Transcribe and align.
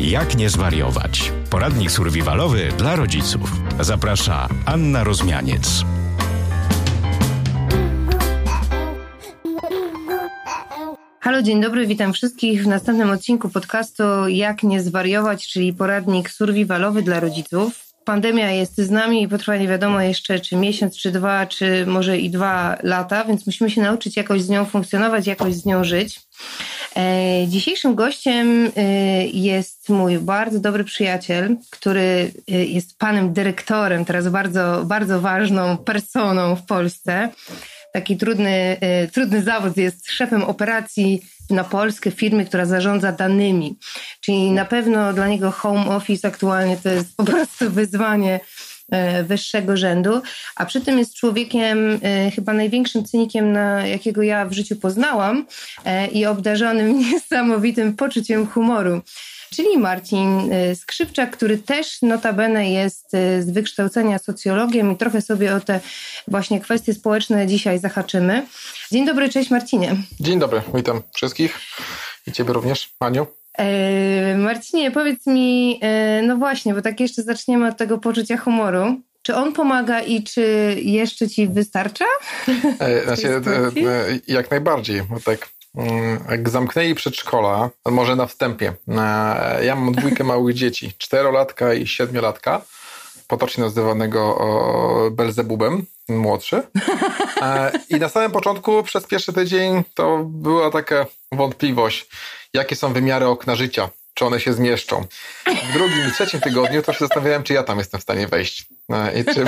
Jak 0.00 0.36
nie 0.36 0.50
zwariować? 0.50 1.32
Poradnik 1.50 1.90
survivalowy 1.90 2.68
dla 2.78 2.96
rodziców. 2.96 3.52
Zaprasza 3.80 4.48
Anna 4.66 5.04
Rozmianiec. 5.04 5.84
Halo, 11.20 11.42
dzień 11.42 11.60
dobry, 11.60 11.86
witam 11.86 12.12
wszystkich 12.12 12.64
w 12.64 12.66
następnym 12.66 13.10
odcinku 13.10 13.48
podcastu 13.48 14.02
Jak 14.28 14.62
nie 14.62 14.82
zwariować, 14.82 15.48
czyli 15.48 15.72
poradnik 15.72 16.30
survivalowy 16.30 17.02
dla 17.02 17.20
rodziców. 17.20 17.90
Pandemia 18.04 18.50
jest 18.50 18.76
z 18.76 18.90
nami 18.90 19.22
i 19.22 19.28
potrwa 19.28 19.56
nie 19.56 19.68
wiadomo 19.68 20.00
jeszcze 20.00 20.40
czy 20.40 20.56
miesiąc, 20.56 20.96
czy 20.96 21.10
dwa, 21.10 21.46
czy 21.46 21.86
może 21.86 22.18
i 22.18 22.30
dwa 22.30 22.76
lata, 22.82 23.24
więc 23.24 23.46
musimy 23.46 23.70
się 23.70 23.80
nauczyć 23.80 24.16
jakoś 24.16 24.42
z 24.42 24.48
nią 24.48 24.64
funkcjonować, 24.64 25.26
jakoś 25.26 25.54
z 25.54 25.66
nią 25.66 25.84
żyć. 25.84 26.20
E, 26.96 27.48
dzisiejszym 27.48 27.94
gościem 27.94 28.70
e, 28.76 28.82
jest 29.26 29.88
mój 29.88 30.18
bardzo 30.18 30.60
dobry 30.60 30.84
przyjaciel, 30.84 31.56
który 31.70 32.32
e, 32.48 32.64
jest 32.64 32.98
panem 32.98 33.32
dyrektorem, 33.32 34.04
teraz 34.04 34.28
bardzo, 34.28 34.82
bardzo 34.84 35.20
ważną 35.20 35.76
personą 35.76 36.56
w 36.56 36.66
Polsce. 36.66 37.28
Taki 37.92 38.16
trudny, 38.16 38.76
trudny 39.12 39.42
zawód 39.42 39.76
jest 39.76 40.10
szefem 40.10 40.44
operacji 40.44 41.22
na 41.50 41.64
Polskę 41.64 42.10
firmy, 42.10 42.44
która 42.44 42.66
zarządza 42.66 43.12
danymi. 43.12 43.78
Czyli 44.20 44.50
na 44.50 44.64
pewno 44.64 45.12
dla 45.12 45.28
niego 45.28 45.50
home 45.50 45.86
office 45.86 46.28
aktualnie 46.28 46.76
to 46.76 46.88
jest 46.88 47.16
po 47.16 47.24
prostu 47.24 47.70
wyzwanie 47.70 48.40
wyższego 49.24 49.76
rzędu, 49.76 50.22
a 50.56 50.66
przy 50.66 50.80
tym 50.80 50.98
jest 50.98 51.14
człowiekiem 51.14 52.00
e, 52.02 52.30
chyba 52.30 52.52
największym 52.52 53.04
cynikiem, 53.04 53.52
na 53.52 53.86
jakiego 53.86 54.22
ja 54.22 54.46
w 54.46 54.52
życiu 54.52 54.76
poznałam 54.76 55.46
e, 55.84 56.06
i 56.06 56.26
obdarzonym 56.26 56.98
niesamowitym 57.12 57.96
poczuciem 57.96 58.46
humoru 58.46 59.00
czyli 59.54 59.78
Marcin 59.78 60.50
Skrzypczak, 60.74 61.30
który 61.30 61.58
też 61.58 62.02
notabene 62.02 62.70
jest 62.70 63.10
z 63.40 63.50
wykształcenia 63.50 64.18
socjologiem 64.18 64.92
i 64.92 64.96
trochę 64.96 65.22
sobie 65.22 65.54
o 65.54 65.60
te 65.60 65.80
właśnie 66.28 66.60
kwestie 66.60 66.94
społeczne 66.94 67.46
dzisiaj 67.46 67.78
zahaczymy. 67.78 68.46
Dzień 68.92 69.06
dobry, 69.06 69.28
cześć 69.28 69.50
Marcinie. 69.50 69.96
Dzień 70.20 70.38
dobry, 70.38 70.62
witam 70.74 71.02
wszystkich 71.14 71.58
i 72.26 72.32
Ciebie 72.32 72.52
również, 72.52 72.90
Aniu. 73.00 73.39
E, 73.60 74.36
Marcinie, 74.38 74.90
powiedz 74.90 75.26
mi, 75.26 75.78
e, 75.82 76.22
no 76.22 76.36
właśnie, 76.36 76.74
bo 76.74 76.82
tak 76.82 77.00
jeszcze 77.00 77.22
zaczniemy 77.22 77.68
od 77.68 77.76
tego 77.76 77.98
poczucia 77.98 78.36
humoru. 78.36 79.00
Czy 79.22 79.34
on 79.34 79.52
pomaga 79.52 80.00
i 80.00 80.22
czy 80.22 80.76
jeszcze 80.82 81.28
ci 81.28 81.48
wystarcza? 81.48 82.04
E, 82.78 83.04
znaczy, 83.04 83.42
jak 84.28 84.50
najbardziej, 84.50 85.02
bo 85.02 85.20
tak 85.20 85.48
mm, 85.76 86.24
jak 86.30 86.48
zamknęli 86.48 86.94
przedszkola, 86.94 87.70
może 87.88 88.16
na 88.16 88.26
wstępie, 88.26 88.72
ja 89.62 89.76
mam 89.76 89.92
dwójkę 89.92 90.24
małych 90.24 90.54
dzieci, 90.54 90.92
czterolatka 90.98 91.74
i 91.74 91.86
siedmiolatka, 91.86 92.62
potocznie 93.28 93.64
nazywanego 93.64 94.38
Belzebubem, 95.12 95.86
młodszy. 96.08 96.62
I 97.88 97.94
na 97.94 98.08
samym 98.08 98.30
początku, 98.30 98.82
przez 98.82 99.06
pierwszy 99.06 99.32
tydzień, 99.32 99.82
to 99.94 100.24
była 100.24 100.70
taka 100.70 101.06
wątpliwość, 101.32 102.08
jakie 102.54 102.76
są 102.76 102.92
wymiary 102.92 103.26
okna 103.26 103.56
życia, 103.56 103.90
czy 104.14 104.24
one 104.24 104.40
się 104.40 104.52
zmieszczą. 104.52 105.06
W 105.70 105.72
drugim 105.72 106.08
i 106.08 106.12
trzecim 106.12 106.40
tygodniu 106.40 106.82
to 106.82 106.92
się 106.92 106.98
zastanawiałem, 106.98 107.42
czy 107.42 107.52
ja 107.52 107.62
tam 107.62 107.78
jestem 107.78 108.00
w 108.00 108.02
stanie 108.02 108.28
wejść. 108.28 108.66
No 108.88 109.12
I 109.12 109.24
czy, 109.24 109.44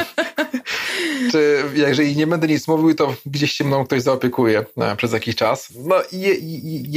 czy 1.33 1.64
jeżeli 1.75 2.17
nie 2.17 2.27
będę 2.27 2.48
nic 2.48 2.69
mówił, 2.69 2.95
to 2.95 3.14
gdzieś 3.27 3.53
się 3.53 3.64
mną 3.64 3.84
ktoś 3.84 4.03
zaopiekuje 4.03 4.64
no, 4.77 4.97
przez 4.97 5.12
jakiś 5.12 5.36
czas. 5.36 5.69
No 5.77 5.97
je, 6.12 6.34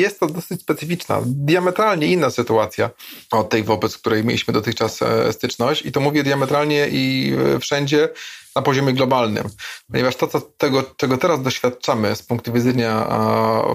jest 0.01 0.19
to 0.19 0.27
dosyć 0.27 0.61
specyficzna, 0.61 1.21
diametralnie 1.25 2.07
inna 2.07 2.29
sytuacja 2.29 2.89
od 3.31 3.49
tej, 3.49 3.63
wobec 3.63 3.97
której 3.97 4.23
mieliśmy 4.23 4.53
dotychczas 4.53 5.01
e, 5.01 5.33
styczność. 5.33 5.85
I 5.85 5.91
to 5.91 5.99
mówię 5.99 6.23
diametralnie 6.23 6.87
i 6.91 7.33
e, 7.55 7.59
wszędzie 7.59 8.09
na 8.55 8.61
poziomie 8.61 8.93
globalnym. 8.93 9.49
Ponieważ 9.91 10.15
to, 10.15 10.27
co, 10.27 10.41
tego, 10.41 10.83
czego 10.97 11.17
teraz 11.17 11.41
doświadczamy 11.41 12.15
z 12.15 12.23
punktu 12.23 12.53
widzenia 12.53 13.07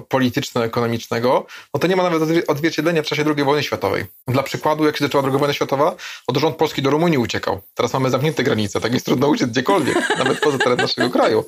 polityczno-ekonomicznego, 0.09 1.47
no 1.75 1.81
to 1.81 1.87
nie 1.87 1.97
ma 1.97 2.03
nawet 2.03 2.49
odzwierciedlenia 2.49 3.03
w 3.03 3.07
czasie 3.07 3.25
II 3.37 3.45
wojny 3.45 3.63
światowej. 3.63 4.05
Dla 4.29 4.43
przykładu, 4.43 4.85
jak 4.85 4.97
się 4.97 5.05
zaczęła 5.05 5.25
II 5.25 5.39
wojna 5.39 5.53
światowa, 5.53 5.97
od 6.27 6.37
rząd 6.37 6.57
polski 6.57 6.83
do 6.83 6.91
Rumunii 6.91 7.19
uciekał. 7.19 7.61
Teraz 7.75 7.93
mamy 7.93 8.11
zamknięte 8.11 8.43
granice, 8.43 8.81
tak 8.81 8.93
jest 8.93 9.07
trudno 9.07 9.29
uciec 9.29 9.51
gdziekolwiek, 9.51 9.97
nawet 10.19 10.41
poza 10.41 10.59
teren 10.59 10.79
naszego 10.79 11.11
kraju. 11.11 11.45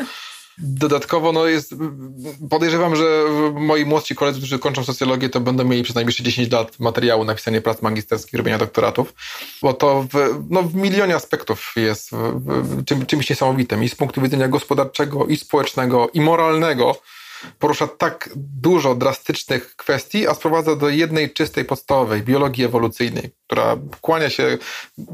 Dodatkowo 0.58 1.32
no 1.32 1.46
jest, 1.46 1.74
podejrzewam, 2.50 2.96
że 2.96 3.24
moi 3.54 3.84
młodsi 3.84 4.14
koledzy, 4.14 4.38
którzy 4.38 4.58
kończą 4.58 4.84
socjologię, 4.84 5.28
to 5.28 5.40
będą 5.40 5.64
mieli 5.64 5.82
przez 5.82 5.96
najbliższe 5.96 6.22
10 6.22 6.52
lat 6.52 6.80
materiału 6.80 7.24
na 7.24 7.34
pisanie 7.34 7.60
prac 7.60 7.82
magisterskich, 7.82 8.34
robienia 8.34 8.58
doktoratów, 8.58 9.14
bo 9.62 9.74
to 9.74 10.06
w, 10.12 10.44
no, 10.50 10.62
w 10.62 10.74
milionie 10.74 11.14
aspektów 11.14 11.72
jest 11.76 12.10
czym, 12.86 13.06
czymś 13.06 13.30
niesamowitym. 13.30 13.84
I 13.84 13.88
z 13.88 13.94
punktu 13.94 14.22
widzenia 14.22 14.48
gospodarczego, 14.48 15.26
i 15.26 15.36
społecznego, 15.36 16.10
i 16.14 16.20
moralnego, 16.20 16.96
porusza 17.58 17.86
tak 17.88 18.30
dużo 18.36 18.94
drastycznych 18.94 19.76
kwestii, 19.76 20.28
a 20.28 20.34
sprowadza 20.34 20.76
do 20.76 20.88
jednej 20.88 21.30
czystej, 21.30 21.64
podstawowej 21.64 22.22
biologii 22.22 22.64
ewolucyjnej, 22.64 23.30
która 23.46 23.76
kłania 24.00 24.30
się 24.30 24.58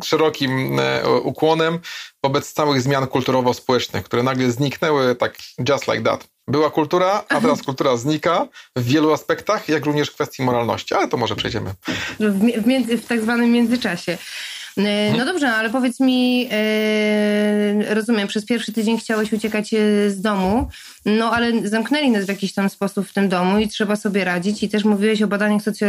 szerokim 0.04 0.80
e, 0.80 1.08
ukłonem 1.08 1.78
wobec 2.22 2.52
całych 2.52 2.82
zmian 2.82 3.06
kulturowo-społecznych, 3.06 4.04
które 4.04 4.22
nagle 4.22 4.50
zniknęły 4.50 5.14
tak 5.14 5.36
just 5.68 5.88
like 5.88 6.02
that. 6.02 6.28
Była 6.48 6.70
kultura, 6.70 7.24
a 7.28 7.40
teraz 7.40 7.62
kultura 7.62 7.96
znika 7.96 8.48
w 8.76 8.84
wielu 8.84 9.12
aspektach, 9.12 9.68
jak 9.68 9.86
również 9.86 10.10
w 10.10 10.14
kwestii 10.14 10.42
moralności, 10.42 10.94
ale 10.94 11.08
to 11.08 11.16
może 11.16 11.36
przejdziemy. 11.36 11.74
W, 12.20 12.66
między, 12.66 12.98
w 12.98 13.06
tak 13.06 13.20
zwanym 13.20 13.52
międzyczasie. 13.52 14.18
E, 14.78 15.12
no 15.16 15.24
dobrze, 15.24 15.48
ale 15.48 15.70
powiedz 15.70 16.00
mi, 16.00 16.48
e, 16.50 17.94
rozumiem, 17.94 18.28
przez 18.28 18.44
pierwszy 18.44 18.72
tydzień 18.72 18.98
chciałeś 18.98 19.32
uciekać 19.32 19.74
e, 19.74 20.10
z 20.10 20.20
domu, 20.20 20.68
no 21.06 21.32
ale 21.32 21.68
zamknęli 21.68 22.10
nas 22.10 22.24
w 22.24 22.28
jakiś 22.28 22.54
tam 22.54 22.70
sposób 22.70 23.08
w 23.08 23.12
tym 23.12 23.28
domu 23.28 23.58
i 23.58 23.68
trzeba 23.68 23.96
sobie 23.96 24.24
radzić. 24.24 24.62
I 24.62 24.68
też 24.68 24.84
mówiłeś 24.84 25.22
o 25.22 25.26
badaniach 25.26 25.62
socjo 25.62 25.88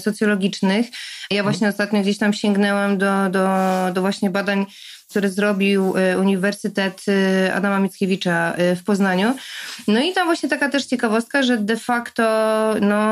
socjologicznych. 0.00 0.86
Ja 1.30 1.42
właśnie 1.42 1.68
ostatnio 1.68 2.02
gdzieś 2.02 2.18
tam 2.18 2.32
sięgnęłam 2.32 2.98
do, 2.98 3.30
do, 3.30 3.48
do 3.92 4.00
właśnie 4.00 4.30
badań 4.30 4.66
który 5.12 5.30
zrobił 5.30 5.94
e, 5.96 6.18
Uniwersytet 6.18 7.02
e, 7.08 7.54
Adama 7.54 7.80
Mickiewicza 7.80 8.54
e, 8.54 8.76
w 8.76 8.84
Poznaniu. 8.84 9.34
No 9.88 10.00
i 10.00 10.12
tam 10.12 10.26
właśnie 10.26 10.48
taka 10.48 10.68
też 10.68 10.84
ciekawostka, 10.84 11.42
że 11.42 11.58
de 11.58 11.76
facto 11.76 12.22
no, 12.80 13.04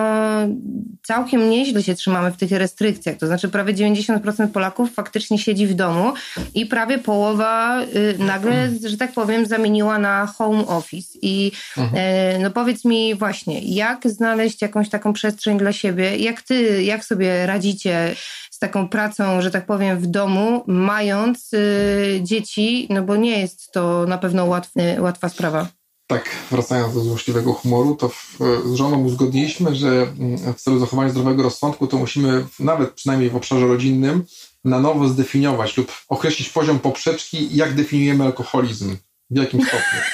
całkiem 1.03 1.51
nieźle 1.51 1.83
się 1.83 1.95
trzymamy 1.95 2.33
w 2.33 2.37
tych 2.37 2.51
restrykcjach. 2.51 3.17
To 3.17 3.27
znaczy 3.27 3.49
prawie 3.49 3.75
90% 3.75 4.49
Polaków 4.49 4.95
faktycznie 4.95 5.39
siedzi 5.39 5.67
w 5.67 5.75
domu 5.75 6.13
i 6.55 6.67
prawie 6.67 6.99
połowa 6.99 7.81
nagle, 8.19 8.69
że 8.87 8.97
tak 8.97 9.13
powiem, 9.13 9.47
zamieniła 9.47 9.99
na 9.99 10.27
home 10.27 10.67
office. 10.67 11.19
I 11.23 11.53
mhm. 11.77 12.43
no 12.43 12.51
powiedz 12.51 12.85
mi 12.85 13.15
właśnie, 13.15 13.61
jak 13.61 14.09
znaleźć 14.09 14.63
jakąś 14.63 14.89
taką 14.89 15.13
przestrzeń 15.13 15.59
dla 15.59 15.73
siebie? 15.73 16.17
Jak 16.17 16.43
ty, 16.43 16.83
jak 16.83 17.05
sobie 17.05 17.47
radzicie 17.47 18.15
taką 18.61 18.89
pracą, 18.89 19.43
że 19.43 19.51
tak 19.51 19.67
powiem, 19.67 19.99
w 19.99 20.07
domu, 20.07 20.65
mając 20.67 21.53
y, 21.53 22.21
dzieci, 22.23 22.87
no 22.91 23.03
bo 23.03 23.17
nie 23.17 23.41
jest 23.41 23.73
to 23.73 24.07
na 24.07 24.19
pewno 24.19 24.45
łatwy, 24.45 24.97
łatwa 25.01 25.29
sprawa. 25.29 25.69
Tak, 26.07 26.31
wracając 26.51 26.95
do 26.95 27.01
złośliwego 27.01 27.53
humoru, 27.53 27.97
to 27.97 28.09
w, 28.09 28.39
z 28.65 28.75
żoną 28.75 29.05
uzgodniliśmy, 29.05 29.75
że 29.75 29.89
mm, 29.89 30.55
w 30.55 30.61
celu 30.61 30.79
zachowania 30.79 31.11
zdrowego 31.11 31.43
rozsądku 31.43 31.87
to 31.87 31.97
musimy 31.97 32.47
nawet 32.59 32.91
przynajmniej 32.91 33.31
w 33.31 33.37
obszarze 33.37 33.67
rodzinnym 33.67 34.25
na 34.65 34.81
nowo 34.81 35.09
zdefiniować 35.09 35.77
lub 35.77 35.93
określić 36.09 36.49
poziom 36.49 36.79
poprzeczki, 36.79 37.57
jak 37.57 37.75
definiujemy 37.75 38.25
alkoholizm, 38.25 38.97
w 39.31 39.37
jakim 39.39 39.61
stopniu. 39.61 40.01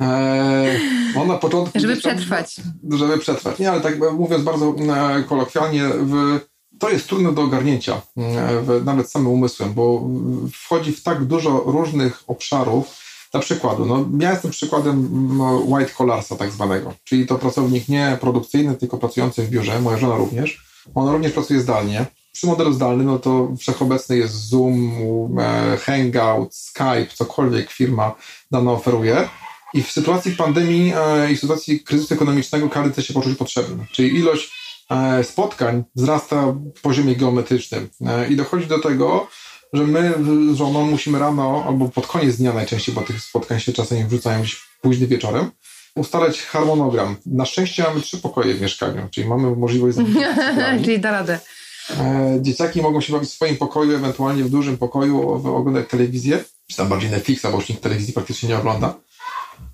Eee, 0.00 0.80
on 1.16 1.28
na 1.28 1.38
początku... 1.38 1.80
Żeby 1.80 1.96
przetrwać. 1.96 2.56
Żeby 2.90 3.18
przetrwać. 3.18 3.58
Nie, 3.58 3.70
ale 3.70 3.80
tak 3.80 3.98
mówiąc 4.12 4.44
bardzo 4.44 4.74
e, 4.78 5.22
kolokwialnie, 5.22 5.82
w 5.88 6.40
to 6.78 6.90
jest 6.90 7.08
trudne 7.08 7.32
do 7.32 7.42
ogarnięcia, 7.42 8.02
mm, 8.16 8.84
nawet 8.84 9.10
samym 9.10 9.28
umysłem, 9.28 9.74
bo 9.74 10.08
wchodzi 10.52 10.92
w 10.92 11.02
tak 11.02 11.24
dużo 11.24 11.62
różnych 11.66 12.22
obszarów. 12.26 13.06
Na 13.34 13.40
przykładu, 13.40 13.86
no, 13.86 14.04
ja 14.20 14.30
jestem 14.30 14.50
przykładem 14.50 15.08
no, 15.38 15.62
white 15.66 15.92
collarsa 15.94 16.36
tak 16.36 16.50
zwanego, 16.50 16.94
czyli 17.04 17.26
to 17.26 17.38
pracownik 17.38 17.88
nie 17.88 18.18
produkcyjny, 18.20 18.74
tylko 18.74 18.98
pracujący 18.98 19.42
w 19.42 19.50
biurze, 19.50 19.80
moja 19.80 19.98
żona 19.98 20.16
również. 20.16 20.66
Ona 20.94 21.12
również 21.12 21.32
pracuje 21.32 21.60
zdalnie. 21.60 22.06
Przy 22.32 22.46
modelu 22.46 22.72
zdalnym, 22.72 23.06
no 23.06 23.18
to 23.18 23.52
wszechobecny 23.58 24.16
jest 24.16 24.48
Zoom, 24.48 25.38
e, 25.38 25.76
Hangout, 25.76 26.54
Skype, 26.54 27.06
cokolwiek 27.14 27.70
firma 27.70 28.14
dana 28.50 28.72
oferuje. 28.72 29.28
I 29.74 29.82
w 29.82 29.92
sytuacji 29.92 30.32
pandemii 30.32 30.92
e, 30.96 31.32
i 31.32 31.36
w 31.36 31.40
sytuacji 31.40 31.80
kryzysu 31.80 32.14
ekonomicznego 32.14 32.68
każdy 32.68 32.92
chce 32.92 33.02
się 33.02 33.14
poczuć 33.14 33.38
potrzebny. 33.38 33.86
Czyli 33.92 34.18
ilość 34.18 34.52
spotkań 35.22 35.84
wzrasta 35.94 36.54
w 36.76 36.80
poziomie 36.80 37.16
geometrycznym 37.16 37.88
e, 38.06 38.28
i 38.28 38.36
dochodzi 38.36 38.66
do 38.66 38.78
tego, 38.78 39.28
że 39.72 39.86
my 39.86 40.14
z 40.52 40.56
żoną 40.56 40.86
musimy 40.86 41.18
rano 41.18 41.64
albo 41.66 41.88
pod 41.88 42.06
koniec 42.06 42.36
dnia 42.36 42.52
najczęściej, 42.52 42.94
bo 42.94 43.00
tych 43.00 43.22
spotkań 43.22 43.60
się 43.60 43.72
czasem 43.72 44.08
wrzucają 44.08 44.40
gdzieś 44.40 44.62
późnym 44.80 45.08
wieczorem, 45.08 45.50
ustalać 45.96 46.42
harmonogram. 46.42 47.16
Na 47.26 47.46
szczęście 47.46 47.82
mamy 47.82 48.00
trzy 48.00 48.18
pokoje 48.18 48.54
w 48.54 48.60
mieszkaniu, 48.60 49.08
czyli 49.10 49.28
mamy 49.28 49.56
możliwość... 49.56 49.98
czyli 50.84 51.00
da 51.00 51.10
radę. 51.10 51.40
E, 51.90 52.38
dzieciaki 52.42 52.82
mogą 52.82 53.00
się 53.00 53.12
bawić 53.12 53.30
w 53.30 53.32
swoim 53.32 53.56
pokoju, 53.56 53.96
ewentualnie 53.96 54.44
w 54.44 54.50
dużym 54.50 54.78
pokoju, 54.78 55.30
oglądać 55.56 55.88
telewizję, 55.88 56.44
czy 56.70 56.76
tam 56.76 56.88
bardziej 56.88 57.10
Netflixa, 57.10 57.46
bo 57.52 57.56
już 57.56 57.68
nikt 57.68 57.82
telewizji 57.82 58.12
praktycznie 58.12 58.48
nie 58.48 58.58
ogląda. 58.58 58.94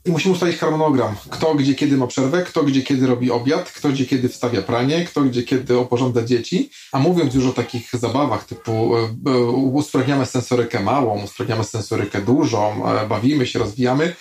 I 0.05 0.11
musimy 0.11 0.35
ustalić 0.35 0.57
harmonogram. 0.57 1.15
Kto 1.31 1.55
gdzie 1.55 1.75
kiedy 1.75 1.97
ma 1.97 2.07
przerwę, 2.07 2.43
kto 2.43 2.63
gdzie 2.63 2.83
kiedy 2.83 3.07
robi 3.07 3.31
obiad, 3.31 3.73
kto 3.73 3.89
gdzie 3.89 4.07
kiedy 4.07 4.29
wstawia 4.29 4.63
pranie, 4.63 5.05
kto 5.05 5.21
gdzie 5.21 5.43
kiedy 5.43 5.79
oporządza 5.79 6.23
dzieci. 6.23 6.71
A 6.93 6.99
mówiąc 6.99 7.35
już 7.35 7.47
o 7.47 7.53
takich 7.53 7.91
zabawach 7.93 8.45
typu 8.45 8.97
e, 8.97 9.01
e, 9.31 9.41
usprawniamy 9.51 10.27
sensorykę 10.27 10.81
małą, 10.81 11.23
usprawniamy 11.23 11.65
sensorykę 11.65 12.23
dużą, 12.23 12.89
e, 12.89 13.07
bawimy 13.07 13.47
się, 13.47 13.59
rozwijamy, 13.59 14.17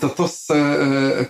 to 0.00 0.08
to 0.08 0.28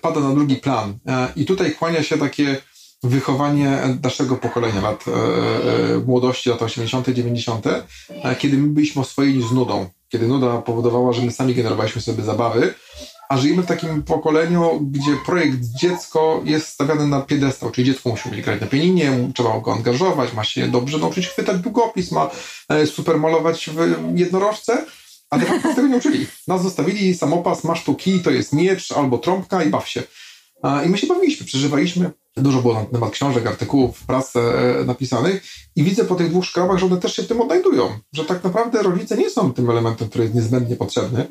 pada 0.01 0.21
na 0.21 0.35
drugi 0.35 0.57
plan. 0.57 0.99
I 1.37 1.45
tutaj 1.45 1.75
kłania 1.75 2.03
się 2.03 2.19
takie 2.19 2.57
wychowanie 3.03 3.99
naszego 4.03 4.37
pokolenia, 4.37 4.81
lat 4.81 5.05
młodości, 6.07 6.51
lat 6.51 6.63
80., 6.63 7.09
90., 7.09 7.65
kiedy 8.39 8.59
my 8.59 8.69
byliśmy 8.69 9.03
oswojeni 9.03 9.49
z 9.49 9.53
nudą, 9.53 9.87
kiedy 10.09 10.29
nuda 10.29 10.63
powodowała, 10.63 11.13
że 11.13 11.23
my 11.23 11.33
sami 11.33 11.55
generowaliśmy 11.55 12.03
sobie 12.03 12.23
zabawy, 12.23 12.75
a 13.29 13.37
żyjemy 13.39 13.63
w 13.63 13.67
takim 13.67 14.03
pokoleniu, 14.03 14.81
gdzie 14.91 15.17
projekt 15.27 15.59
dziecko 15.81 16.43
jest 16.45 16.69
stawiany 16.69 17.07
na 17.07 17.21
piedestał, 17.21 17.71
czyli 17.71 17.87
dziecko 17.87 18.09
musi 18.09 18.29
umieć 18.29 18.45
grać 18.45 18.61
na 18.61 18.67
pianinie, 18.67 19.31
trzeba 19.35 19.61
go 19.61 19.73
angażować, 19.73 20.33
ma 20.33 20.45
się 20.45 20.69
dobrze 20.69 20.99
nauczyć 20.99 21.27
chwytać 21.27 21.59
długopis, 21.59 22.13
ma 22.13 22.31
e, 22.69 22.87
super 22.87 23.19
malować 23.19 23.71
w 23.71 24.19
jednorożce, 24.19 24.85
a 25.31 25.39
de 25.39 25.47
facto 25.47 25.75
tego 25.75 25.89
nie 25.89 25.97
uczyli. 25.97 26.27
Nas 26.49 26.63
zostawili 26.63 27.15
samopas, 27.15 27.65
masz 27.65 27.85
tu 27.85 27.95
kij, 27.95 28.21
to 28.21 28.31
jest 28.31 28.53
miecz 28.53 28.93
albo 28.93 29.19
trąbka 29.19 29.65
i 29.65 29.71
baw 29.71 29.89
się. 29.89 30.03
I 30.87 30.89
my 30.89 30.99
się 30.99 31.07
bawiliśmy, 31.07 31.47
przeżywaliśmy. 31.47 32.11
Dużo 32.37 32.63
było 32.63 32.75
na 32.75 32.85
temat 32.85 33.11
książek, 33.11 33.47
artykułów, 33.47 34.07
prac 34.07 34.37
e, 34.37 34.41
napisanych 34.87 35.45
i 35.77 35.83
widzę 35.83 36.05
po 36.05 36.15
tych 36.15 36.31
dwóch 36.31 36.45
szkołach, 36.45 36.79
że 36.79 36.87
one 36.87 36.97
też 36.97 37.17
się 37.17 37.23
w 37.23 37.27
tym 37.27 37.41
odnajdują. 37.41 37.99
Że 38.13 38.25
tak 38.25 38.45
naprawdę 38.45 38.83
rodzice 38.83 39.17
nie 39.17 39.31
są 39.31 39.53
tym 39.53 39.71
elementem, 39.71 40.09
który 40.09 40.25
jest 40.25 40.37
niezbędnie 40.37 40.77
potrzebny, 40.77 41.27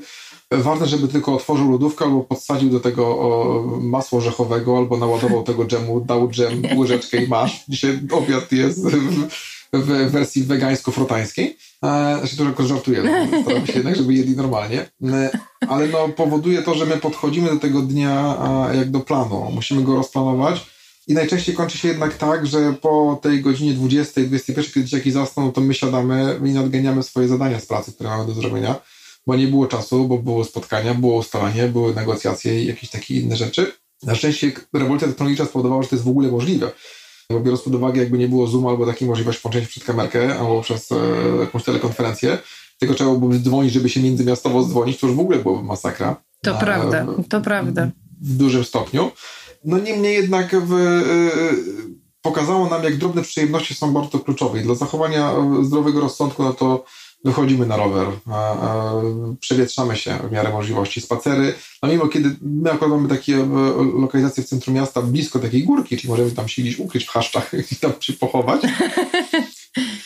Ważne, 0.58 0.88
żeby 0.88 1.08
tylko 1.08 1.36
otworzył 1.36 1.72
lodówkę 1.72 2.06
albo 2.06 2.22
podsadził 2.22 2.70
do 2.70 2.80
tego 2.80 3.08
o, 3.08 3.64
masło 3.82 4.20
orzechowego 4.20 4.78
albo 4.78 4.98
naładował 4.98 5.44
tego 5.44 5.66
dżemu, 5.66 6.02
dał 6.02 6.30
dżem, 6.30 6.62
łyżeczkę 6.78 7.24
i 7.24 7.28
masz. 7.28 7.64
Dzisiaj 7.70 8.00
obiad 8.12 8.52
jest 8.52 8.88
w, 8.88 9.28
w 9.74 10.12
wersji 10.12 10.44
wegańsko-frotańskiej. 10.44 11.58
E, 11.84 12.18
znaczy, 12.20 12.38
to 12.38 12.44
tylko 12.44 12.64
żartuję, 12.64 13.04
no, 13.04 13.42
staramy 13.42 13.68
się 13.68 13.74
jednak, 13.74 13.96
żeby 13.96 14.14
jedli 14.14 14.36
normalnie. 14.36 14.86
E, 15.04 15.30
ale 15.68 15.88
no, 15.88 16.10
powoduje 16.10 16.62
to, 16.62 16.76
że 16.76 16.86
my 16.86 16.98
podchodzimy 16.98 17.50
do 17.50 17.60
tego 17.60 17.82
dnia 17.82 18.38
jak 18.74 18.92
do 18.92 19.00
planu. 19.00 19.52
Musimy 19.54 19.84
go 19.84 19.96
rozplanować. 19.96 20.66
I 21.08 21.14
najczęściej 21.14 21.56
kończy 21.56 21.78
się 21.78 21.88
jednak 21.88 22.18
tak, 22.18 22.48
że 22.48 22.74
po 22.74 23.20
tej 23.22 23.42
godzinie 23.42 23.74
20, 23.74 24.22
21, 24.22 24.72
kiedy 24.74 24.86
dzieciaki 24.86 25.12
zasną, 25.12 25.52
to 25.52 25.62
my 25.62 25.74
siadamy 25.74 26.40
i 26.46 26.50
nadganiamy 26.50 27.04
swoje 27.04 27.28
zadania 27.28 27.60
z 27.60 27.66
pracy, 27.66 27.92
które 27.92 28.10
mamy 28.10 28.26
do 28.26 28.34
zrobienia 28.34 28.76
bo 29.28 29.36
nie 29.36 29.48
było 29.48 29.68
czasu, 29.68 30.08
bo 30.08 30.18
było 30.18 30.44
spotkania, 30.44 30.94
było 30.94 31.18
ustalanie, 31.18 31.68
były 31.68 31.96
negocjacje 31.96 32.64
i 32.64 32.68
jakieś 32.68 32.90
takie 32.90 33.16
inne 33.16 33.36
rzeczy. 33.36 33.74
Na 34.04 34.16
szczęście 34.16 34.52
rewolucja 34.74 35.08
technologiczna 35.08 35.46
spowodowała, 35.46 35.84
że 35.84 35.90
to 35.90 35.96
jest 35.96 36.06
w 36.06 36.10
ogóle 36.10 36.32
możliwe. 36.32 36.72
Bo 37.30 37.40
biorąc 37.40 37.62
pod 37.62 37.76
uwagę, 37.76 38.02
jakby 38.02 38.18
nie 38.18 38.28
było 38.28 38.48
Zoom 38.48 38.68
albo 38.68 38.86
takiej 38.86 39.08
możliwości 39.08 39.42
włączenia 39.42 39.68
przed 39.68 39.84
kamerkę 39.84 40.40
albo 40.40 40.62
przez 40.62 40.92
e, 40.92 40.96
jakąś 41.40 41.64
telekonferencję, 41.64 42.38
tylko 42.80 42.96
trzeba 42.96 43.14
byłoby 43.14 43.40
dzwonić, 43.40 43.74
żeby 43.74 43.90
się 43.90 44.02
międzymiastowo 44.02 44.64
dzwonić, 44.64 45.00
to 45.00 45.08
już 45.08 45.16
w 45.16 45.20
ogóle 45.20 45.38
byłoby 45.38 45.64
masakra. 45.64 46.24
To 46.42 46.56
prawda, 46.56 47.06
to 47.30 47.42
prawda. 47.42 47.92
W 48.22 48.38
dużym 48.38 48.64
stopniu. 48.64 49.12
No 49.66 49.78
niemniej 49.78 50.16
jednak 50.16 50.56
w, 50.66 50.74
e, 50.74 51.06
pokazało 52.22 52.70
nam, 52.70 52.84
jak 52.84 52.98
drobne 52.98 53.22
przyjemności 53.22 53.76
są 53.76 53.94
bardzo 53.94 54.20
kluczowe 54.20 54.60
i 54.60 54.64
dla 54.64 54.76
zachowania 54.76 55.34
zdrowego 55.64 56.00
rozsądku, 56.00 56.44
no 56.44 56.54
to 56.54 56.86
wychodzimy 57.26 57.66
na 57.66 57.78
rower, 57.78 58.08
przewietrzamy 59.40 59.98
się 59.98 60.18
w 60.30 60.32
miarę 60.32 60.52
możliwości, 60.52 61.02
spacery. 61.02 61.54
No 61.84 61.90
mimo 61.90 62.08
kiedy 62.08 62.36
my 62.42 62.72
akurat 62.72 62.92
mamy 62.92 63.10
takie 63.10 63.36
e, 63.36 63.48
lokalizacje 64.00 64.44
w 64.44 64.48
centrum 64.48 64.76
miasta 64.76 65.02
blisko 65.02 65.40
takiej 65.40 65.64
górki, 65.64 65.98
czyli 65.98 66.10
możemy 66.10 66.32
tam 66.32 66.48
się 66.48 66.62
gdzieś 66.62 66.80
ukryć 66.80 67.06
w 67.06 67.10
chaszczach 67.10 67.52
i 67.72 67.76
tam 67.76 67.92
się 68.00 68.14
pochować. 68.14 68.62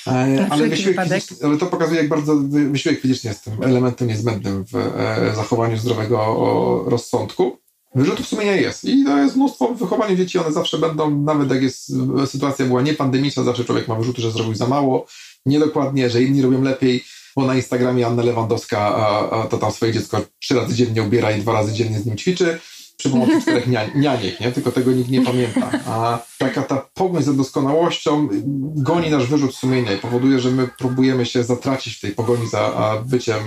E, 0.07 0.47
ale, 0.49 0.67
wysiłek 0.67 0.97
ale 1.43 1.57
to 1.57 1.65
pokazuje, 1.65 1.99
jak 1.99 2.09
bardzo 2.09 2.35
wysiłek 2.49 3.01
fizyczny 3.01 3.29
jest 3.29 3.43
tym 3.43 3.63
elementem 3.63 4.07
niezbędnym 4.07 4.65
w 4.65 4.75
e, 4.75 5.35
zachowaniu 5.35 5.77
zdrowego 5.77 6.83
rozsądku. 6.87 7.57
Wyrzutów 7.95 8.27
sumienia 8.27 8.55
jest 8.55 8.85
i 8.85 9.05
to 9.05 9.17
jest 9.17 9.35
mnóstwo 9.35 9.73
wychowania 9.73 10.15
dzieci, 10.15 10.39
one 10.39 10.51
zawsze 10.51 10.77
będą, 10.77 11.19
nawet 11.19 11.51
jak 11.51 11.61
jest 11.61 11.91
sytuacja 12.25 12.65
była 12.65 12.81
niepandemiczna, 12.81 13.43
zawsze 13.43 13.65
człowiek 13.65 13.87
ma 13.87 13.95
wyrzuty, 13.95 14.21
że 14.21 14.31
zrobił 14.31 14.55
za 14.55 14.67
mało, 14.67 15.05
niedokładnie, 15.45 16.09
że 16.09 16.23
inni 16.23 16.41
robią 16.41 16.61
lepiej, 16.61 17.03
bo 17.35 17.45
na 17.45 17.55
Instagramie 17.55 18.07
Anna 18.07 18.23
Lewandowska 18.23 18.79
a, 18.79 19.29
a 19.41 19.47
to 19.47 19.57
tam 19.57 19.71
swoje 19.71 19.93
dziecko 19.93 20.21
trzy 20.39 20.55
razy 20.55 20.75
dziennie 20.75 21.03
ubiera 21.03 21.31
i 21.31 21.41
dwa 21.41 21.53
razy 21.53 21.73
dziennie 21.73 21.99
z 21.99 22.05
nim 22.05 22.17
ćwiczy 22.17 22.59
przy 22.99 23.09
pomocy 23.09 23.41
czterech 23.41 23.67
nianiek, 23.95 24.39
nie? 24.39 24.51
tylko 24.51 24.71
tego 24.71 24.91
nikt 24.91 25.09
nie 25.09 25.21
pamięta. 25.21 25.71
A 25.87 26.19
taka 26.37 26.61
ta 26.61 26.85
pogoń 26.93 27.23
za 27.23 27.33
doskonałością 27.33 28.27
goni 28.75 29.09
nasz 29.09 29.25
wyrzut 29.25 29.55
sumienia 29.55 29.93
i 29.93 29.97
powoduje, 29.97 30.39
że 30.39 30.51
my 30.51 30.67
próbujemy 30.67 31.25
się 31.25 31.43
zatracić 31.43 31.97
w 31.97 32.01
tej 32.01 32.11
pogoni 32.11 32.49
za 32.49 32.93
byciem 33.05 33.39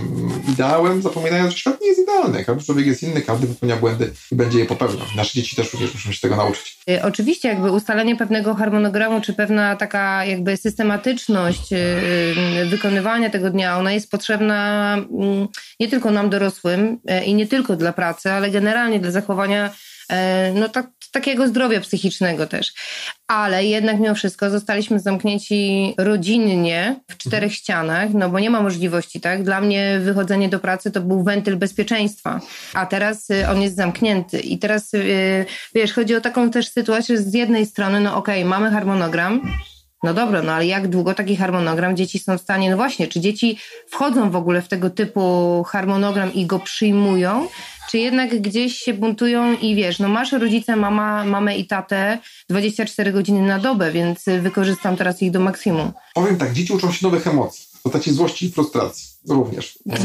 ideałem, 0.48 1.02
zapominając, 1.02 1.52
że 1.52 1.58
świat 1.58 1.80
nie 1.80 1.86
jest 1.86 2.00
idealny. 2.00 2.44
Każdy 2.44 2.64
człowiek 2.64 2.86
jest 2.86 3.02
inny, 3.02 3.22
każdy 3.22 3.46
wypełnia 3.46 3.76
błędy 3.76 4.12
i 4.32 4.34
będzie 4.34 4.58
je 4.58 4.64
popełniał. 4.64 5.06
Nasze 5.16 5.34
dzieci 5.34 5.56
też 5.56 5.72
również 5.72 5.94
muszą 5.94 6.12
się 6.12 6.20
tego 6.20 6.36
nauczyć. 6.36 6.78
Y, 6.90 7.02
oczywiście 7.02 7.48
jakby 7.48 7.70
ustalenie 7.70 8.16
pewnego 8.16 8.54
harmonogramu, 8.54 9.20
czy 9.20 9.32
pewna 9.32 9.76
taka 9.76 10.24
jakby 10.24 10.56
systematyczność 10.56 11.72
y, 11.72 11.76
y, 12.62 12.66
wykonywania 12.66 13.30
tego 13.30 13.50
dnia, 13.50 13.78
ona 13.78 13.92
jest 13.92 14.10
potrzebna 14.10 14.94
mm, 14.94 15.48
nie 15.80 15.88
tylko 15.88 16.10
nam 16.10 16.30
dorosłym 16.30 16.98
i 17.26 17.34
nie 17.34 17.46
tylko 17.46 17.76
dla 17.76 17.92
pracy, 17.92 18.32
ale 18.32 18.50
generalnie 18.50 19.00
dla 19.00 19.10
zachowania 19.10 19.41
no 20.54 20.68
tak, 20.68 20.86
takiego 21.12 21.48
zdrowia 21.48 21.80
psychicznego 21.80 22.46
też. 22.46 22.72
Ale 23.28 23.64
jednak 23.64 24.00
mimo 24.00 24.14
wszystko 24.14 24.50
zostaliśmy 24.50 25.00
zamknięci 25.00 25.94
rodzinnie 25.98 26.96
w 27.10 27.16
czterech 27.16 27.42
mhm. 27.42 27.50
ścianach, 27.50 28.08
no 28.14 28.28
bo 28.28 28.40
nie 28.40 28.50
ma 28.50 28.62
możliwości, 28.62 29.20
tak? 29.20 29.42
Dla 29.42 29.60
mnie 29.60 30.00
wychodzenie 30.02 30.48
do 30.48 30.58
pracy 30.58 30.90
to 30.90 31.00
był 31.00 31.24
wentyl 31.24 31.56
bezpieczeństwa, 31.56 32.40
a 32.74 32.86
teraz 32.86 33.30
y, 33.30 33.48
on 33.48 33.62
jest 33.62 33.76
zamknięty. 33.76 34.40
I 34.40 34.58
teraz, 34.58 34.94
y, 34.94 35.46
wiesz, 35.74 35.92
chodzi 35.92 36.14
o 36.14 36.20
taką 36.20 36.50
też 36.50 36.68
sytuację, 36.68 37.16
że 37.16 37.22
z 37.22 37.34
jednej 37.34 37.66
strony, 37.66 38.00
no 38.00 38.16
okej, 38.16 38.40
okay, 38.40 38.50
mamy 38.50 38.70
harmonogram, 38.70 39.42
no 40.02 40.14
dobra, 40.14 40.42
no 40.42 40.52
ale 40.52 40.66
jak 40.66 40.88
długo 40.88 41.14
taki 41.14 41.36
harmonogram 41.36 41.96
dzieci 41.96 42.18
są 42.18 42.38
w 42.38 42.40
stanie, 42.40 42.70
no 42.70 42.76
właśnie, 42.76 43.08
czy 43.08 43.20
dzieci 43.20 43.58
wchodzą 43.88 44.30
w 44.30 44.36
ogóle 44.36 44.62
w 44.62 44.68
tego 44.68 44.90
typu 44.90 45.64
harmonogram 45.68 46.34
i 46.34 46.46
go 46.46 46.58
przyjmują, 46.58 47.48
czy 47.90 47.98
jednak 47.98 48.40
gdzieś 48.40 48.76
się 48.76 48.94
buntują 48.94 49.52
i 49.52 49.74
wiesz, 49.74 49.98
no 49.98 50.08
masz 50.08 50.32
rodzice, 50.32 50.76
mama, 50.76 51.24
mamę 51.24 51.56
i 51.56 51.66
tatę 51.66 52.18
24 52.48 53.12
godziny 53.12 53.42
na 53.42 53.58
dobę, 53.58 53.92
więc 53.92 54.24
wykorzystam 54.40 54.96
teraz 54.96 55.22
ich 55.22 55.30
do 55.30 55.40
maksimum. 55.40 55.92
Powiem 56.14 56.36
tak, 56.36 56.52
dzieci 56.52 56.72
uczą 56.72 56.92
się 56.92 57.06
nowych 57.06 57.26
emocji, 57.26 57.66
takiej 57.92 58.14
złości 58.14 58.46
i 58.46 58.52
frustracji 58.52 59.06
również. 59.28 59.78
E, 59.90 59.98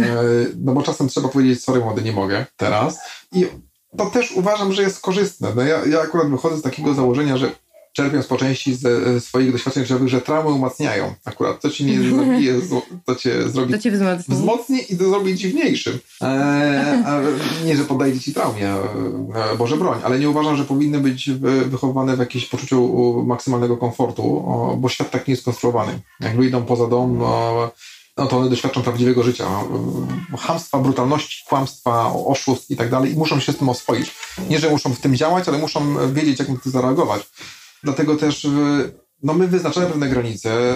no 0.58 0.74
bo 0.74 0.82
czasem 0.82 1.08
trzeba 1.08 1.30
powiedzieć, 1.30 1.64
sorry 1.64 1.80
młody, 1.80 2.02
nie 2.02 2.12
mogę 2.12 2.46
teraz. 2.58 3.00
I 3.32 3.46
to 3.98 4.06
też 4.06 4.32
uważam, 4.32 4.74
że 4.74 4.82
jest 4.82 5.02
korzystne. 5.02 5.52
No 5.56 5.62
ja, 5.62 5.86
ja 5.86 6.02
akurat 6.02 6.30
wychodzę 6.30 6.58
z 6.58 6.62
takiego 6.62 6.94
założenia, 6.94 7.38
że 7.38 7.52
czerpiąc 7.98 8.28
po 8.28 8.38
części 8.38 8.76
ze 8.76 9.22
swoich 9.22 9.52
doświadczeń 9.52 9.84
życiowych, 9.84 10.10
że 10.10 10.22
traumy 10.22 10.50
umacniają. 10.50 11.14
Akurat 11.26 11.62
to 11.62 11.70
ci 11.70 11.86
nie 11.86 12.12
zabije, 12.18 12.54
to 13.06 13.16
cię 13.16 13.50
zrobi 13.50 13.74
to 13.74 13.80
cię 13.80 13.92
wzmocni. 13.92 14.36
wzmocni 14.36 14.94
i 14.94 14.98
to 14.98 15.10
zrobi 15.10 15.36
dziwniejszym. 15.36 16.00
E, 16.22 17.04
nie, 17.66 17.78
że 17.78 17.84
poddaje 17.84 18.20
ci 18.20 18.34
traumie, 18.34 18.70
e, 18.70 19.58
Boże 19.58 19.78
broń, 19.78 20.00
ale 20.04 20.20
nie 20.20 20.30
uważam, 20.30 20.58
że 20.58 20.66
powinny 20.66 21.00
być 21.00 21.30
wychowane 21.66 22.16
w 22.16 22.20
jakimś 22.20 22.46
poczuciu 22.46 23.24
maksymalnego 23.26 23.78
komfortu, 23.78 24.46
bo 24.78 24.90
świat 24.90 25.12
tak 25.12 25.28
nie 25.28 25.32
jest 25.32 25.42
skonstruowany. 25.42 26.00
Jak 26.20 26.38
wyjdą 26.38 26.66
poza 26.66 26.88
dom, 26.88 27.20
no 28.18 28.28
to 28.28 28.38
one 28.38 28.50
doświadczą 28.50 28.82
prawdziwego 28.82 29.24
życia. 29.24 29.48
Hamstwa, 30.40 30.78
brutalności, 30.80 31.46
kłamstwa, 31.50 32.14
oszustw 32.14 32.72
i 32.72 32.76
tak 32.76 32.90
dalej 32.90 33.14
i 33.14 33.16
muszą 33.16 33.40
się 33.40 33.52
z 33.52 33.58
tym 33.58 33.70
oswoić. 33.70 34.16
Nie, 34.50 34.60
że 34.60 34.70
muszą 34.70 34.94
w 34.94 35.00
tym 35.00 35.16
działać, 35.16 35.48
ale 35.48 35.58
muszą 35.58 36.14
wiedzieć, 36.14 36.40
jak 36.40 36.50
na 36.50 36.56
to 36.64 36.70
zareagować. 36.70 37.22
Dlatego 37.84 38.16
też 38.16 38.48
no 39.24 39.34
my 39.34 39.48
wyznaczamy 39.48 39.88
pewne 39.88 40.10
granice. 40.10 40.76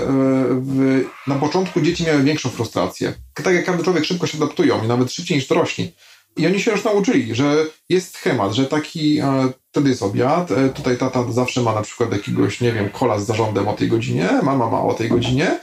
Na 1.27 1.35
początku 1.35 1.81
dzieci 1.81 2.03
miały 2.03 2.23
większą 2.23 2.49
frustrację. 2.49 3.13
Tak 3.33 3.55
jak 3.55 3.65
każdy 3.65 3.83
człowiek 3.83 4.05
szybko 4.05 4.27
się 4.27 4.37
adaptują 4.37 4.83
i 4.83 4.87
nawet 4.87 5.11
szybciej 5.11 5.37
niż 5.37 5.47
dorośli. 5.47 5.93
I 6.37 6.47
oni 6.47 6.59
się 6.59 6.71
już 6.71 6.83
nauczyli, 6.83 7.35
że 7.35 7.55
jest 7.89 8.17
schemat, 8.17 8.53
że 8.53 8.65
taki, 8.65 9.19
e, 9.19 9.49
wtedy 9.71 9.89
jest 9.89 10.03
obiad, 10.03 10.51
e, 10.51 10.69
tutaj 10.69 10.97
tata 10.97 11.31
zawsze 11.31 11.61
ma 11.61 11.73
na 11.73 11.81
przykład 11.81 12.11
jakiegoś, 12.11 12.61
nie 12.61 12.71
wiem, 12.71 12.89
kola 12.89 13.19
z 13.19 13.25
zarządem 13.25 13.67
o 13.67 13.73
tej 13.73 13.87
godzinie, 13.87 14.29
mama 14.43 14.69
ma 14.69 14.81
o 14.81 14.93
tej 14.93 15.09
godzinie, 15.09 15.59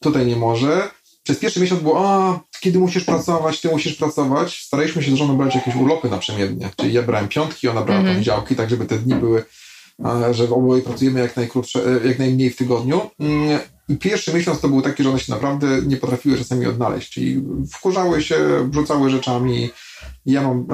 tutaj 0.00 0.26
nie 0.26 0.36
może. 0.36 0.90
Przez 1.22 1.38
pierwszy 1.38 1.60
miesiąc 1.60 1.82
było, 1.82 2.08
a 2.08 2.40
kiedy 2.60 2.78
musisz 2.78 3.04
pracować, 3.04 3.60
ty 3.60 3.68
musisz 3.68 3.94
pracować. 3.94 4.62
Staraliśmy 4.62 5.02
się 5.02 5.10
z 5.10 5.14
żoną 5.14 5.36
brać 5.36 5.54
jakieś 5.54 5.76
urlopy 5.76 6.08
naprzemiennie. 6.08 6.70
Czyli 6.76 6.92
ja 6.92 7.02
brałem 7.02 7.28
piątki, 7.28 7.68
ona 7.68 7.82
brała 7.82 8.00
-hmm. 8.00 8.12
poniedziałki, 8.12 8.56
tak 8.56 8.70
żeby 8.70 8.84
te 8.84 8.98
dni 8.98 9.14
były 9.14 9.44
że 10.30 10.50
oboje 10.50 10.82
pracujemy 10.82 11.20
jak 11.20 11.36
najkrótsze, 11.36 11.80
jak 12.04 12.18
najmniej 12.18 12.50
w 12.50 12.56
tygodniu. 12.56 13.00
Mm, 13.20 13.58
I 13.88 13.96
pierwszy 13.96 14.34
miesiąc 14.34 14.60
to 14.60 14.68
był 14.68 14.82
taki, 14.82 15.02
że 15.02 15.10
one 15.10 15.18
się 15.18 15.32
naprawdę 15.32 15.82
nie 15.82 15.96
potrafiły 15.96 16.38
czasami 16.38 16.66
odnaleźć. 16.66 17.12
Czyli 17.12 17.44
wkurzały 17.72 18.22
się, 18.22 18.36
rzucały 18.74 19.10
rzeczami. 19.10 19.70
Ja 20.26 20.42
mam, 20.42 20.66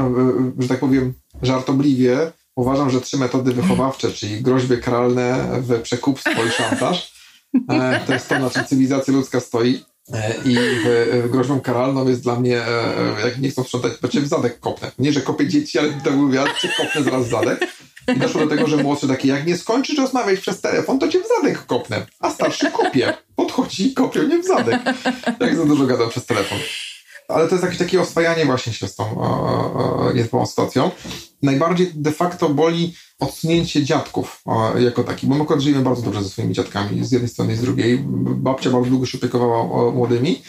że 0.58 0.68
tak 0.68 0.80
powiem, 0.80 1.14
żartobliwie 1.42 2.32
uważam, 2.56 2.90
że 2.90 3.00
trzy 3.00 3.18
metody 3.18 3.52
wychowawcze, 3.52 4.12
czyli 4.12 4.42
groźby 4.42 4.78
karalne, 4.78 5.48
przekupstwo 5.82 6.44
i 6.44 6.50
szantaż, 6.50 7.14
to 8.06 8.12
jest 8.12 8.28
to, 8.28 8.38
na 8.38 8.50
czym 8.50 8.64
cywilizacja 8.64 9.14
ludzka 9.14 9.40
stoi. 9.40 9.84
E, 10.12 10.34
I 10.44 10.56
groźbą 11.30 11.60
karalną 11.60 12.08
jest 12.08 12.22
dla 12.22 12.40
mnie, 12.40 12.62
e, 12.62 13.16
jak 13.24 13.38
nie 13.38 13.50
chcą 13.50 13.64
sprzątać, 13.64 13.92
to 14.00 14.08
cię 14.08 14.20
w 14.20 14.28
zadek 14.28 14.60
kopnę. 14.60 14.90
Nie, 14.98 15.12
że 15.12 15.20
kopię 15.20 15.48
dzieci, 15.48 15.78
ale 15.78 15.92
to 16.04 16.10
mówię, 16.10 16.44
cię 16.62 16.68
kopnę 16.76 17.02
zaraz 17.02 17.26
w 17.26 17.30
zadek. 17.30 17.60
I 18.08 18.18
doszło 18.18 18.40
do 18.40 18.46
tego, 18.46 18.66
że 18.66 18.76
młodszy 18.76 19.08
taki, 19.08 19.28
jak 19.28 19.46
nie 19.46 19.56
skończysz 19.56 19.98
rozmawiać 19.98 20.40
przez 20.40 20.60
telefon, 20.60 20.98
to 20.98 21.08
cię 21.08 21.20
w 21.22 21.28
zadek 21.28 21.66
kopnę. 21.66 22.06
A 22.20 22.30
starszy 22.30 22.70
kopie. 22.70 23.12
Podchodzi 23.36 23.86
i 23.86 23.94
kopie 23.94 24.22
mnie 24.22 24.38
w 24.38 24.46
zadek. 24.46 24.80
Jak 25.40 25.56
za 25.56 25.64
dużo 25.64 25.86
gadam 25.86 26.08
przez 26.08 26.26
telefon 26.26 26.58
ale 27.28 27.48
to 27.48 27.54
jest 27.54 27.64
jakieś 27.64 27.78
takie 27.78 28.00
oswajanie 28.00 28.46
właśnie 28.46 28.72
się 28.72 28.88
z 28.88 28.96
tą 28.96 29.04
niezwykłą 30.14 30.46
sytuacją. 30.46 30.90
Najbardziej 31.42 31.90
de 31.94 32.12
facto 32.12 32.48
boli 32.48 32.94
odsunięcie 33.18 33.84
dziadków 33.84 34.42
jako 34.78 35.04
taki, 35.04 35.26
bo 35.26 35.34
my 35.34 35.42
akurat 35.42 35.62
żyjemy 35.62 35.82
bardzo 35.82 36.02
dobrze 36.02 36.22
ze 36.22 36.28
swoimi 36.28 36.54
dziadkami, 36.54 37.04
z 37.04 37.12
jednej 37.12 37.28
strony 37.28 37.52
i 37.52 37.56
z 37.56 37.60
drugiej. 37.60 37.98
Babcia 38.36 38.70
bardzo 38.70 38.90
długo 38.90 39.06
się 39.06 39.18
opiekowała 39.18 39.90
młodymi 39.92 40.42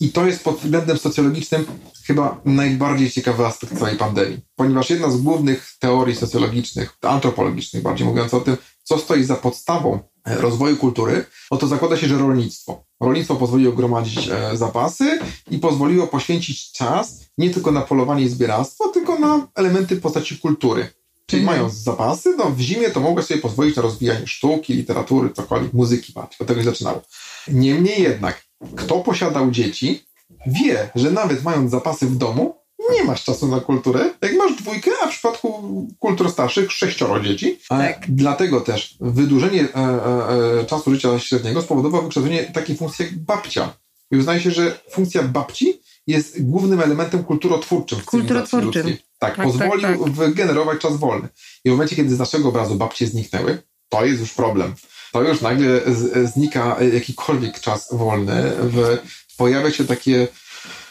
i 0.00 0.12
to 0.12 0.26
jest 0.26 0.44
pod 0.44 0.56
względem 0.58 0.98
socjologicznym 0.98 1.64
chyba 2.06 2.40
najbardziej 2.44 3.10
ciekawy 3.10 3.46
aspekt 3.46 3.78
całej 3.78 3.96
pandemii, 3.96 4.40
ponieważ 4.56 4.90
jedna 4.90 5.10
z 5.10 5.16
głównych 5.16 5.72
teorii 5.78 6.16
socjologicznych, 6.16 6.96
antropologicznych 7.02 7.82
bardziej 7.82 8.06
mówiąc 8.06 8.34
o 8.34 8.40
tym, 8.40 8.56
co 8.82 8.98
stoi 8.98 9.24
za 9.24 9.36
podstawą 9.36 10.00
rozwoju 10.26 10.76
kultury, 10.76 11.24
no 11.50 11.56
to 11.56 11.66
zakłada 11.66 11.96
się, 11.96 12.08
że 12.08 12.18
rolnictwo. 12.18 12.84
Rolnictwo 13.00 13.36
pozwoliło 13.36 13.72
gromadzić 13.72 14.28
e, 14.28 14.56
zapasy 14.56 15.18
i 15.50 15.58
pozwoliło 15.58 16.06
poświęcić 16.06 16.72
czas 16.72 17.20
nie 17.38 17.50
tylko 17.50 17.72
na 17.72 17.80
polowanie 17.80 18.22
i 18.22 18.28
zbieractwo, 18.28 18.88
tylko 18.88 19.18
na 19.18 19.48
elementy 19.54 19.96
w 19.96 20.00
postaci 20.00 20.38
kultury. 20.38 20.88
Czyli 21.26 21.42
mhm. 21.42 21.58
mając 21.58 21.74
zapasy, 21.74 22.36
no 22.36 22.50
w 22.50 22.60
zimie 22.60 22.90
to 22.90 23.00
mogłeś 23.00 23.26
sobie 23.26 23.40
pozwolić 23.40 23.76
na 23.76 23.82
rozwijanie 23.82 24.26
sztuki, 24.26 24.74
literatury, 24.74 25.30
cokolwiek, 25.30 25.72
muzyki, 25.72 26.12
patrz, 26.12 26.40
od 26.40 26.46
tego 26.46 26.60
się 26.60 26.64
zaczynało. 26.64 27.02
Niemniej 27.48 28.02
jednak, 28.02 28.47
kto 28.76 29.00
posiadał 29.00 29.50
dzieci, 29.50 30.04
wie, 30.46 30.90
że 30.94 31.10
nawet 31.10 31.42
mając 31.42 31.70
zapasy 31.70 32.06
w 32.06 32.16
domu, 32.16 32.58
nie 32.92 33.04
masz 33.04 33.24
czasu 33.24 33.48
na 33.48 33.60
kulturę. 33.60 34.10
Jak 34.22 34.36
masz 34.36 34.56
dwójkę, 34.56 34.90
a 35.02 35.06
w 35.06 35.10
przypadku 35.10 35.88
kultur 35.98 36.30
starszych 36.30 36.72
sześcioro 36.72 37.20
dzieci. 37.20 37.58
Tak. 37.68 38.06
Dlatego 38.08 38.60
też 38.60 38.96
wydłużenie 39.00 39.62
e, 39.62 39.76
e, 39.76 40.60
e, 40.60 40.64
czasu 40.64 40.90
życia 40.90 41.18
średniego 41.18 41.62
spowodowało 41.62 42.02
wykształcenie 42.02 42.44
takiej 42.44 42.76
funkcji 42.76 43.04
jak 43.04 43.18
babcia. 43.18 43.76
I 44.10 44.16
uznaje 44.16 44.40
się, 44.40 44.50
że 44.50 44.78
funkcja 44.90 45.22
babci 45.22 45.80
jest 46.06 46.42
głównym 46.42 46.80
elementem 46.80 47.24
kulturotwórczym 47.24 47.98
w 47.98 48.04
kulturotwórczym. 48.04 48.96
Tak, 49.18 49.36
tak, 49.36 49.46
pozwolił 49.46 49.80
tak, 49.80 49.98
tak. 49.98 50.10
wygenerować 50.10 50.80
czas 50.80 50.96
wolny. 50.96 51.28
I 51.64 51.68
w 51.68 51.72
momencie, 51.72 51.96
kiedy 51.96 52.14
z 52.14 52.18
naszego 52.18 52.48
obrazu 52.48 52.74
babcie 52.74 53.06
zniknęły, 53.06 53.62
to 53.88 54.04
jest 54.04 54.20
już 54.20 54.34
problem. 54.34 54.74
To 55.12 55.22
już 55.22 55.40
nagle 55.40 55.80
znika 56.24 56.76
jakikolwiek 56.92 57.60
czas 57.60 57.88
wolny. 57.92 58.52
W, 58.60 58.98
pojawia 59.36 59.70
się 59.70 59.84
takie, 59.84 60.28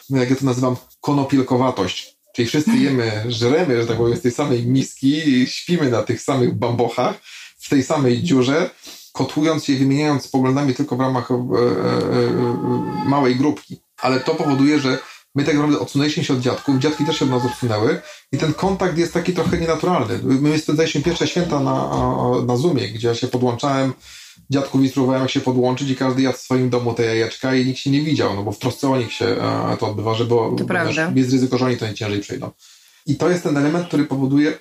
jak 0.10 0.30
ja 0.30 0.36
to 0.36 0.46
nazywam, 0.46 0.76
konopielkowatość. 1.02 2.18
Czyli 2.36 2.48
wszyscy 2.48 2.78
jemy, 2.78 3.24
żremy, 3.28 3.82
że 3.82 3.88
tak 3.88 3.98
powiem, 3.98 4.18
z 4.18 4.22
tej 4.22 4.32
samej 4.32 4.68
miski, 4.68 5.48
śpimy 5.48 5.90
na 5.90 6.04
tych 6.04 6.22
samych 6.22 6.56
bambochach, 6.56 7.16
w 7.60 7.70
tej 7.70 7.84
samej 7.84 8.24
dziurze, 8.24 8.70
kotłując 9.14 9.66
się 9.66 9.74
i 9.74 9.76
wymieniając 9.76 10.28
poglądami 10.28 10.74
tylko 10.74 10.96
w 10.96 11.00
ramach 11.00 11.32
e, 11.32 11.34
e, 11.34 11.38
e, 11.38 11.50
małej 13.06 13.36
grupki. 13.36 13.82
Ale 14.02 14.20
to 14.20 14.36
powoduje, 14.36 14.80
że 14.80 14.98
my 15.38 15.44
tak 15.44 15.56
naprawdę 15.56 15.80
odsunęliśmy 15.80 16.24
się 16.24 16.34
od 16.34 16.40
dziadków, 16.40 16.80
dziadki 16.80 17.06
też 17.06 17.20
się 17.20 17.26
od 17.26 17.32
nas 17.32 17.46
odsunęły 17.46 18.02
i 18.32 18.38
ten 18.38 18.54
kontakt 18.54 18.98
jest 18.98 19.14
taki 19.14 19.34
trochę 19.34 19.58
nienaturalny. 19.58 20.20
My 20.24 20.60
spędzaliśmy 20.60 21.02
pierwsze 21.02 21.28
święta 21.28 21.60
na, 21.60 21.90
na 22.46 22.58
Zoomie, 22.58 22.90
gdzie 22.90 23.08
ja 23.08 23.16
się 23.16 23.28
podłączałem 23.28 23.94
dziadków 24.50 24.82
instruowałem, 24.82 25.22
jak 25.22 25.32
się 25.32 25.42
podłączyć 25.42 25.90
i 25.90 25.96
każdy 25.96 26.22
jadł 26.22 26.38
w 26.38 26.42
swoim 26.42 26.70
domu 26.70 26.94
te 26.94 27.04
jajeczka 27.04 27.56
i 27.56 27.66
nikt 27.66 27.80
się 27.80 27.90
nie 27.90 28.02
widział, 28.02 28.36
no 28.36 28.44
bo 28.44 28.52
w 28.52 28.60
trosce 28.60 28.90
o 28.90 28.98
nich 28.98 29.14
się 29.14 29.26
e, 29.26 29.78
to 29.80 29.88
odbywa, 29.88 30.14
że 30.14 30.26
bo 30.26 30.56
jest 31.16 31.32
ryzyko, 31.32 31.58
że 31.58 31.66
oni 31.66 31.78
to 31.78 31.86
najciężej 31.86 32.20
przejdą. 32.20 32.52
I 33.06 33.16
to 33.16 33.30
jest 33.30 33.44
ten 33.44 33.58
element, 33.58 33.88
który 33.88 34.04
powoduje 34.04 34.60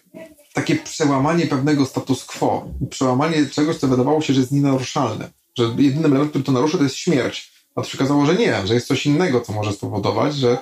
takie 0.53 0.77
przełamanie 0.77 1.47
pewnego 1.47 1.87
status 1.87 2.25
quo, 2.25 2.69
przełamanie 2.91 3.47
czegoś, 3.47 3.77
co 3.77 3.89
wydawało 3.89 4.21
się, 4.21 4.35
że 4.35 4.41
jest 4.41 4.53
nienaruszalne, 4.53 5.31
że 5.59 5.65
jedynym 5.65 6.05
elementem, 6.05 6.29
który 6.29 6.45
to 6.45 6.53
naruszy, 6.53 6.79
to 6.79 6.85
jest 6.85 6.97
śmierć. 6.97 7.56
A 7.77 7.83
to 7.83 7.89
się 7.89 7.99
okazało, 7.99 8.27
że 8.27 8.35
nie, 8.35 8.67
że 8.67 8.75
jest 8.75 8.87
coś 8.87 9.07
innego, 9.07 9.41
co 9.41 9.53
może 9.53 9.73
spowodować, 9.73 10.35
że 10.35 10.59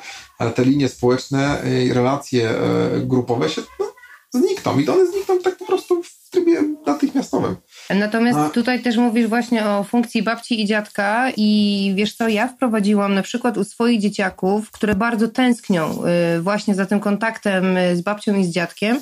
te 0.55 0.65
linie 0.65 0.89
społeczne 0.89 1.63
i 1.85 1.93
relacje 1.93 2.51
e, 2.51 3.01
grupowe 3.01 3.49
się 3.49 3.63
no, 3.81 3.87
znikną. 4.31 4.79
I 4.79 4.89
one 4.89 5.07
znikną 5.07 5.39
tak 5.39 5.57
po 5.57 5.65
prostu 5.65 6.03
w 6.03 6.31
trybie 6.31 6.63
natychmiastowym. 6.87 7.57
Natomiast 7.91 8.39
A... 8.39 8.49
tutaj 8.49 8.83
też 8.83 8.97
mówisz 8.97 9.27
właśnie 9.27 9.67
o 9.67 9.85
funkcji 9.85 10.23
babci 10.23 10.63
i 10.63 10.67
dziadka 10.67 11.31
i 11.37 11.93
wiesz 11.97 12.15
co, 12.15 12.29
ja 12.29 12.49
wprowadziłam 12.49 13.15
na 13.15 13.23
przykład 13.23 13.59
u 13.59 13.65
swoich 13.65 14.01
dzieciaków, 14.01 14.71
które 14.71 14.95
bardzo 14.95 15.29
tęsknią 15.29 15.99
y, 16.37 16.43
właśnie 16.43 16.75
za 16.75 16.87
tym 16.87 17.01
kontaktem 17.01 17.77
y, 17.77 17.97
z 17.97 18.01
babcią 18.01 18.39
i 18.39 18.45
z 18.45 18.51
dziadkiem, 18.51 19.01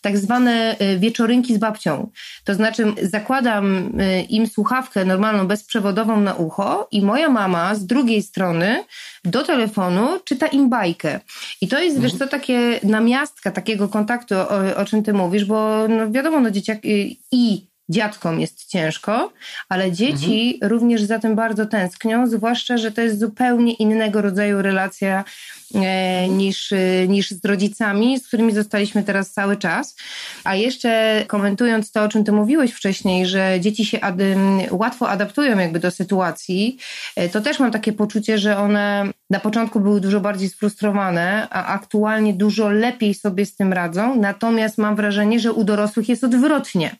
tak 0.00 0.18
zwane 0.18 0.76
y, 0.80 0.98
wieczorynki 0.98 1.54
z 1.54 1.58
babcią. 1.58 2.10
To 2.44 2.54
znaczy 2.54 2.84
zakładam 3.02 3.92
im 4.28 4.46
słuchawkę 4.46 5.04
normalną, 5.04 5.46
bezprzewodową 5.46 6.20
na 6.20 6.34
ucho 6.34 6.88
i 6.90 7.02
moja 7.02 7.28
mama 7.28 7.74
z 7.74 7.86
drugiej 7.86 8.22
strony 8.22 8.84
do 9.24 9.42
telefonu 9.42 10.08
czyta 10.24 10.46
im 10.46 10.68
bajkę. 10.68 11.20
I 11.60 11.68
to 11.68 11.78
jest, 11.78 12.00
wiesz 12.00 12.14
co, 12.14 12.26
takie 12.26 12.80
namiastka 12.82 13.50
takiego 13.50 13.88
kontaktu, 13.88 14.34
o, 14.34 14.76
o 14.76 14.84
czym 14.84 15.02
ty 15.02 15.12
mówisz, 15.12 15.44
bo 15.44 15.88
no 15.88 16.10
wiadomo, 16.10 16.40
no 16.40 16.50
dzieciaki 16.50 17.20
i 17.32 17.69
dziadkom 17.90 18.40
jest 18.40 18.66
ciężko, 18.66 19.32
ale 19.68 19.92
dzieci 19.92 20.52
mhm. 20.54 20.72
również 20.72 21.02
za 21.02 21.18
tym 21.18 21.34
bardzo 21.34 21.66
tęsknią, 21.66 22.26
zwłaszcza, 22.26 22.76
że 22.76 22.90
to 22.90 23.00
jest 23.00 23.20
zupełnie 23.20 23.72
innego 23.72 24.22
rodzaju 24.22 24.62
relacja 24.62 25.24
e, 25.74 26.28
niż, 26.28 26.72
e, 26.72 27.08
niż 27.08 27.30
z 27.30 27.44
rodzicami, 27.44 28.18
z 28.18 28.26
którymi 28.26 28.52
zostaliśmy 28.52 29.02
teraz 29.02 29.30
cały 29.30 29.56
czas. 29.56 29.96
A 30.44 30.54
jeszcze 30.56 31.24
komentując 31.26 31.92
to, 31.92 32.02
o 32.02 32.08
czym 32.08 32.24
ty 32.24 32.32
mówiłeś 32.32 32.72
wcześniej, 32.72 33.26
że 33.26 33.56
dzieci 33.60 33.84
się 33.84 33.98
łatwo 34.70 35.08
adaptują 35.08 35.58
jakby 35.58 35.80
do 35.80 35.90
sytuacji, 35.90 36.78
e, 37.16 37.28
to 37.28 37.40
też 37.40 37.58
mam 37.58 37.70
takie 37.70 37.92
poczucie, 37.92 38.38
że 38.38 38.58
one 38.58 39.10
na 39.30 39.40
początku 39.40 39.80
były 39.80 40.00
dużo 40.00 40.20
bardziej 40.20 40.48
sfrustrowane, 40.48 41.48
a 41.50 41.66
aktualnie 41.66 42.34
dużo 42.34 42.70
lepiej 42.70 43.14
sobie 43.14 43.46
z 43.46 43.56
tym 43.56 43.72
radzą. 43.72 44.20
Natomiast 44.20 44.78
mam 44.78 44.96
wrażenie, 44.96 45.40
że 45.40 45.52
u 45.52 45.64
dorosłych 45.64 46.08
jest 46.08 46.24
odwrotnie. 46.24 46.96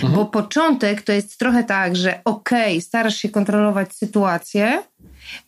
Mhm. 0.00 0.14
Bo 0.14 0.26
początek 0.26 1.02
to 1.02 1.12
jest 1.12 1.38
trochę 1.38 1.64
tak, 1.64 1.96
że 1.96 2.20
okej, 2.24 2.72
okay, 2.72 2.80
starasz 2.80 3.16
się 3.16 3.28
kontrolować 3.28 3.92
sytuację, 3.92 4.82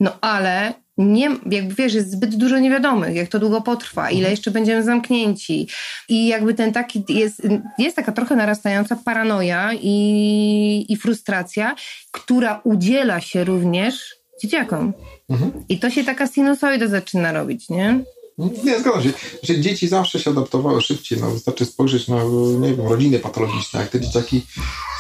no 0.00 0.12
ale 0.20 0.74
nie, 0.98 1.30
jakby 1.50 1.74
wiesz, 1.74 1.94
jest 1.94 2.10
zbyt 2.10 2.36
dużo 2.36 2.58
niewiadomych, 2.58 3.16
jak 3.16 3.28
to 3.28 3.38
długo 3.38 3.60
potrwa, 3.60 4.10
ile 4.10 4.18
mhm. 4.18 4.30
jeszcze 4.30 4.50
będziemy 4.50 4.82
zamknięci. 4.82 5.68
I 6.08 6.26
jakby 6.26 6.54
ten 6.54 6.72
taki, 6.72 7.04
jest, 7.08 7.42
jest 7.78 7.96
taka 7.96 8.12
trochę 8.12 8.36
narastająca 8.36 8.96
paranoja 9.04 9.70
i, 9.82 10.86
i 10.88 10.96
frustracja, 10.96 11.74
która 12.10 12.60
udziela 12.64 13.20
się 13.20 13.44
również 13.44 14.14
dzieciakom. 14.42 14.92
Mhm. 15.30 15.52
I 15.68 15.78
to 15.78 15.90
się 15.90 16.04
taka 16.04 16.26
sinusoida 16.26 16.86
zaczyna 16.86 17.32
robić, 17.32 17.68
nie? 17.68 17.98
Nie, 18.38 18.80
zgadzam 18.80 19.02
się. 19.02 19.12
Że 19.42 19.60
dzieci 19.60 19.88
zawsze 19.88 20.18
się 20.20 20.30
adaptowały 20.30 20.82
szybciej. 20.82 21.20
No, 21.20 21.30
wystarczy 21.30 21.64
spojrzeć 21.64 22.08
na, 22.08 22.24
nie 22.60 22.74
wiem, 22.74 22.86
rodziny 22.86 23.18
patologiczne, 23.18 23.80
jak 23.80 23.88
te 23.88 24.00
dzieciaki 24.00 24.46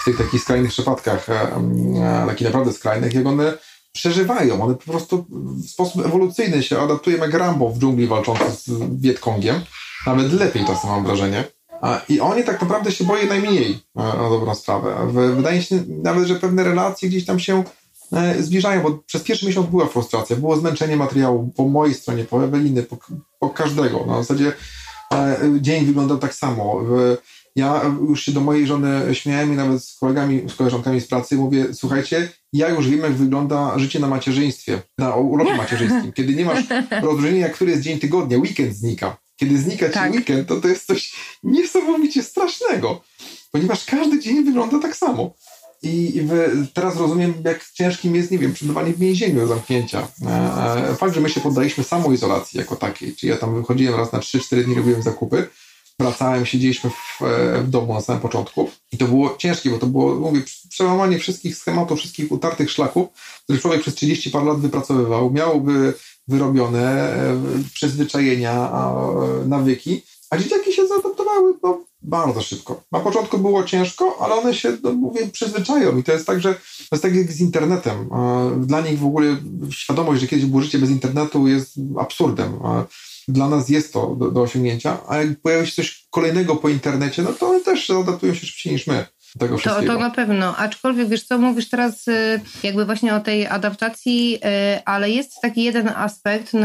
w 0.02 0.04
tych 0.04 0.18
takich 0.18 0.42
skrajnych 0.42 0.70
przypadkach, 0.70 1.28
e, 1.28 1.42
e, 1.42 2.24
takich 2.26 2.46
naprawdę 2.46 2.72
skrajnych, 2.72 3.14
jak 3.14 3.26
one 3.26 3.58
przeżywają. 3.92 4.62
One 4.62 4.74
po 4.74 4.92
prostu 4.92 5.26
w 5.64 5.70
sposób 5.70 6.06
ewolucyjny 6.06 6.62
się 6.62 6.78
adaptują 6.78 7.18
jak 7.18 7.34
Rambo 7.34 7.68
w 7.68 7.78
dżungli 7.78 8.06
walczący 8.06 8.44
z 8.50 9.00
Wietkongiem. 9.00 9.60
Nawet 10.06 10.32
lepiej 10.32 10.64
czasem 10.66 10.90
mam 10.90 11.04
wrażenie. 11.04 11.44
I 12.08 12.20
oni 12.20 12.44
tak 12.44 12.60
naprawdę 12.60 12.92
się 12.92 13.04
boją 13.04 13.26
najmniej 13.26 13.78
e, 13.96 14.02
na 14.02 14.30
dobrą 14.30 14.54
sprawę. 14.54 15.12
Wydaje 15.36 15.62
się 15.62 15.84
nawet, 15.88 16.26
że 16.26 16.34
pewne 16.34 16.64
relacje 16.64 17.08
gdzieś 17.08 17.24
tam 17.24 17.38
się 17.38 17.64
zbliżają, 18.40 18.82
bo 18.82 18.90
przez 19.06 19.22
pierwszy 19.22 19.46
miesiąc 19.46 19.70
była 19.70 19.86
frustracja, 19.86 20.36
było 20.36 20.56
zmęczenie 20.56 20.96
materiału 20.96 21.52
po 21.56 21.68
mojej 21.68 21.94
stronie, 21.94 22.24
po 22.24 22.44
Eweliny, 22.44 22.82
po, 22.82 22.96
po 23.38 23.50
każdego. 23.50 24.04
No, 24.06 24.22
w 24.22 24.26
zasadzie 24.26 24.52
e, 25.12 25.38
dzień 25.60 25.84
wyglądał 25.84 26.18
tak 26.18 26.34
samo. 26.34 26.80
Ja 27.56 27.82
już 28.08 28.22
się 28.22 28.32
do 28.32 28.40
mojej 28.40 28.66
żony 28.66 29.14
śmiałem 29.14 29.52
i 29.52 29.56
nawet 29.56 29.84
z 29.84 29.98
kolegami, 29.98 30.42
z 30.48 30.54
koleżankami 30.54 31.00
z 31.00 31.06
pracy 31.06 31.36
mówię, 31.36 31.66
słuchajcie, 31.72 32.28
ja 32.52 32.68
już 32.68 32.88
wiem, 32.88 33.00
jak 33.00 33.12
wygląda 33.12 33.78
życie 33.78 34.00
na 34.00 34.08
macierzyństwie, 34.08 34.82
na 34.98 35.16
urlopie 35.16 35.56
macierzyńskim. 35.56 36.12
Kiedy 36.16 36.34
nie 36.34 36.44
masz 36.44 36.64
rozróżnienia, 37.02 37.48
który 37.48 37.70
jest 37.70 37.82
dzień 37.82 37.98
tygodnia, 37.98 38.38
weekend 38.38 38.76
znika. 38.76 39.16
kiedy 39.36 39.58
znika 39.58 39.88
ci 39.88 39.94
tak. 39.94 40.12
weekend, 40.12 40.48
to 40.48 40.60
to 40.60 40.68
jest 40.68 40.86
coś 40.86 41.14
niesamowicie 41.42 42.22
strasznego, 42.22 43.02
ponieważ 43.50 43.84
każdy 43.84 44.20
dzień 44.20 44.44
wygląda 44.44 44.78
tak 44.78 44.96
samo. 44.96 45.34
I 45.82 46.26
teraz 46.74 46.96
rozumiem, 46.96 47.34
jak 47.44 47.70
ciężkim 47.74 48.16
jest, 48.16 48.30
nie 48.30 48.38
wiem, 48.38 48.52
przebywanie 48.52 48.92
w 48.92 48.98
więzieniu 48.98 49.46
zamknięcia. 49.46 50.08
E, 50.26 50.90
e, 50.90 50.94
fakt, 50.94 51.14
że 51.14 51.20
my 51.20 51.30
się 51.30 51.40
poddaliśmy 51.40 51.84
samoizolacji 51.84 52.58
jako 52.58 52.76
takiej, 52.76 53.16
czyli 53.16 53.30
ja 53.30 53.36
tam 53.38 53.54
wychodziłem 53.54 53.94
raz 53.94 54.12
na 54.12 54.18
3-4 54.18 54.64
dni, 54.64 54.74
robiłem 54.74 55.02
zakupy, 55.02 55.48
wracałem, 55.98 56.46
siedzieliśmy 56.46 56.90
w, 56.90 57.22
e, 57.22 57.62
w 57.62 57.70
domu 57.70 57.94
na 57.94 58.00
samym 58.00 58.22
początku 58.22 58.70
i 58.92 58.98
to 58.98 59.04
było 59.04 59.36
ciężkie, 59.38 59.70
bo 59.70 59.78
to 59.78 59.86
było, 59.86 60.14
mówię, 60.14 60.40
przełamanie 60.68 61.18
wszystkich 61.18 61.56
schematów, 61.56 61.98
wszystkich 61.98 62.32
utartych 62.32 62.70
szlaków, 62.70 63.08
które 63.44 63.58
człowiek 63.58 63.80
przez 63.80 63.94
30 63.94 64.30
par 64.30 64.44
lat 64.44 64.60
wypracowywał, 64.60 65.30
miałby 65.30 65.94
wyrobione 66.28 67.14
przyzwyczajenia, 67.74 68.70
nawyki, 69.46 70.02
a 70.32 70.38
dzieciaki 70.38 70.72
się 70.72 70.86
zaadaptowały 70.86 71.54
no, 71.62 71.84
bardzo 72.02 72.42
szybko. 72.42 72.82
Na 72.92 73.00
początku 73.00 73.38
było 73.38 73.64
ciężko, 73.64 74.16
ale 74.20 74.34
one 74.34 74.54
się, 74.54 74.76
no, 74.82 74.92
mówię, 74.92 75.28
przyzwyczają 75.32 75.98
i 75.98 76.02
to 76.02 76.12
jest 76.12 76.26
tak, 76.26 76.40
że 76.40 76.54
to 76.54 76.60
jest 76.92 77.02
tak 77.02 77.14
jak 77.14 77.32
z 77.32 77.40
internetem. 77.40 78.10
Dla 78.60 78.80
nich 78.80 78.98
w 78.98 79.06
ogóle 79.06 79.36
świadomość, 79.70 80.20
że 80.20 80.26
kiedyś 80.26 80.44
było 80.46 80.62
życie 80.62 80.78
bez 80.78 80.90
internetu 80.90 81.48
jest 81.48 81.74
absurdem. 81.98 82.52
Dla 83.28 83.48
nas 83.48 83.68
jest 83.68 83.92
to 83.92 84.16
do, 84.16 84.30
do 84.30 84.42
osiągnięcia, 84.42 84.98
a 85.08 85.16
jak 85.16 85.40
pojawi 85.40 85.66
się 85.66 85.74
coś 85.74 86.06
kolejnego 86.10 86.56
po 86.56 86.68
internecie, 86.68 87.22
no 87.22 87.32
to 87.32 87.48
one 87.48 87.60
też 87.60 87.90
adaptują 87.90 88.34
się 88.34 88.46
szybciej 88.46 88.72
niż 88.72 88.86
my 88.86 89.06
tego 89.38 89.58
wszystkiego. 89.58 89.92
To, 89.92 89.98
to 89.98 90.04
na 90.04 90.10
pewno, 90.10 90.56
aczkolwiek 90.56 91.08
wiesz 91.08 91.24
co, 91.24 91.38
mówisz 91.38 91.68
teraz 91.68 92.08
y, 92.08 92.40
jakby 92.62 92.84
właśnie 92.84 93.14
o 93.14 93.20
tej 93.20 93.46
adaptacji, 93.46 94.38
y, 94.76 94.84
ale 94.84 95.10
jest 95.10 95.40
taki 95.42 95.62
jeden 95.62 95.88
aspekt, 95.88 96.54
y, 96.54 96.58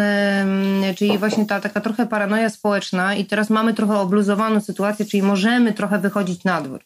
czyli 0.95 1.17
właśnie 1.17 1.45
ta 1.45 1.61
taka 1.61 1.81
trochę 1.81 2.05
paranoja 2.05 2.49
społeczna 2.49 3.15
i 3.15 3.25
teraz 3.25 3.49
mamy 3.49 3.73
trochę 3.73 3.99
obluzowaną 3.99 4.61
sytuację, 4.61 5.05
czyli 5.05 5.23
możemy 5.23 5.73
trochę 5.73 5.99
wychodzić 5.99 6.43
na 6.43 6.61
dwór. 6.61 6.79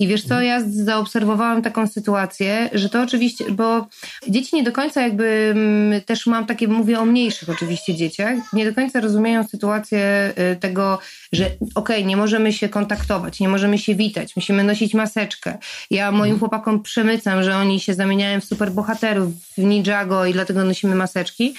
I 0.00 0.08
wiesz 0.08 0.24
co, 0.24 0.40
ja 0.40 0.60
zaobserwowałam 0.66 1.62
taką 1.62 1.86
sytuację, 1.86 2.70
że 2.72 2.88
to 2.88 3.02
oczywiście, 3.02 3.50
bo 3.50 3.86
dzieci 4.28 4.56
nie 4.56 4.62
do 4.62 4.72
końca 4.72 5.02
jakby, 5.02 5.52
mm, 5.54 6.00
też 6.00 6.26
mam 6.26 6.46
takie, 6.46 6.68
mówię 6.68 7.00
o 7.00 7.04
mniejszych 7.04 7.48
oczywiście 7.48 7.94
dzieciach, 7.94 8.38
nie 8.52 8.64
do 8.64 8.74
końca 8.74 9.00
rozumieją 9.00 9.48
sytuację 9.48 10.32
y, 10.52 10.56
tego, 10.56 10.98
że 11.32 11.44
okej, 11.44 11.60
okay, 11.74 12.04
nie 12.04 12.16
możemy 12.16 12.52
się 12.52 12.68
kontaktować, 12.68 13.40
nie 13.40 13.48
możemy 13.48 13.78
się 13.78 13.94
witać, 13.94 14.36
musimy 14.36 14.64
nosić 14.64 14.94
maseczkę. 14.94 15.58
Ja 15.90 16.12
moim 16.12 16.32
mhm. 16.32 16.38
chłopakom 16.38 16.82
przemycam, 16.82 17.42
że 17.42 17.56
oni 17.56 17.80
się 17.80 17.94
zamieniają 17.94 18.40
w 18.40 18.44
superbohaterów, 18.44 19.32
w 19.58 19.58
Ninjago 19.58 20.26
i 20.26 20.32
dlatego 20.32 20.64
nosimy 20.64 20.94
maseczki. 20.94 21.54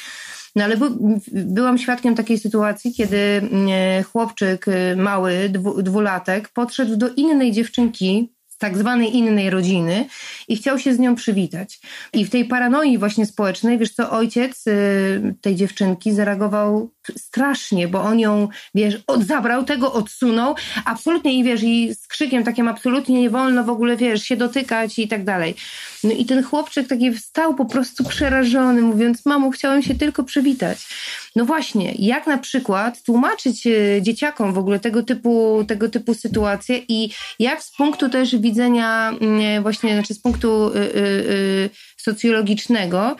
No 0.55 0.63
ale 0.63 0.77
by, 0.77 0.85
byłam 1.31 1.77
świadkiem 1.77 2.15
takiej 2.15 2.39
sytuacji, 2.39 2.93
kiedy 2.93 3.17
mm, 3.17 4.03
chłopczyk 4.03 4.67
y, 4.67 4.95
mały, 4.95 5.49
dwu, 5.49 5.83
dwulatek, 5.83 6.49
podszedł 6.49 6.95
do 6.95 7.09
innej 7.09 7.51
dziewczynki 7.51 8.33
tak 8.61 8.77
zwanej 8.77 9.17
innej 9.17 9.49
rodziny 9.49 10.05
i 10.47 10.57
chciał 10.57 10.79
się 10.79 10.93
z 10.93 10.99
nią 10.99 11.15
przywitać. 11.15 11.79
I 12.13 12.25
w 12.25 12.29
tej 12.29 12.45
paranoi 12.45 12.97
właśnie 12.97 13.25
społecznej, 13.25 13.77
wiesz 13.77 13.91
co, 13.91 14.11
ojciec 14.11 14.67
y, 14.67 15.35
tej 15.41 15.55
dziewczynki 15.55 16.13
zareagował 16.13 16.91
strasznie, 17.17 17.87
bo 17.87 18.01
on 18.01 18.19
ją, 18.19 18.47
wiesz, 18.75 18.95
od, 19.07 19.23
zabrał 19.23 19.63
tego, 19.63 19.93
odsunął, 19.93 20.55
absolutnie 20.85 21.33
i 21.33 21.43
wiesz, 21.43 21.63
i 21.63 21.95
z 21.95 22.07
krzykiem 22.07 22.43
takim 22.43 22.67
absolutnie 22.67 23.21
nie 23.21 23.29
wolno 23.29 23.63
w 23.63 23.69
ogóle, 23.69 23.97
wiesz, 23.97 24.23
się 24.23 24.35
dotykać 24.35 24.99
i 24.99 25.07
tak 25.07 25.23
dalej. 25.23 25.55
No 26.03 26.11
i 26.11 26.25
ten 26.25 26.43
chłopczyk 26.43 26.87
taki 26.87 27.13
wstał 27.13 27.55
po 27.55 27.65
prostu 27.65 28.03
przerażony, 28.03 28.81
mówiąc, 28.81 29.25
mamo, 29.25 29.51
chciałem 29.51 29.81
się 29.81 29.95
tylko 29.95 30.23
przywitać. 30.23 30.87
No 31.35 31.45
właśnie, 31.45 31.93
jak 31.99 32.27
na 32.27 32.37
przykład 32.37 33.03
tłumaczyć 33.03 33.67
e, 33.67 34.01
dzieciakom 34.01 34.53
w 34.53 34.57
ogóle 34.57 34.79
tego 34.79 35.03
typu, 35.03 35.65
tego 35.67 35.89
typu 35.89 36.13
sytuacje 36.13 36.81
i 36.87 37.09
jak 37.39 37.63
z 37.63 37.75
punktu 37.75 38.09
też 38.09 38.35
widzenia 38.35 39.13
mm, 39.21 39.63
właśnie, 39.63 39.93
znaczy 39.93 40.13
z 40.13 40.19
punktu 40.19 40.67
y, 40.67 40.79
y, 40.79 40.99
y, 40.99 41.69
socjologicznego, 41.97 43.15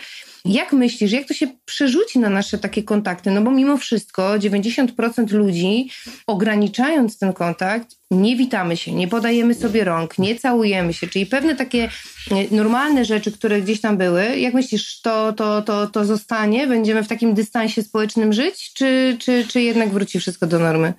jak 0.45 0.73
myślisz, 0.73 1.11
jak 1.11 1.27
to 1.27 1.33
się 1.33 1.47
przerzuci 1.65 2.19
na 2.19 2.29
nasze 2.29 2.57
takie 2.57 2.83
kontakty? 2.83 3.31
No 3.31 3.41
bo 3.41 3.51
mimo 3.51 3.77
wszystko 3.77 4.33
90% 4.33 5.31
ludzi, 5.31 5.89
ograniczając 6.27 7.17
ten 7.17 7.33
kontakt, 7.33 7.95
nie 8.11 8.35
witamy 8.35 8.77
się, 8.77 8.91
nie 8.91 9.07
podajemy 9.07 9.53
sobie 9.53 9.83
rąk, 9.83 10.17
nie 10.17 10.35
całujemy 10.35 10.93
się, 10.93 11.07
czyli 11.07 11.25
pewne 11.25 11.55
takie 11.55 11.89
e, 12.31 12.55
normalne 12.55 13.05
rzeczy, 13.05 13.31
które 13.31 13.61
gdzieś 13.61 13.81
tam 13.81 13.97
były, 13.97 14.39
jak 14.39 14.53
myślisz, 14.53 15.01
to, 15.01 15.33
to, 15.33 15.61
to, 15.61 15.87
to 15.87 16.05
zostanie? 16.05 16.67
Będziemy 16.67 17.03
w 17.03 17.07
takim 17.07 17.33
dystansie 17.33 17.83
społecznym 17.83 18.33
żyć, 18.33 18.73
czy, 18.73 19.17
czy, 19.19 19.45
czy 19.47 19.61
jednak 19.61 19.89
wróci 19.89 20.19
wszystko 20.19 20.47
do 20.47 20.59
normy? 20.59 20.93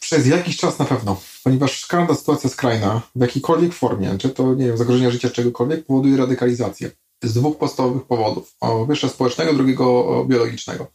Przez 0.00 0.26
jakiś 0.26 0.56
czas 0.56 0.78
na 0.78 0.84
pewno, 0.84 1.20
ponieważ 1.44 1.86
każda 1.86 2.14
sytuacja 2.14 2.50
skrajna, 2.50 3.02
w 3.16 3.20
jakiejkolwiek 3.20 3.74
formie, 3.74 4.18
czy 4.18 4.28
to, 4.28 4.54
nie 4.54 4.66
wiem, 4.66 4.76
zagrożenia 4.76 5.10
życia 5.10 5.30
czegokolwiek, 5.30 5.86
powoduje 5.86 6.16
radykalizację 6.16 6.90
z 7.22 7.34
dwóch 7.34 7.58
podstawowych 7.58 8.04
powodów. 8.06 8.56
Pierwsze 8.88 9.08
społecznego, 9.08 9.52
drugiego 9.52 10.24
biologicznego. 10.28 10.86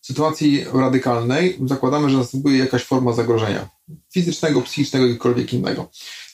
W 0.00 0.06
sytuacji 0.06 0.64
radykalnej 0.72 1.58
zakładamy, 1.66 2.10
że 2.10 2.18
następuje 2.18 2.58
jakaś 2.58 2.84
forma 2.84 3.12
zagrożenia 3.12 3.68
fizycznego, 4.14 4.62
psychicznego, 4.62 5.06
jakiegokolwiek 5.06 5.52
innego. 5.52 5.90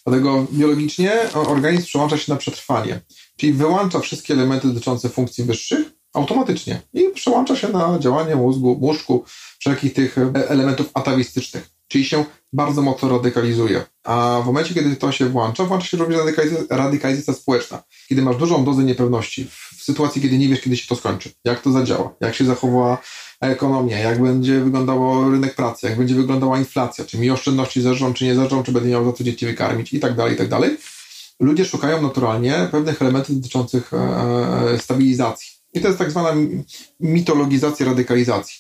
Dlatego 0.06 0.46
biologicznie 0.52 1.12
organizm 1.34 1.86
przełącza 1.86 2.18
się 2.18 2.32
na 2.32 2.38
przetrwanie, 2.38 3.00
czyli 3.36 3.52
wyłącza 3.52 4.00
wszystkie 4.00 4.34
elementy 4.34 4.68
dotyczące 4.68 5.08
funkcji 5.08 5.44
wyższych 5.44 5.92
automatycznie 6.12 6.80
i 6.92 7.08
przełącza 7.14 7.56
się 7.56 7.68
na 7.68 7.98
działanie 7.98 8.36
mózgu, 8.36 8.78
mózgu, 8.80 9.24
wszelkich 9.58 9.92
tych 9.92 10.16
elementów 10.48 10.90
atawistycznych, 10.94 11.70
czyli 11.92 12.04
się 12.04 12.24
bardzo 12.52 12.82
mocno 12.82 13.08
radykalizuje. 13.08 13.82
A 14.04 14.40
w 14.42 14.46
momencie, 14.46 14.74
kiedy 14.74 14.96
to 14.96 15.12
się 15.12 15.28
włącza, 15.28 15.64
włącza 15.64 15.86
się 15.86 15.96
również 15.96 16.20
radykalizacja, 16.70 17.34
społeczna. 17.34 17.82
Kiedy 18.08 18.22
masz 18.22 18.36
dużą 18.36 18.64
dozę 18.64 18.84
niepewności, 18.84 19.48
w 19.76 19.82
sytuacji, 19.82 20.22
kiedy 20.22 20.38
nie 20.38 20.48
wiesz, 20.48 20.60
kiedy 20.60 20.76
się 20.76 20.88
to 20.88 20.96
skończy, 20.96 21.30
jak 21.44 21.60
to 21.60 21.72
zadziała, 21.72 22.14
jak 22.20 22.34
się 22.34 22.44
zachowa 22.44 22.98
ekonomia, 23.40 23.98
jak 23.98 24.22
będzie 24.22 24.60
wyglądało 24.60 25.30
rynek 25.30 25.54
pracy, 25.54 25.86
jak 25.86 25.98
będzie 25.98 26.14
wyglądała 26.14 26.58
inflacja, 26.58 27.04
czy 27.04 27.18
mi 27.18 27.30
oszczędności 27.30 27.82
zerżą, 27.82 28.14
czy 28.14 28.24
nie 28.24 28.34
zerżą, 28.34 28.62
czy 28.62 28.72
będę 28.72 28.88
miał 28.88 29.04
za 29.04 29.12
co 29.12 29.24
dzieci 29.24 29.46
wykarmić 29.46 29.92
i 29.92 30.00
tak 30.00 30.14
dalej, 30.16 30.34
i 30.34 30.36
tak 30.36 30.48
dalej. 30.48 30.76
Ludzie 31.40 31.64
szukają 31.64 32.02
naturalnie 32.02 32.68
pewnych 32.70 33.02
elementów 33.02 33.36
dotyczących 33.36 33.92
e, 33.94 33.96
e, 34.74 34.78
stabilizacji. 34.78 35.48
I 35.74 35.80
to 35.80 35.86
jest 35.88 35.98
tak 35.98 36.10
zwana 36.10 36.32
mitologizacja 37.00 37.86
radykalizacji. 37.86 38.56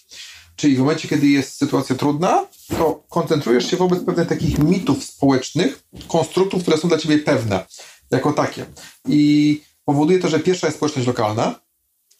Czyli 0.62 0.76
w 0.76 0.78
momencie, 0.78 1.08
kiedy 1.08 1.26
jest 1.26 1.56
sytuacja 1.56 1.96
trudna, 1.96 2.46
to 2.68 3.04
koncentrujesz 3.08 3.70
się 3.70 3.76
wobec 3.76 4.04
pewnych 4.04 4.28
takich 4.28 4.58
mitów 4.58 5.04
społecznych, 5.04 5.84
konstruktów, 6.08 6.62
które 6.62 6.78
są 6.78 6.88
dla 6.88 6.98
ciebie 6.98 7.18
pewne, 7.18 7.66
jako 8.10 8.32
takie. 8.32 8.66
I 9.08 9.62
powoduje 9.84 10.18
to, 10.18 10.28
że 10.28 10.40
pierwsza 10.40 10.66
jest 10.66 10.76
społeczność 10.76 11.08
lokalna, 11.08 11.60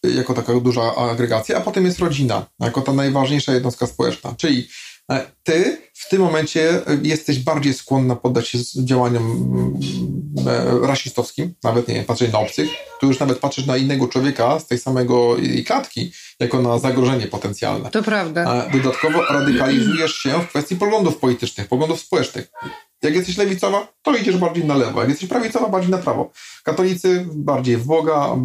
jako 0.02 0.35
taka 0.35 0.61
duża 0.61 0.94
agregacja, 0.94 1.59
a 1.59 1.61
potem 1.61 1.85
jest 1.85 1.98
rodzina, 1.98 2.46
jako 2.61 2.81
ta 2.81 2.92
najważniejsza 2.92 3.52
jednostka 3.52 3.87
społeczna. 3.87 4.35
Czyli 4.37 4.68
ty 5.42 5.79
w 5.94 6.09
tym 6.09 6.22
momencie 6.22 6.81
jesteś 7.03 7.38
bardziej 7.38 7.75
skłonna 7.75 8.16
poddać 8.16 8.48
się 8.48 8.59
działaniom 8.85 9.25
mm, 9.25 10.83
e, 10.83 10.87
rasistowskim, 10.87 11.55
nawet 11.64 11.88
nie 11.88 12.03
patrzeć 12.03 12.33
na 12.33 12.38
obcych, 12.38 12.70
tu 13.01 13.07
już 13.07 13.18
nawet 13.18 13.38
patrzysz 13.38 13.66
na 13.66 13.77
innego 13.77 14.09
człowieka 14.09 14.59
z 14.59 14.66
tej 14.66 14.79
samego 14.79 15.37
klatki, 15.66 16.12
jako 16.40 16.62
na 16.62 16.79
zagrożenie 16.79 17.27
potencjalne. 17.27 17.90
To 17.90 18.03
prawda. 18.03 18.66
Dodatkowo 18.72 19.22
radykalizujesz 19.25 20.14
się 20.14 20.31
w 20.31 20.48
kwestii 20.48 20.77
poglądów 20.77 21.16
politycznych, 21.16 21.68
poglądów 21.68 22.01
społecznych. 22.01 22.51
Jak 23.03 23.14
jesteś 23.14 23.37
lewicowa, 23.37 23.88
to 24.03 24.16
idziesz 24.16 24.37
bardziej 24.37 24.64
na 24.64 24.77
lewo. 24.77 25.01
Jak 25.01 25.09
jesteś 25.09 25.29
prawicowa, 25.29 25.68
bardziej 25.68 25.90
na 25.90 25.98
prawo. 25.98 26.33
Katolicy 26.64 27.27
bardziej 27.35 27.77
w 27.77 27.85
Boga, 27.85 28.37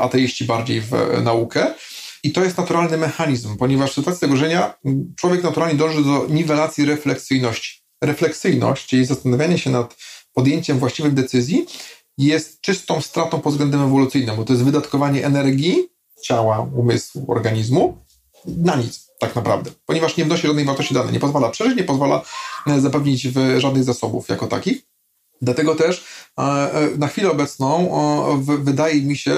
ateiści 0.00 0.44
bardziej 0.44 0.80
w 0.80 0.92
naukę. 1.22 1.74
I 2.22 2.32
to 2.32 2.44
jest 2.44 2.58
naturalny 2.58 2.96
mechanizm, 2.96 3.56
ponieważ 3.56 3.90
w 3.90 3.94
sytuacji 3.94 4.20
zagrożenia 4.20 4.74
człowiek 5.16 5.42
naturalnie 5.42 5.74
dąży 5.74 6.04
do 6.04 6.26
niwelacji 6.30 6.84
refleksyjności. 6.84 7.82
Refleksyjność, 8.04 8.86
czyli 8.86 9.04
zastanawianie 9.04 9.58
się 9.58 9.70
nad 9.70 9.96
podjęciem 10.34 10.78
właściwych 10.78 11.14
decyzji, 11.14 11.66
jest 12.18 12.60
czystą 12.60 13.00
stratą 13.00 13.40
pod 13.40 13.52
względem 13.52 13.82
ewolucyjnym, 13.82 14.36
bo 14.36 14.44
to 14.44 14.52
jest 14.52 14.64
wydatkowanie 14.64 15.26
energii 15.26 15.88
ciała, 16.24 16.68
umysłu, 16.76 17.24
organizmu 17.28 17.98
na 18.46 18.76
nic 18.76 19.08
tak 19.18 19.36
naprawdę, 19.36 19.70
ponieważ 19.86 20.16
nie 20.16 20.24
wnosi 20.24 20.46
żadnej 20.46 20.64
wartości 20.64 20.94
danej, 20.94 21.12
nie 21.12 21.20
pozwala 21.20 21.50
przeżyć, 21.50 21.76
nie 21.76 21.84
pozwala 21.84 22.22
e, 22.66 22.80
zapewnić 22.80 23.22
żadnych 23.56 23.84
zasobów 23.84 24.28
jako 24.28 24.46
takich. 24.46 24.82
Dlatego 25.42 25.74
też 25.74 26.04
e, 26.38 26.42
e, 26.42 26.88
na 26.98 27.08
chwilę 27.08 27.30
obecną 27.30 27.88
wydaje 28.42 29.02
mi 29.02 29.16
się, 29.16 29.36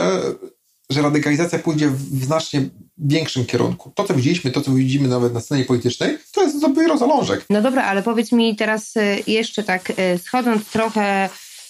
że 0.91 1.03
radykalizacja 1.03 1.59
pójdzie 1.59 1.89
w 1.89 2.25
znacznie 2.25 2.63
większym 2.99 3.47
kierunku. 3.47 3.93
To, 3.95 4.05
co 4.05 4.15
widzieliśmy, 4.15 4.51
to, 4.51 4.61
co 4.61 4.71
widzimy 4.73 5.09
nawet 5.09 5.35
na 5.35 5.41
scenie 5.41 5.65
politycznej, 5.65 6.19
to 6.33 6.43
jest 6.43 6.61
dopiero 6.61 6.99
zalążek. 6.99 7.45
No 7.51 7.63
dobra, 7.63 7.85
ale 7.85 8.03
powiedz 8.03 8.33
mi 8.33 8.57
teraz 8.57 8.95
jeszcze 9.27 9.63
tak, 9.63 9.93
schodząc 10.25 10.67
trochę 10.67 11.29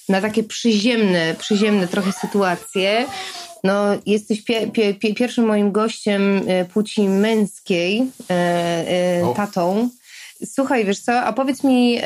na 0.08 0.20
takie 0.20 0.42
przyziemne, 0.42 1.34
przyziemne 1.38 1.88
trochę 1.88 2.12
sytuacje, 2.12 3.06
no, 3.64 3.84
jesteś 4.06 4.42
pie, 4.44 4.70
pie, 4.70 4.94
pie, 4.94 5.14
pierwszym 5.14 5.46
moim 5.46 5.72
gościem 5.72 6.42
e, 6.46 6.64
płci 6.64 7.08
męskiej, 7.08 8.06
e, 8.30 8.34
e, 8.34 9.34
tatą. 9.36 9.90
Słuchaj, 10.44 10.84
wiesz 10.84 10.98
co, 10.98 11.20
a 11.20 11.32
powiedz 11.32 11.64
mi, 11.64 11.98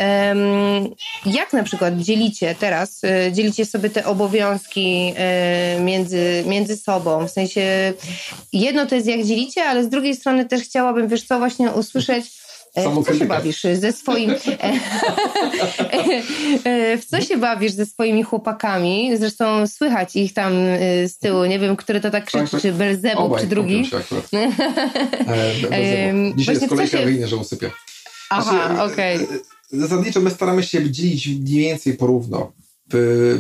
jak 1.26 1.52
na 1.52 1.62
przykład 1.62 1.98
dzielicie 1.98 2.54
teraz, 2.60 3.04
e, 3.04 3.32
dzielicie 3.32 3.66
sobie 3.66 3.90
te 3.90 4.04
obowiązki 4.04 5.12
e, 5.16 5.80
między, 5.80 6.44
między 6.46 6.76
sobą? 6.76 7.26
W 7.26 7.30
sensie, 7.30 7.92
jedno 8.52 8.86
to 8.86 8.94
jest 8.94 9.06
jak 9.06 9.24
dzielicie, 9.24 9.64
ale 9.64 9.84
z 9.84 9.88
drugiej 9.88 10.16
strony 10.16 10.44
też 10.44 10.62
chciałabym, 10.62 11.08
wiesz 11.08 11.22
co, 11.22 11.38
właśnie 11.38 11.70
usłyszeć, 11.70 12.24
e, 12.74 12.90
w 12.90 13.06
co 13.06 13.14
się 13.14 13.24
bawisz 13.24 13.62
ze 13.62 13.92
swoim. 13.92 14.34
w 17.00 17.04
co 17.06 17.20
się 17.20 17.36
bawisz 17.36 17.72
ze 17.72 17.86
swoimi 17.86 18.22
chłopakami? 18.22 19.16
Zresztą 19.16 19.66
słychać 19.66 20.16
ich 20.16 20.32
tam 20.32 20.52
z 21.06 21.18
tyłu. 21.18 21.44
Nie 21.44 21.58
wiem, 21.58 21.76
który 21.76 22.00
to 22.00 22.10
tak 22.10 22.24
krzyczy, 22.24 22.42
tak, 22.42 22.50
tak. 22.50 22.60
czy 22.60 22.72
Belzebub, 22.72 23.40
czy 23.40 23.46
drugi. 23.46 23.86
Się 23.86 23.96
Dzisiaj 26.36 26.54
jest 26.54 26.68
kolejka 26.68 26.98
się... 26.98 27.04
wyjdzie, 27.04 27.26
że 27.26 27.36
usypia. 27.36 27.70
Aha, 28.34 28.74
znaczy, 28.74 28.92
okej. 28.92 29.24
Okay. 29.24 29.40
Zasadniczo 29.70 30.20
my 30.20 30.30
staramy 30.30 30.62
się 30.62 30.90
dzielić 30.90 31.26
mniej 31.26 31.64
więcej 31.64 31.94
porówno, 31.94 32.52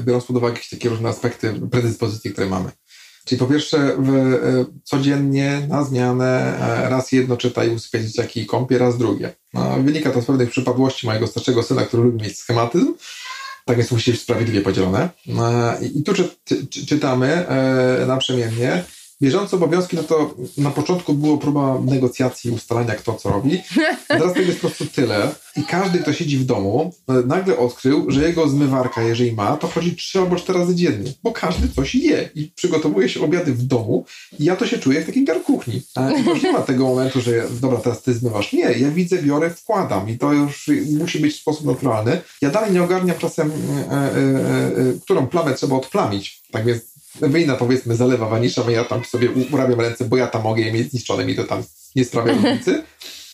biorąc 0.04 0.24
pod 0.24 0.36
uwagę 0.36 0.54
jakieś 0.54 0.68
takie 0.68 0.88
różne 0.88 1.08
aspekty 1.08 1.60
predyspozycji, 1.70 2.32
które 2.32 2.46
mamy. 2.46 2.70
Czyli 3.24 3.38
po 3.38 3.46
pierwsze 3.46 3.96
w, 3.98 4.14
e, 4.14 4.64
codziennie 4.84 5.66
na 5.68 5.84
zmianę 5.84 6.58
e, 6.58 6.88
raz 6.88 7.12
jedno 7.12 7.36
czyta 7.36 7.64
i 7.64 7.70
usypia 7.70 8.02
dzieciaki 8.02 8.40
i 8.40 8.46
kąpie, 8.46 8.78
raz 8.78 8.98
drugie. 8.98 9.34
No, 9.54 9.76
wynika 9.82 10.10
to 10.10 10.22
z 10.22 10.24
pewnej 10.24 10.46
przypadłości 10.46 11.06
mojego 11.06 11.26
starszego 11.26 11.62
syna, 11.62 11.84
który 11.84 12.02
lubi 12.02 12.22
mieć 12.22 12.38
schematyzm. 12.38 12.94
Tak 13.64 13.76
więc 13.76 13.90
musi 13.90 14.10
być 14.10 14.20
sprawiedliwie 14.20 14.60
podzielone. 14.60 15.08
No, 15.26 15.50
I 15.80 16.02
tu 16.02 16.14
czy, 16.14 16.28
czy, 16.44 16.86
czytamy 16.86 17.48
e, 17.48 18.06
naprzemiennie 18.06 18.84
Bieżące 19.24 19.56
obowiązki, 19.56 19.96
no 19.96 20.02
to 20.02 20.34
na 20.58 20.70
początku 20.70 21.14
było 21.14 21.38
próba 21.38 21.78
negocjacji, 21.84 22.50
ustalania 22.50 22.94
kto 22.94 23.14
co 23.14 23.30
robi. 23.30 23.62
A 24.08 24.14
teraz 24.14 24.32
tego 24.32 24.46
jest 24.46 24.60
po 24.60 24.68
prostu 24.68 24.86
tyle. 24.86 25.34
I 25.56 25.62
każdy, 25.62 25.98
kto 25.98 26.12
siedzi 26.12 26.38
w 26.38 26.44
domu, 26.44 26.92
e, 27.08 27.12
nagle 27.12 27.58
odkrył, 27.58 28.10
że 28.10 28.28
jego 28.28 28.48
zmywarka, 28.48 29.02
jeżeli 29.02 29.32
ma, 29.32 29.56
to 29.56 29.68
chodzi 29.68 29.96
trzy 29.96 30.18
albo 30.18 30.36
cztery 30.36 30.58
razy 30.58 30.74
dziennie, 30.74 31.12
bo 31.22 31.32
każdy 31.32 31.68
coś 31.68 31.94
je 31.94 32.28
i 32.34 32.50
przygotowuje 32.54 33.08
się 33.08 33.20
obiady 33.20 33.52
w 33.52 33.62
domu. 33.62 34.04
I 34.38 34.44
ja 34.44 34.56
to 34.56 34.66
się 34.66 34.78
czuję 34.78 34.98
jak 34.98 35.06
taki 35.06 35.24
gar 35.24 35.42
kuchni. 35.42 35.82
I 36.18 36.28
już 36.28 36.42
nie 36.42 36.52
ma 36.52 36.60
tego 36.60 36.84
momentu, 36.84 37.20
że 37.20 37.46
dobra, 37.60 37.78
teraz 37.78 38.02
ty 38.02 38.14
zmywasz. 38.14 38.52
Nie, 38.52 38.72
ja 38.72 38.90
widzę, 38.90 39.22
biorę, 39.22 39.50
wkładam 39.50 40.08
i 40.08 40.18
to 40.18 40.32
już 40.32 40.70
musi 40.98 41.20
być 41.20 41.34
w 41.34 41.40
sposób 41.40 41.66
naturalny. 41.66 42.20
Ja 42.42 42.50
dalej 42.50 42.72
nie 42.72 42.82
ogarniam 42.82 43.18
czasem, 43.18 43.50
e, 43.50 43.94
e, 43.94 44.06
e, 44.06 44.12
którą 45.02 45.26
plamę 45.26 45.54
trzeba 45.54 45.76
odplamić. 45.76 46.42
Tak 46.52 46.64
więc 46.64 46.93
Wyjna 47.20 47.56
powiedzmy 47.56 47.96
zalewa 47.96 48.28
waniszem, 48.28 48.70
ja 48.70 48.84
tam 48.84 49.04
sobie 49.04 49.30
urabiam 49.52 49.80
ręce, 49.80 50.04
bo 50.04 50.16
ja 50.16 50.26
tam 50.26 50.42
mogę 50.42 50.62
je 50.62 50.72
mieć 50.72 50.90
zniszczone, 50.90 51.24
mi 51.24 51.34
to 51.34 51.44
tam 51.44 51.62
nie 51.96 52.04
sprawia 52.04 52.32
różnicy. 52.42 52.82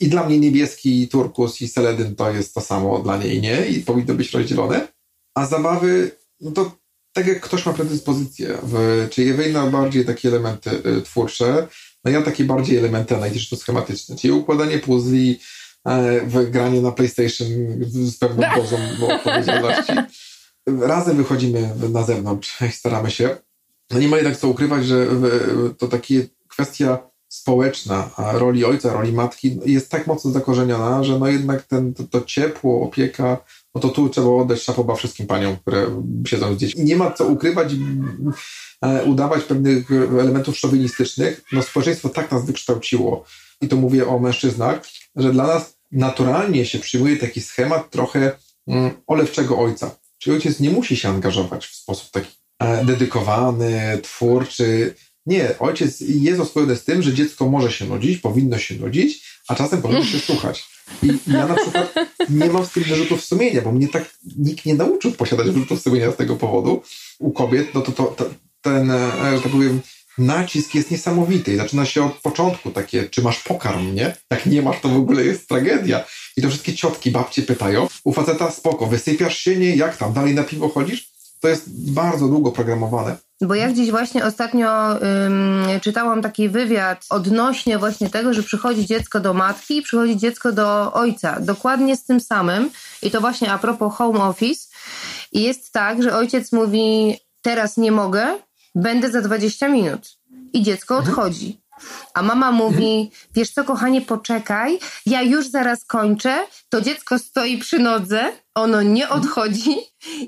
I 0.01 0.09
dla 0.09 0.27
mnie 0.27 0.39
niebieski 0.39 1.09
turkus 1.09 1.61
i 1.61 1.69
seledyn 1.69 2.17
to 2.17 2.31
jest 2.31 2.55
to 2.55 2.61
samo, 2.61 2.99
dla 2.99 3.17
niej 3.17 3.41
nie 3.41 3.67
i 3.67 3.81
powinno 3.81 4.15
być 4.15 4.33
rozdzielone. 4.33 4.89
A 5.35 5.47
zabawy, 5.47 6.11
no 6.41 6.51
to 6.51 6.81
tak 7.13 7.27
jak 7.27 7.41
ktoś 7.41 7.67
ma 7.67 7.73
predyspozycję, 7.73 8.59
w, 8.63 9.07
czyli 9.11 9.31
Ewelina 9.31 9.67
bardziej 9.67 10.05
takie 10.05 10.29
elementy 10.29 10.71
y, 10.71 11.03
twórcze, 11.03 11.67
no 12.05 12.11
ja 12.11 12.23
takie 12.23 12.45
bardziej 12.45 12.79
elementy 12.79 13.17
analityczno 13.17 13.59
schematyczne, 13.59 14.17
czyli 14.17 14.33
układanie 14.33 14.79
puzli, 14.79 15.41
y, 15.89 16.21
w 16.27 16.51
granie 16.51 16.81
na 16.81 16.93
PlayStation 16.93 17.49
z 17.83 18.19
pewną 18.19 18.43
dozą 18.57 18.77
odpowiedzialności. 19.15 19.93
Razem 20.81 21.17
wychodzimy 21.17 21.71
na 21.91 22.03
zewnątrz 22.03 22.59
i 22.69 22.73
staramy 22.81 23.11
się 23.11 23.37
no 23.91 23.99
nie 23.99 24.09
ma 24.09 24.17
jednak 24.17 24.37
co 24.37 24.49
ukrywać, 24.49 24.87
że 24.87 25.07
to 25.79 25.89
takie 25.89 26.27
kwestia 26.49 27.11
społeczna 27.29 28.11
roli 28.33 28.65
ojca, 28.65 28.93
roli 28.93 29.13
matki 29.13 29.59
jest 29.67 29.91
tak 29.91 30.07
mocno 30.07 30.31
zakorzeniona, 30.31 31.05
że 31.05 31.19
no 31.19 31.29
jednak 31.29 31.63
ten, 31.63 31.95
to, 31.95 32.05
to 32.05 32.21
ciepło, 32.21 32.83
opieka, 32.83 33.45
no 33.75 33.81
to 33.81 33.89
tu 33.89 34.09
trzeba 34.09 34.29
oddać 34.29 34.63
szafoba 34.63 34.95
wszystkim 34.95 35.27
paniom, 35.27 35.57
które 35.57 36.03
siedzą 36.27 36.55
z 36.55 36.57
dziećmi. 36.57 36.85
Nie 36.85 36.97
ma 36.97 37.11
co 37.11 37.27
ukrywać, 37.27 37.73
e, 38.83 39.05
udawać 39.05 39.45
pewnych 39.45 39.91
elementów 40.21 40.59
szowinistycznych. 40.59 41.43
No 41.53 41.63
społeczeństwo 41.63 42.09
tak 42.09 42.31
nas 42.31 42.47
wykształciło, 42.47 43.25
i 43.61 43.69
to 43.69 43.77
mówię 43.77 44.09
o 44.09 44.19
mężczyznach, 44.19 44.83
że 45.17 45.33
dla 45.33 45.47
nas 45.47 45.79
naturalnie 45.93 46.67
się 46.67 46.79
przyjmuje 46.79 47.17
taki 47.17 47.41
schemat 47.41 47.91
trochę 47.91 48.33
mm, 48.67 48.91
olewczego 49.07 49.59
ojca. 49.59 49.97
Czyli 50.19 50.37
ojciec 50.37 50.61
nie 50.61 50.71
musi 50.71 50.97
się 50.97 51.09
angażować 51.09 51.67
w 51.67 51.75
sposób 51.75 52.11
taki 52.11 52.40
dedykowany, 52.85 53.99
twórczy. 54.03 54.95
Nie, 55.27 55.59
ojciec 55.59 56.01
jest 56.01 56.41
oswojony 56.41 56.77
z 56.77 56.85
tym, 56.85 57.03
że 57.03 57.15
dziecko 57.15 57.49
może 57.49 57.73
się 57.73 57.85
nudzić, 57.85 58.19
powinno 58.19 58.59
się 58.59 58.75
nudzić, 58.75 59.25
a 59.49 59.55
czasem 59.55 59.83
powinno 59.83 60.05
się 60.05 60.19
słuchać. 60.19 60.65
I 61.03 61.07
ja 61.27 61.47
na 61.47 61.55
przykład 61.55 61.95
nie 62.29 62.47
mam 62.47 62.67
z 62.67 62.71
tym 62.71 62.83
wyrzutów 62.83 63.25
sumienia, 63.25 63.63
bo 63.63 63.73
mnie 63.73 63.89
tak 63.89 64.15
nikt 64.39 64.67
nie 64.67 64.75
nauczył 64.75 65.13
posiadać 65.13 65.47
wyrzutów 65.47 65.83
sumienia 65.83 66.13
z 66.13 66.17
tego 66.17 66.37
powodu. 66.37 66.83
U 67.19 67.31
kobiet, 67.31 67.75
no 67.75 67.81
to, 67.81 67.93
to, 67.93 68.05
to 68.05 68.31
ten, 68.61 68.91
e, 68.91 69.37
że 69.37 69.43
tak 69.43 69.53
powiem, 69.53 69.81
nacisk 70.19 70.75
jest 70.75 70.91
niesamowity 70.91 71.53
i 71.53 71.57
zaczyna 71.57 71.87
się 71.87 72.05
od 72.05 72.13
początku 72.13 72.71
takie, 72.71 73.09
czy 73.09 73.23
masz 73.23 73.43
pokarm, 73.43 73.95
nie? 73.95 74.17
Jak 74.31 74.47
nie 74.47 74.63
masz, 74.63 74.81
to 74.81 74.89
w 74.89 74.97
ogóle 74.97 75.25
jest 75.25 75.49
tragedia. 75.49 76.05
I 76.37 76.43
to 76.43 76.49
wszystkie 76.49 76.75
ciotki, 76.75 77.11
babcie 77.11 77.43
pytają, 77.43 77.89
u 78.05 78.13
faceta 78.13 78.51
spoko, 78.51 78.87
wysypiasz 78.87 79.39
się, 79.39 79.57
nie? 79.57 79.77
Jak 79.77 79.97
tam, 79.97 80.13
dalej 80.13 80.35
na 80.35 80.45
piwo 80.45 80.69
chodzisz? 80.69 81.10
To 81.41 81.49
jest 81.49 81.93
bardzo 81.93 82.29
długo 82.29 82.53
programowane. 82.53 83.17
Bo 83.41 83.55
ja 83.55 83.69
gdzieś 83.69 83.91
właśnie 83.91 84.25
ostatnio 84.25 84.93
ym, 85.03 85.65
czytałam 85.81 86.23
taki 86.23 86.49
wywiad 86.49 87.07
odnośnie 87.11 87.79
właśnie 87.79 88.11
tego, 88.11 88.35
że 88.35 88.43
przychodzi 88.43 88.87
dziecko 88.87 89.21
do 89.21 89.35
matki 89.35 89.77
i 89.77 89.83
przychodzi 89.83 90.17
dziecko 90.17 90.53
do 90.53 90.93
ojca. 90.93 91.41
Dokładnie 91.41 91.97
z 91.97 92.05
tym 92.05 92.21
samym. 92.21 92.71
I 93.03 93.11
to 93.11 93.21
właśnie 93.21 93.53
a 93.53 93.59
propos 93.59 93.95
home 93.95 94.25
office. 94.25 94.69
I 95.33 95.43
jest 95.43 95.73
tak, 95.73 96.03
że 96.03 96.17
ojciec 96.17 96.53
mówi, 96.53 97.17
teraz 97.43 97.77
nie 97.77 97.93
mogę, 97.93 98.27
będę 98.75 99.11
za 99.11 99.21
20 99.23 99.69
minut. 99.69 100.17
I 100.53 100.63
dziecko 100.63 100.99
mhm. 100.99 101.11
odchodzi. 101.11 101.61
A 102.15 102.23
mama 102.23 102.53
mówi, 102.53 103.11
wiesz 103.35 103.51
co, 103.51 103.65
kochanie, 103.65 104.01
poczekaj, 104.01 104.79
ja 105.07 105.23
już 105.23 105.49
zaraz 105.49 105.85
kończę. 105.85 106.39
To 106.69 106.81
dziecko 106.81 107.19
stoi 107.19 107.59
przy 107.59 107.79
nodze, 107.79 108.33
ono 108.55 108.83
nie 108.83 109.09
odchodzi 109.09 109.77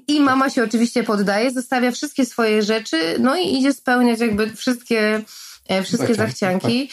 i 0.08 0.20
mama 0.20 0.50
się 0.50 0.64
oczywiście 0.64 1.02
poddaje, 1.02 1.50
zostawia 1.50 1.90
wszystkie 1.90 2.26
swoje 2.26 2.62
rzeczy, 2.62 2.96
no 3.18 3.36
i 3.36 3.58
idzie 3.58 3.72
spełniać 3.72 4.20
jakby 4.20 4.56
wszystkie 4.56 5.22
e, 5.68 5.82
wszystkie 5.82 6.14
zachcianki. 6.14 6.90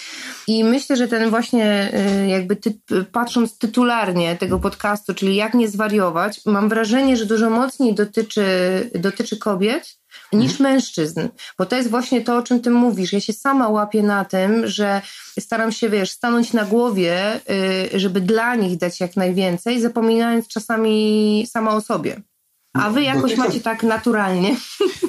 I 0.47 0.63
myślę, 0.63 0.95
że 0.95 1.07
ten 1.07 1.29
właśnie 1.29 1.89
e, 1.93 2.27
jakby 2.27 2.55
ty, 2.55 2.79
patrząc 3.11 3.57
tytularnie 3.57 4.35
tego 4.35 4.59
podcastu, 4.59 5.13
czyli 5.13 5.35
jak 5.35 5.53
nie 5.53 5.67
zwariować, 5.67 6.41
mam 6.45 6.69
wrażenie, 6.69 7.17
że 7.17 7.25
dużo 7.25 7.49
mocniej 7.49 7.95
dotyczy, 7.95 8.45
dotyczy 8.95 9.37
kobiet, 9.37 9.99
niż 10.33 10.51
mhm. 10.51 10.73
mężczyzn. 10.73 11.19
Bo 11.57 11.65
to 11.65 11.75
jest 11.75 11.89
właśnie 11.89 12.21
to, 12.21 12.37
o 12.37 12.43
czym 12.43 12.61
ty 12.61 12.69
mówisz. 12.69 13.13
Ja 13.13 13.19
się 13.19 13.33
sama 13.33 13.69
łapię 13.69 14.03
na 14.03 14.25
tym, 14.25 14.67
że 14.67 15.01
staram 15.39 15.71
się, 15.71 15.89
wiesz, 15.89 16.11
stanąć 16.11 16.53
na 16.53 16.65
głowie, 16.65 17.39
y, 17.93 17.99
żeby 17.99 18.21
dla 18.21 18.55
nich 18.55 18.77
dać 18.77 18.99
jak 18.99 19.15
najwięcej, 19.15 19.81
zapominając 19.81 20.47
czasami 20.47 21.45
sama 21.49 21.75
o 21.75 21.81
sobie. 21.81 22.21
A 22.73 22.89
wy 22.89 23.03
jakoś 23.03 23.21
dotychczas, 23.21 23.47
macie 23.47 23.59
tak 23.61 23.83
naturalnie. 23.83 24.55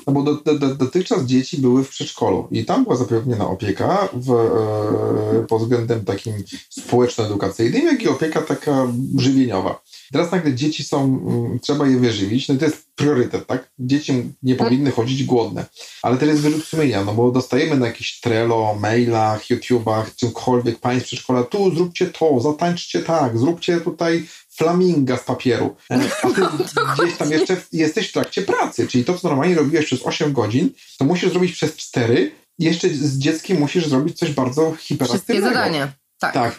No 0.07 0.13
bo 0.13 0.23
do, 0.23 0.55
do, 0.55 0.75
dotychczas 0.75 1.25
dzieci 1.25 1.59
były 1.59 1.85
w 1.85 1.89
przedszkolu 1.89 2.49
i 2.51 2.65
tam 2.65 2.85
była 2.85 2.97
zapewniona 2.97 3.49
opieka 3.49 4.09
w, 4.13 4.31
e, 4.31 5.47
pod 5.47 5.63
względem 5.63 6.05
takim 6.05 6.33
społeczno-edukacyjnym, 6.71 7.87
jak 7.87 8.03
i 8.03 8.09
opieka 8.09 8.43
taka 8.43 8.87
żywieniowa. 9.19 9.81
Teraz 10.13 10.33
nagle 10.33 10.55
dzieci 10.55 10.85
są, 10.85 11.05
mm, 11.05 11.61
trzeba 11.61 11.87
je 11.87 11.97
wyżywić, 11.97 12.49
no 12.49 12.55
i 12.55 12.59
to 12.59 12.65
jest 12.65 12.87
priorytet, 12.95 13.47
tak? 13.47 13.71
Dzieci 13.79 14.33
nie 14.43 14.55
powinny 14.55 14.91
chodzić 14.91 15.25
głodne. 15.25 15.67
Ale 16.03 16.17
też 16.17 16.29
jest 16.29 16.41
wyrzut 16.41 16.65
sumienia, 16.65 17.05
no 17.05 17.15
bo 17.15 17.31
dostajemy 17.31 17.77
na 17.77 17.87
jakieś 17.87 18.21
Trello, 18.21 18.77
mailach, 18.81 19.51
YouTubach, 19.51 20.15
czymkolwiek, 20.15 20.79
państw 20.79 21.07
przedszkola, 21.07 21.43
tu 21.43 21.75
zróbcie 21.75 22.07
to, 22.07 22.41
zatańczcie 22.41 23.01
tak, 23.01 23.39
zróbcie 23.39 23.81
tutaj 23.81 24.27
flaminga 24.51 25.17
z 25.17 25.25
papieru. 25.25 25.77
E, 25.91 26.01
a 26.23 26.29
ty 26.29 26.41
gdzieś 27.05 27.17
tam 27.17 27.31
jeszcze 27.31 27.57
jesteś 27.73 28.09
w 28.09 28.13
trakcie 28.13 28.43
pracy, 28.43 28.89
czyli 28.89 29.05
to, 29.05 29.19
co 29.19 29.29
normalnie 29.29 29.55
robiłeś 29.55 29.87
przez 29.87 30.03
8 30.03 30.33
godzin, 30.33 30.71
to 30.99 31.05
musisz 31.05 31.31
zrobić 31.31 31.53
przez 31.53 31.77
4 31.77 32.33
i 32.59 32.65
jeszcze 32.65 32.89
z 32.89 33.19
dzieckiem 33.19 33.59
musisz 33.59 33.87
zrobić 33.87 34.19
coś 34.19 34.33
bardzo 34.33 34.75
hiperaktywnego. 34.75 35.49
Wszystkie 35.49 35.61
zadania. 35.61 35.93
Tak. 36.19 36.35
tak. 36.35 36.59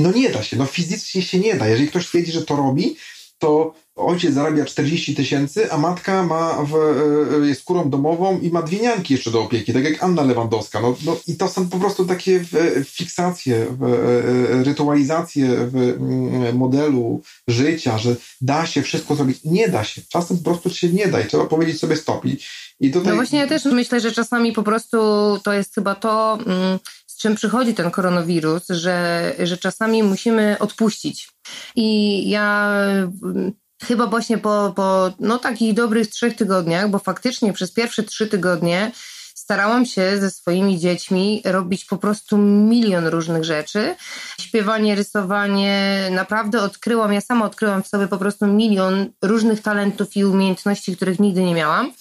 No 0.00 0.12
nie 0.12 0.30
da 0.30 0.42
się, 0.42 0.56
no 0.56 0.66
fizycznie 0.66 1.22
się 1.22 1.38
nie 1.38 1.54
da. 1.54 1.68
Jeżeli 1.68 1.88
ktoś 1.88 2.06
twierdzi, 2.06 2.32
że 2.32 2.42
to 2.42 2.56
robi, 2.56 2.96
to 3.38 3.74
ojciec 3.96 4.34
zarabia 4.34 4.64
40 4.64 5.14
tysięcy, 5.14 5.72
a 5.72 5.78
matka 5.78 6.22
ma 6.22 6.64
w, 6.64 6.74
e, 7.42 7.46
jest 7.46 7.64
kurą 7.64 7.90
domową 7.90 8.40
i 8.40 8.50
ma 8.50 8.62
dwie 8.62 8.80
nianki 8.80 9.14
jeszcze 9.14 9.30
do 9.30 9.42
opieki, 9.42 9.72
tak 9.72 9.84
jak 9.84 10.02
Anna 10.02 10.22
Lewandowska. 10.22 10.80
No, 10.80 10.96
no 11.04 11.16
I 11.26 11.36
to 11.36 11.48
są 11.48 11.68
po 11.68 11.78
prostu 11.78 12.04
takie 12.04 12.44
fiksacje, 12.84 13.56
e, 13.56 14.64
rytualizacje 14.64 15.48
w 15.48 15.76
mm, 15.76 16.56
modelu 16.56 17.22
życia, 17.48 17.98
że 17.98 18.16
da 18.40 18.66
się 18.66 18.82
wszystko 18.82 19.14
zrobić. 19.14 19.44
Nie 19.44 19.68
da 19.68 19.84
się. 19.84 20.02
Czasem 20.08 20.38
po 20.38 20.44
prostu 20.44 20.70
się 20.70 20.88
nie 20.88 21.08
da 21.08 21.20
i 21.20 21.26
trzeba 21.26 21.44
powiedzieć 21.44 21.80
sobie 21.80 21.96
stop. 21.96 22.24
I, 22.80 22.90
tutaj... 22.90 23.08
No 23.08 23.14
właśnie 23.14 23.38
ja 23.38 23.46
też 23.46 23.64
myślę, 23.64 24.00
że 24.00 24.12
czasami 24.12 24.52
po 24.52 24.62
prostu 24.62 24.98
to 25.44 25.52
jest 25.52 25.74
chyba 25.74 25.94
to... 25.94 26.38
Mm 27.16 27.22
czym 27.22 27.34
przychodzi 27.36 27.74
ten 27.74 27.90
koronawirus, 27.90 28.68
że, 28.68 29.32
że 29.38 29.56
czasami 29.56 30.02
musimy 30.02 30.56
odpuścić. 30.58 31.28
I 31.76 32.28
ja 32.30 32.70
mm, 33.22 33.52
chyba 33.82 34.06
właśnie 34.06 34.38
po, 34.38 34.72
po 34.76 35.12
no, 35.20 35.38
takich 35.38 35.74
dobrych 35.74 36.08
trzech 36.08 36.36
tygodniach, 36.36 36.90
bo 36.90 36.98
faktycznie 36.98 37.52
przez 37.52 37.72
pierwsze 37.72 38.02
trzy 38.02 38.26
tygodnie 38.26 38.92
starałam 39.34 39.86
się 39.86 40.18
ze 40.20 40.30
swoimi 40.30 40.78
dziećmi 40.78 41.42
robić 41.44 41.84
po 41.84 41.96
prostu 41.96 42.38
milion 42.38 43.06
różnych 43.06 43.44
rzeczy. 43.44 43.94
Śpiewanie, 44.40 44.94
rysowanie, 44.94 46.08
naprawdę 46.10 46.62
odkryłam, 46.62 47.12
ja 47.12 47.20
sama 47.20 47.44
odkryłam 47.46 47.82
w 47.82 47.88
sobie 47.88 48.08
po 48.08 48.18
prostu 48.18 48.46
milion 48.46 49.10
różnych 49.22 49.62
talentów 49.62 50.16
i 50.16 50.24
umiejętności, 50.24 50.96
których 50.96 51.20
nigdy 51.20 51.42
nie 51.42 51.54
miałam. 51.54 51.92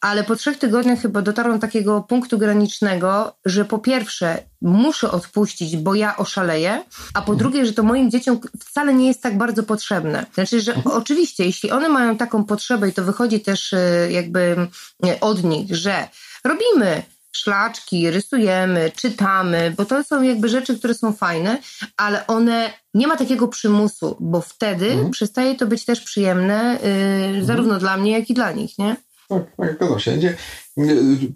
Ale 0.00 0.24
po 0.24 0.36
trzech 0.36 0.58
tygodniach 0.58 1.00
chyba 1.00 1.22
dotarłam 1.22 1.56
do 1.56 1.60
takiego 1.60 2.02
punktu 2.02 2.38
granicznego, 2.38 3.36
że 3.44 3.64
po 3.64 3.78
pierwsze 3.78 4.42
muszę 4.62 5.10
odpuścić, 5.10 5.76
bo 5.76 5.94
ja 5.94 6.16
oszaleję, 6.16 6.84
a 7.14 7.22
po 7.22 7.34
drugie, 7.34 7.66
że 7.66 7.72
to 7.72 7.82
moim 7.82 8.10
dzieciom 8.10 8.40
wcale 8.60 8.94
nie 8.94 9.06
jest 9.06 9.22
tak 9.22 9.38
bardzo 9.38 9.62
potrzebne. 9.62 10.26
Znaczy, 10.34 10.60
że 10.60 10.74
mhm. 10.74 10.96
oczywiście, 10.96 11.44
jeśli 11.44 11.70
one 11.70 11.88
mają 11.88 12.16
taką 12.16 12.44
potrzebę 12.44 12.88
i 12.88 12.92
to 12.92 13.04
wychodzi 13.04 13.40
też 13.40 13.72
y, 13.72 14.08
jakby 14.10 14.68
y, 15.06 15.20
od 15.20 15.44
nich, 15.44 15.76
że 15.76 16.08
robimy 16.44 17.02
szlaczki, 17.32 18.10
rysujemy, 18.10 18.92
czytamy, 18.96 19.74
bo 19.76 19.84
to 19.84 20.04
są 20.04 20.22
jakby 20.22 20.48
rzeczy, 20.48 20.78
które 20.78 20.94
są 20.94 21.12
fajne, 21.12 21.58
ale 21.96 22.26
one 22.26 22.72
nie 22.94 23.06
ma 23.06 23.16
takiego 23.16 23.48
przymusu, 23.48 24.16
bo 24.20 24.40
wtedy 24.40 24.90
mhm. 24.90 25.10
przestaje 25.10 25.54
to 25.54 25.66
być 25.66 25.84
też 25.84 26.00
przyjemne 26.00 26.78
yy, 26.82 26.90
mhm. 26.90 27.44
zarówno 27.44 27.78
dla 27.78 27.96
mnie, 27.96 28.12
jak 28.12 28.30
i 28.30 28.34
dla 28.34 28.52
nich, 28.52 28.78
nie? 28.78 28.96
Tak, 29.30 29.56
tak, 29.56 29.74
zgadzam 29.74 30.00
się. 30.00 30.16
Nie, 30.16 30.36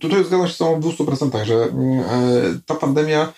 tutaj 0.00 0.24
zgadzam 0.24 0.48
się 0.48 0.54
z 0.54 0.58
w 0.58 1.04
200%, 1.04 1.44
że 1.44 1.54
mm, 1.54 2.00
e, 2.00 2.60
ta 2.66 2.74
pandemia 2.74 3.32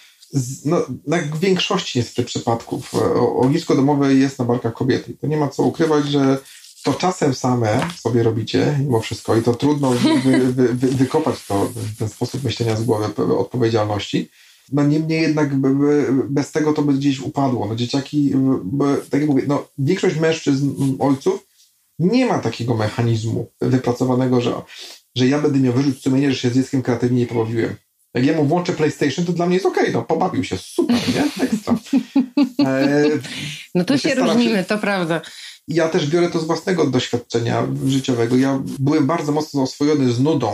no, 0.64 0.86
na 1.06 1.18
większości 1.40 1.98
niestety 1.98 2.22
przypadków 2.22 2.94
e, 2.94 3.14
ognisko 3.14 3.76
domowe 3.76 4.14
jest 4.14 4.38
na 4.38 4.44
barkach 4.44 4.74
kobiety. 4.74 5.16
To 5.20 5.26
nie 5.26 5.36
ma 5.36 5.48
co 5.48 5.62
ukrywać, 5.62 6.08
że 6.08 6.38
to 6.84 6.94
czasem 6.94 7.34
same 7.34 7.88
sobie 8.00 8.22
robicie 8.22 8.78
mimo 8.80 9.00
wszystko 9.00 9.36
i 9.36 9.42
to 9.42 9.54
trudno 9.54 9.90
wy, 9.90 10.20
wy, 10.20 10.74
wy, 10.74 10.88
wykopać 10.88 11.46
to, 11.46 11.70
ten 11.98 12.08
sposób 12.08 12.44
myślenia 12.44 12.76
z 12.76 12.84
głowy 12.84 13.36
odpowiedzialności. 13.38 14.30
No 14.72 14.82
niemniej 14.82 15.22
jednak 15.22 15.50
bez 16.28 16.52
tego 16.52 16.72
to 16.72 16.82
by 16.82 16.92
gdzieś 16.92 17.20
upadło. 17.20 17.66
No 17.66 17.76
dzieciaki, 17.76 18.32
tak 19.10 19.20
jak 19.20 19.30
mówię, 19.30 19.42
no 19.48 19.68
większość 19.78 20.16
mężczyzn, 20.16 20.70
ojców 20.98 21.45
nie 21.98 22.26
ma 22.26 22.38
takiego 22.38 22.74
mechanizmu 22.74 23.50
wypracowanego, 23.60 24.40
że, 24.40 24.54
że 25.16 25.26
ja 25.26 25.42
będę 25.42 25.58
miał 25.58 25.72
wyrzut 25.72 26.02
sumienia, 26.02 26.30
że 26.30 26.36
się 26.36 26.50
z 26.50 26.54
dzieckiem 26.54 26.82
kreatywnie 26.82 27.20
nie 27.20 27.26
pobawiłem. 27.26 27.74
Jak 28.14 28.26
ja 28.26 28.36
mu 28.36 28.44
włączę 28.44 28.72
PlayStation, 28.72 29.24
to 29.24 29.32
dla 29.32 29.46
mnie 29.46 29.54
jest 29.54 29.66
okej, 29.66 29.82
okay, 29.82 29.92
no 29.92 30.02
pobawił 30.02 30.44
się, 30.44 30.56
super, 30.56 30.96
nie? 31.14 31.44
Ekstra. 31.44 31.78
E, 32.66 33.04
no 33.74 33.84
tu 33.84 33.98
się 33.98 34.14
różnimy, 34.14 34.58
się, 34.58 34.64
to 34.64 34.78
prawda 34.78 35.20
ja 35.68 35.88
też 35.88 36.06
biorę 36.06 36.30
to 36.30 36.38
z 36.38 36.44
własnego 36.44 36.86
doświadczenia 36.86 37.66
życiowego. 37.86 38.36
Ja 38.36 38.62
byłem 38.78 39.06
bardzo 39.06 39.32
mocno 39.32 39.62
oswojony 39.62 40.12
z 40.12 40.20
nudą, 40.20 40.52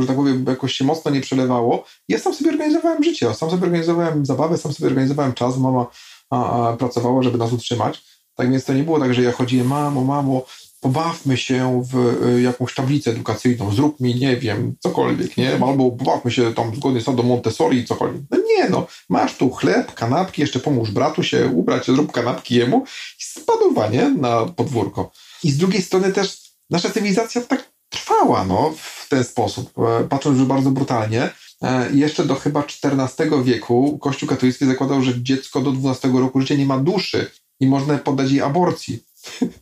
że 0.00 0.06
tak 0.06 0.16
powiem, 0.16 0.44
jakoś 0.48 0.72
się 0.72 0.84
mocno 0.84 1.10
nie 1.10 1.20
przelewało. 1.20 1.84
Ja 2.08 2.18
sam 2.18 2.34
sobie 2.34 2.50
organizowałem 2.50 3.04
życie, 3.04 3.34
sam 3.34 3.50
sobie 3.50 3.62
organizowałem 3.62 4.26
zabawę, 4.26 4.58
sam 4.58 4.72
sobie 4.72 4.88
organizowałem 4.88 5.32
czas. 5.32 5.58
Mama 5.58 5.86
a, 6.30 6.68
a, 6.70 6.76
pracowała, 6.76 7.22
żeby 7.22 7.38
nas 7.38 7.52
utrzymać. 7.52 8.04
Tak 8.34 8.50
więc 8.50 8.64
to 8.64 8.74
nie 8.74 8.82
było 8.82 9.00
tak, 9.00 9.14
że 9.14 9.22
ja 9.22 9.32
chodziłem, 9.32 9.66
mamo, 9.66 10.04
mamo, 10.04 10.44
pobawmy 10.82 11.36
się 11.36 11.82
w 11.92 12.24
y, 12.26 12.42
jakąś 12.42 12.74
tablicę 12.74 13.10
edukacyjną, 13.10 13.72
zrób 13.72 14.00
mi, 14.00 14.14
nie 14.14 14.36
wiem, 14.36 14.76
cokolwiek, 14.80 15.36
nie? 15.36 15.52
Albo 15.52 15.90
pobawmy 15.90 16.30
się 16.30 16.54
tam 16.54 16.76
zgodnie 16.76 17.00
z 17.00 17.04
do 17.04 17.22
Montessori, 17.22 17.84
cokolwiek. 17.84 18.22
No 18.30 18.38
nie, 18.46 18.68
no, 18.68 18.86
masz 19.08 19.36
tu 19.36 19.50
chleb, 19.50 19.94
kanapki, 19.94 20.40
jeszcze 20.40 20.60
pomóż 20.60 20.90
bratu 20.90 21.22
się 21.22 21.46
ubrać, 21.46 21.86
zrób 21.86 22.12
kanapki 22.12 22.54
jemu 22.54 22.84
i 23.20 23.24
spadowanie 23.24 24.08
na 24.08 24.46
podwórko. 24.46 25.10
I 25.44 25.50
z 25.50 25.58
drugiej 25.58 25.82
strony 25.82 26.12
też 26.12 26.40
nasza 26.70 26.90
cywilizacja 26.90 27.40
tak 27.40 27.72
trwała, 27.88 28.44
no, 28.44 28.74
w 28.76 29.08
ten 29.08 29.24
sposób, 29.24 29.72
e, 29.78 30.04
patrząc 30.08 30.38
już 30.38 30.46
bardzo 30.46 30.70
brutalnie. 30.70 31.30
E, 31.62 31.90
jeszcze 31.92 32.24
do 32.24 32.34
chyba 32.34 32.64
XIV 32.82 33.44
wieku 33.44 33.98
Kościół 33.98 34.28
katolicki 34.28 34.66
zakładał, 34.66 35.02
że 35.02 35.22
dziecko 35.22 35.60
do 35.60 35.72
12 35.72 36.08
roku 36.08 36.40
życia 36.40 36.54
nie 36.54 36.66
ma 36.66 36.78
duszy 36.78 37.30
i 37.60 37.66
można 37.66 37.98
poddać 37.98 38.30
jej 38.30 38.40
aborcji 38.40 39.11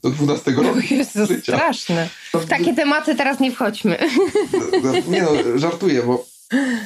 do 0.03 0.11
12 0.11 0.51
roku 0.51 0.77
no 0.77 0.97
Jezu, 0.97 1.27
życia. 1.27 1.57
straszne. 1.57 2.09
W 2.35 2.47
takie 2.47 2.75
tematy 2.75 3.15
teraz 3.15 3.41
nie 3.41 3.53
wchodźmy. 3.53 3.99
Nie 5.09 5.23
no, 5.23 5.59
żartuję, 5.59 6.03
bo 6.03 6.27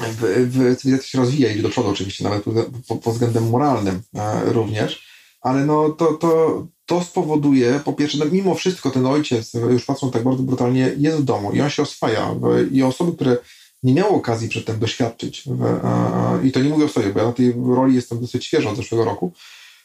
w, 0.01 0.49
w 0.51 0.77
cywilizacja 0.77 1.09
się 1.09 1.19
rozwija, 1.19 1.53
idzie 1.53 1.63
do 1.63 1.69
przodu 1.69 1.89
oczywiście, 1.89 2.25
nawet 2.25 2.45
pod, 2.89 3.01
pod 3.01 3.13
względem 3.13 3.51
moralnym 3.51 4.03
e, 4.15 4.53
również, 4.53 5.07
ale 5.41 5.67
no 5.67 5.91
to, 5.91 6.07
to, 6.07 6.67
to 6.87 7.03
spowoduje, 7.03 7.81
po 7.85 7.93
pierwsze, 7.93 8.19
no 8.19 8.25
mimo 8.25 8.55
wszystko 8.55 8.91
ten 8.91 9.07
ojciec, 9.07 9.55
już 9.55 9.85
patrząc 9.85 10.13
tak 10.13 10.25
bardzo 10.25 10.43
brutalnie, 10.43 10.95
jest 10.99 11.17
w 11.17 11.25
domu 11.25 11.53
i 11.53 11.61
on 11.61 11.71
się 11.71 11.83
oswaja 11.83 12.35
i 12.73 12.83
osoby, 12.83 13.13
które 13.13 13.37
nie 13.83 13.95
miały 13.95 14.11
okazji 14.11 14.49
przedtem 14.49 14.79
doświadczyć, 14.79 15.45
i 16.45 16.53
to 16.53 16.61
nie 16.61 16.69
mówię 16.69 16.85
o 16.85 16.89
sobie, 16.89 17.13
bo 17.13 17.21
ja 17.21 17.27
na 17.27 17.33
tej 17.33 17.55
roli 17.67 17.95
jestem 17.95 18.21
dosyć 18.21 18.45
świeżo 18.45 18.71
od 18.71 18.77
zeszłego 18.77 19.05
roku, 19.05 19.33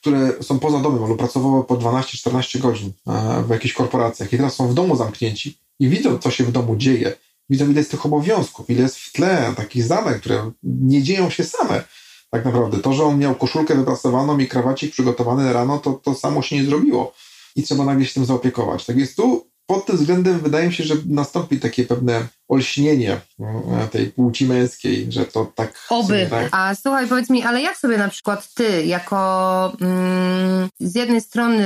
które 0.02 0.34
są 0.44 0.60
poza 0.60 0.80
domem 0.80 1.04
albo 1.04 1.16
pracowały 1.16 1.64
po 1.64 1.78
12-14 1.78 2.60
godzin 2.60 2.92
e, 3.08 3.44
w 3.48 3.50
jakichś 3.50 3.74
korporacjach 3.74 4.34
i 4.34 4.38
teraz 4.38 4.56
są 4.56 4.68
w 4.68 4.74
domu 4.74 4.96
zamknięci 4.96 5.58
i 5.80 5.90
widzą, 5.90 6.18
co 6.18 6.32
się 6.32 6.44
w 6.44 6.52
domu 6.52 6.76
dzieje, 6.76 7.16
widzą, 7.50 7.66
ile 7.66 7.80
jest 7.80 7.92
tych 7.92 8.06
obowiązków, 8.06 8.70
ile 8.70 8.82
jest 8.82 8.98
w 8.98 9.12
tle 9.12 9.54
takich 9.58 9.84
zadań, 9.84 10.20
które 10.20 10.52
nie 10.64 11.04
dzieją 11.04 11.30
się 11.30 11.44
same. 11.44 11.84
Tak 12.32 12.46
naprawdę 12.46 12.78
to, 12.78 12.94
że 12.94 13.04
on 13.04 13.20
miał 13.20 13.36
koszulkę 13.36 13.76
wypracowaną 13.76 14.40
i 14.40 14.48
krawacik 14.48 14.92
przygotowany 14.92 15.54
rano, 15.54 15.78
to, 15.78 15.94
to 15.94 16.16
samo 16.16 16.42
się 16.42 16.56
nie 16.56 16.66
zrobiło 16.66 17.14
i 17.56 17.64
trzeba 17.64 17.86
nagle 17.86 18.06
się 18.06 18.14
tym 18.14 18.26
zaopiekować. 18.26 18.86
Tak 18.86 18.96
więc 18.96 19.16
tu 19.16 19.49
pod 19.70 19.86
tym 19.86 19.98
względem 19.98 20.40
wydaje 20.40 20.68
mi 20.68 20.74
się, 20.74 20.84
że 20.84 20.96
nastąpi 21.06 21.60
takie 21.60 21.86
pewne 21.86 22.28
olśnienie 22.48 23.22
mm, 23.40 23.88
tej 23.88 24.08
płci 24.08 24.46
męskiej, 24.46 25.12
że 25.12 25.26
to 25.26 25.52
tak... 25.56 25.74
Oby. 25.90 26.28
Tak... 26.30 26.48
A 26.52 26.76
słuchaj, 26.76 27.08
powiedz 27.08 27.30
mi, 27.30 27.44
ale 27.44 27.62
jak 27.62 27.78
sobie 27.78 27.98
na 27.98 28.08
przykład 28.08 28.54
ty, 28.54 28.86
jako 28.86 29.74
mm, 29.82 30.70
z 30.80 30.96
jednej 30.96 31.22
strony 31.22 31.66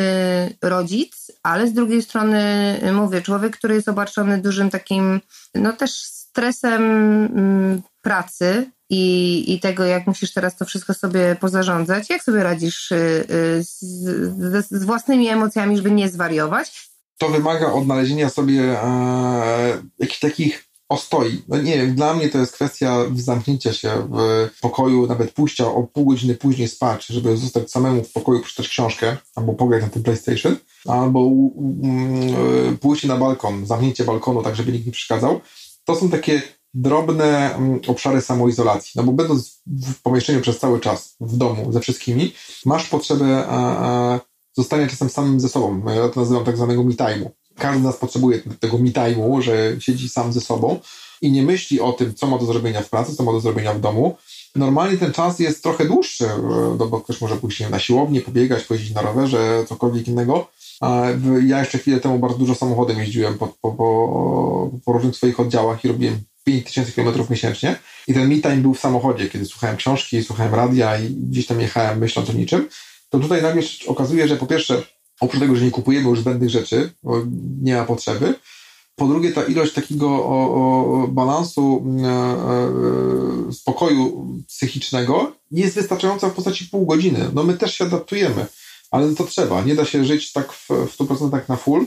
rodzic, 0.61 1.31
ale 1.43 1.67
z 1.67 1.73
drugiej 1.73 2.01
strony, 2.01 2.43
mówię, 2.93 3.21
człowiek, 3.21 3.57
który 3.57 3.75
jest 3.75 3.89
obarczony 3.89 4.41
dużym 4.41 4.69
takim, 4.69 5.21
no 5.55 5.73
też 5.73 5.91
stresem 5.91 6.83
mm, 7.25 7.81
pracy, 8.01 8.71
i, 8.89 9.53
i 9.53 9.59
tego, 9.59 9.85
jak 9.85 10.07
musisz 10.07 10.33
teraz 10.33 10.55
to 10.55 10.65
wszystko 10.65 10.93
sobie 10.93 11.35
pozarządzać. 11.39 12.09
Jak 12.09 12.23
sobie 12.23 12.43
radzisz 12.43 12.91
y, 12.91 12.95
y, 12.95 13.63
z, 13.63 13.79
z, 14.37 14.67
z 14.71 14.83
własnymi 14.83 15.29
emocjami, 15.29 15.77
żeby 15.77 15.91
nie 15.91 16.09
zwariować? 16.09 16.92
To 17.17 17.29
wymaga 17.29 17.73
odnalezienia 17.73 18.29
sobie 18.29 18.61
e, 18.83 19.83
jakichś 19.99 20.19
takich 20.19 20.73
ostoi. 20.89 21.41
No 21.47 21.57
nie 21.57 21.77
wiem, 21.77 21.95
dla 21.95 22.13
mnie 22.13 22.29
to 22.29 22.37
jest 22.37 22.53
kwestia 22.53 23.05
zamknięcia 23.15 23.73
się 23.73 24.07
w 24.11 24.59
pokoju, 24.61 25.07
nawet 25.07 25.31
pójścia 25.31 25.67
o 25.67 25.83
pół 25.83 26.05
godziny 26.05 26.35
później 26.35 26.67
spać, 26.67 27.05
żeby 27.05 27.37
zostać 27.37 27.71
samemu 27.71 28.03
w 28.03 28.11
pokoju, 28.11 28.41
przeczytać 28.41 28.67
książkę, 28.67 29.17
albo 29.35 29.53
pograć 29.53 29.81
na 29.81 29.89
tym 29.89 30.03
PlayStation, 30.03 30.55
albo 30.87 31.19
um, 31.19 32.77
pójście 32.81 33.07
na 33.07 33.17
balkon, 33.17 33.65
zamknięcie 33.65 34.03
balkonu, 34.03 34.43
tak 34.43 34.55
żeby 34.55 34.71
nikt 34.71 34.85
nie 34.85 34.91
przeszkadzał. 34.91 35.41
To 35.85 35.95
są 35.95 36.09
takie 36.09 36.41
drobne 36.73 37.55
um, 37.55 37.79
obszary 37.87 38.21
samoizolacji, 38.21 38.91
no 38.95 39.03
bo 39.03 39.11
będąc 39.11 39.61
w 39.67 40.01
pomieszczeniu 40.01 40.41
przez 40.41 40.59
cały 40.59 40.79
czas, 40.79 41.15
w 41.19 41.37
domu, 41.37 41.71
ze 41.71 41.79
wszystkimi, 41.79 42.33
masz 42.65 42.87
potrzebę 42.87 43.45
a, 43.47 44.19
zostania 44.53 44.87
czasem 44.87 45.09
samym 45.09 45.39
ze 45.39 45.49
sobą. 45.49 45.81
Ja 45.95 46.09
to 46.09 46.19
nazywam 46.19 46.45
tak 46.45 46.57
zwanego 46.57 46.83
me 46.83 46.93
time'u. 46.93 47.29
Każdy 47.55 47.81
z 47.81 47.83
nas 47.83 47.97
potrzebuje 47.97 48.39
tego 48.59 48.77
me 48.77 48.89
time'u, 48.89 49.41
że 49.41 49.75
siedzi 49.79 50.09
sam 50.09 50.33
ze 50.33 50.41
sobą 50.41 50.79
i 51.21 51.31
nie 51.31 51.43
myśli 51.43 51.79
o 51.79 51.93
tym, 51.93 52.13
co 52.13 52.27
ma 52.27 52.37
do 52.37 52.45
zrobienia 52.45 52.81
w 52.81 52.89
pracy, 52.89 53.15
co 53.15 53.23
ma 53.23 53.31
do 53.31 53.39
zrobienia 53.39 53.73
w 53.73 53.81
domu. 53.81 54.17
Normalnie 54.55 54.97
ten 54.97 55.13
czas 55.13 55.39
jest 55.39 55.63
trochę 55.63 55.85
dłuższy, 55.85 56.25
no 56.79 56.87
bo 56.87 57.01
ktoś 57.01 57.21
może 57.21 57.35
pójść 57.35 57.69
na 57.69 57.79
siłownię, 57.79 58.21
pobiegać, 58.21 58.63
pojeździć 58.63 58.93
na 58.93 59.01
rowerze, 59.01 59.65
cokolwiek 59.69 60.07
innego. 60.07 60.47
Ja 61.45 61.59
jeszcze 61.59 61.77
chwilę 61.77 61.99
temu 61.99 62.19
bardzo 62.19 62.37
dużo 62.37 62.55
samochodem 62.55 62.99
jeździłem 62.99 63.37
po, 63.37 63.47
po, 63.47 63.71
po, 63.71 64.71
po 64.85 64.93
różnych 64.93 65.15
swoich 65.15 65.39
oddziałach 65.39 65.85
i 65.85 65.87
robiłem 65.87 66.19
5000 66.43 66.91
km 66.91 67.25
miesięcznie. 67.29 67.75
I 68.07 68.13
ten 68.13 68.29
me 68.29 68.35
time 68.35 68.57
był 68.57 68.73
w 68.73 68.79
samochodzie, 68.79 69.29
kiedy 69.29 69.45
słuchałem 69.45 69.77
książki, 69.77 70.23
słuchałem 70.23 70.55
radia 70.55 70.99
i 70.99 71.09
gdzieś 71.09 71.47
tam 71.47 71.61
jechałem 71.61 71.99
myśląc 71.99 72.29
o 72.29 72.33
niczym 72.33 72.67
to 73.13 73.19
tutaj 73.19 73.41
nagle 73.41 73.63
się 73.63 73.89
okazuje, 73.89 74.27
że 74.27 74.35
po 74.35 74.47
pierwsze, 74.47 74.81
oprócz 75.19 75.39
tego, 75.39 75.55
że 75.55 75.65
nie 75.65 75.71
kupujemy 75.71 76.09
już 76.09 76.19
zbędnych 76.19 76.49
rzeczy, 76.49 76.91
bo 77.03 77.21
nie 77.61 77.75
ma 77.75 77.85
potrzeby, 77.85 78.35
po 78.95 79.07
drugie, 79.07 79.31
ta 79.31 79.43
ilość 79.43 79.73
takiego 79.73 80.09
o, 80.09 81.03
o 81.03 81.07
balansu 81.07 81.85
e, 82.03 82.07
e, 83.49 83.53
spokoju 83.53 84.27
psychicznego 84.47 85.31
jest 85.51 85.75
wystarczająca 85.75 86.29
w 86.29 86.33
postaci 86.33 86.65
pół 86.65 86.85
godziny. 86.85 87.29
No 87.33 87.43
my 87.43 87.53
też 87.53 87.77
się 87.77 87.85
adaptujemy, 87.85 88.45
ale 88.91 89.15
to 89.15 89.23
trzeba. 89.23 89.61
Nie 89.61 89.75
da 89.75 89.85
się 89.85 90.05
żyć 90.05 90.31
tak 90.31 90.53
w, 90.53 90.67
w 90.67 90.97
100% 90.97 91.41
na 91.49 91.55
full. 91.55 91.85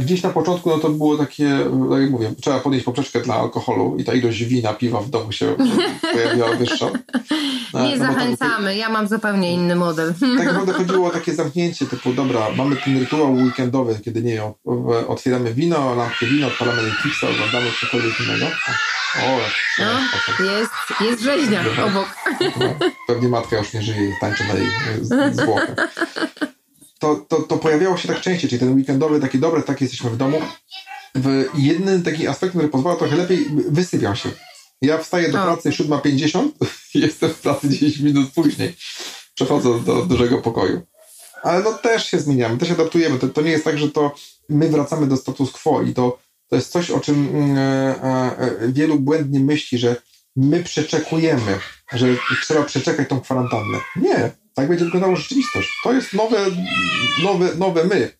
Gdzieś 0.00 0.22
na 0.22 0.30
początku 0.30 0.70
no 0.70 0.78
to 0.78 0.90
było 0.90 1.18
takie, 1.18 1.58
tak 1.90 2.00
jak 2.00 2.10
mówię, 2.10 2.32
trzeba 2.40 2.60
podnieść 2.60 2.84
poprzeczkę 2.84 3.20
dla 3.20 3.34
alkoholu 3.34 3.96
i 3.98 4.04
ta 4.04 4.14
ilość 4.14 4.44
wina, 4.44 4.74
piwa 4.74 5.00
w 5.00 5.10
domu 5.10 5.32
się 5.32 5.54
pojawiła 6.12 6.48
wyższa. 6.56 6.90
Nie 7.74 7.96
no 7.96 8.06
zachęcamy, 8.06 8.76
ja 8.76 8.88
mam 8.88 9.08
zupełnie 9.08 9.52
inny 9.52 9.76
model. 9.76 10.14
Tak 10.38 10.46
naprawdę 10.46 10.72
chodziło 10.72 11.08
o 11.08 11.10
takie 11.10 11.34
zamknięcie 11.34 11.86
typu, 11.86 12.12
dobra, 12.12 12.46
mamy 12.56 12.76
ten 12.76 12.98
rytuał 12.98 13.34
weekendowy, 13.34 14.00
kiedy 14.04 14.22
nie 14.22 14.34
wiem, 14.34 14.52
otwieramy 15.08 15.54
wino, 15.54 15.94
lampkę 15.94 16.26
wino, 16.26 16.46
odpalamy 16.46 16.82
Netflixa, 16.82 17.24
oglądamy 17.34 17.66
cokolwiek 17.80 18.20
innego. 18.20 18.46
O, 19.16 19.38
no, 19.78 20.44
jest, 20.44 20.72
jest 21.00 21.22
rzeźnia 21.22 21.64
obok. 21.86 22.08
No, 22.40 22.66
pewnie 23.06 23.28
matka 23.28 23.58
już 23.58 23.72
nie 23.72 23.82
żyje 23.82 24.08
i 24.08 24.12
tańczy 24.20 24.44
na 24.44 24.54
jej 24.54 24.70
zwłokę 25.34 25.74
to, 27.00 27.16
to, 27.28 27.42
to 27.42 27.56
pojawiało 27.56 27.96
się 27.96 28.08
tak 28.08 28.20
częściej, 28.20 28.50
czyli 28.50 28.60
ten 28.60 28.74
weekendowy, 28.74 29.20
taki 29.20 29.38
dobry, 29.38 29.62
tak 29.62 29.80
jesteśmy 29.80 30.10
w 30.10 30.16
domu. 30.16 30.40
W 31.14 31.44
jednym 31.54 32.02
taki 32.02 32.28
aspekt, 32.28 32.52
który 32.52 32.68
pozwala 32.68 32.96
trochę 32.96 33.16
lepiej, 33.16 33.46
wysypiam 33.68 34.16
się. 34.16 34.30
Ja 34.82 34.98
wstaję 34.98 35.28
do 35.28 35.38
pracy 35.38 35.70
7.50 35.70 36.48
i 36.94 37.00
jestem 37.00 37.30
w 37.30 37.40
pracy 37.40 37.68
10 37.68 37.98
minut 37.98 38.30
później. 38.34 38.76
Przechodzę 39.34 39.80
do 39.80 40.02
dużego 40.02 40.38
pokoju. 40.38 40.80
Ale 41.42 41.62
no 41.62 41.72
też 41.72 42.06
się 42.06 42.18
zmieniamy, 42.18 42.58
też 42.58 42.70
adaptujemy. 42.70 43.18
To, 43.18 43.28
to 43.28 43.42
nie 43.42 43.50
jest 43.50 43.64
tak, 43.64 43.78
że 43.78 43.90
to 43.90 44.14
my 44.48 44.68
wracamy 44.68 45.06
do 45.06 45.16
status 45.16 45.52
quo 45.52 45.82
i 45.82 45.94
to, 45.94 46.18
to 46.48 46.56
jest 46.56 46.72
coś, 46.72 46.90
o 46.90 47.00
czym 47.00 47.28
mm, 47.28 47.58
e, 47.58 48.38
e, 48.38 48.72
wielu 48.72 48.98
błędnie 48.98 49.40
myśli, 49.40 49.78
że 49.78 49.96
my 50.36 50.64
przeczekujemy, 50.64 51.58
że 51.92 52.06
trzeba 52.42 52.62
przeczekać 52.62 53.08
tą 53.08 53.20
kwarantannę. 53.20 53.78
Nie, 53.96 54.30
tak 54.60 54.68
będzie 54.68 54.84
wyglądała 54.84 55.16
rzeczywistość. 55.16 55.80
To 55.84 55.92
jest 55.92 56.12
nowe, 56.12 56.38
nowe, 57.24 57.54
nowe 57.54 57.84
my. 57.84 58.10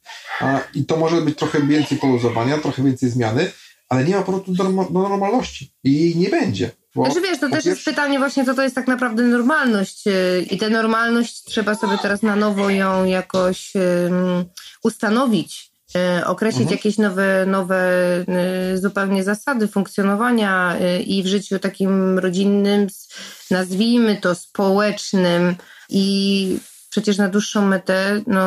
A, 0.40 0.61
I 0.74 0.85
to 0.85 0.96
może 0.96 1.20
być 1.20 1.38
trochę 1.38 1.66
więcej 1.66 1.98
poluzowania, 1.98 2.59
trochę 2.59 2.83
więcej 2.83 3.11
zmiany, 3.11 3.53
ale 3.88 4.05
nie 4.05 4.16
ma 4.16 4.22
powrotu 4.22 4.53
do, 4.53 4.64
do 4.64 5.03
normalności. 5.09 5.72
I 5.85 6.00
jej 6.00 6.16
nie 6.16 6.29
będzie. 6.29 6.70
Bo 6.94 7.05
znaczy 7.05 7.20
wiesz, 7.20 7.38
to 7.38 7.48
też 7.48 7.50
pierwsze... 7.50 7.70
jest 7.70 7.85
pytanie 7.85 8.18
właśnie, 8.18 8.44
co 8.44 8.55
to 8.55 8.62
jest 8.62 8.74
tak 8.74 8.87
naprawdę 8.88 9.22
normalność 9.22 10.07
y, 10.07 10.46
i 10.50 10.59
tę 10.59 10.70
normalność 10.70 11.44
trzeba 11.44 11.74
sobie 11.74 11.98
teraz 12.03 12.22
na 12.22 12.37
nowo 12.37 12.70
ją 12.70 13.05
jakoś 13.05 13.72
um, 13.74 14.44
ustanowić, 14.83 15.72
y, 16.20 16.26
określić 16.26 16.62
mhm. 16.62 16.76
jakieś 16.76 16.98
nowe, 16.98 17.46
nowe 17.46 17.90
y, 18.74 18.79
zupełnie 18.79 19.24
zasady 19.24 19.68
funkcjonowania 19.68 20.76
i 21.07 21.22
w 21.22 21.26
życiu 21.26 21.59
takim 21.59 22.18
rodzinnym, 22.18 22.87
nazwijmy 23.50 24.16
to 24.16 24.35
społecznym, 24.35 25.57
i 25.90 26.59
przecież 26.90 27.18
na 27.18 27.29
dłuższą 27.29 27.66
metę 27.66 28.22
no, 28.26 28.40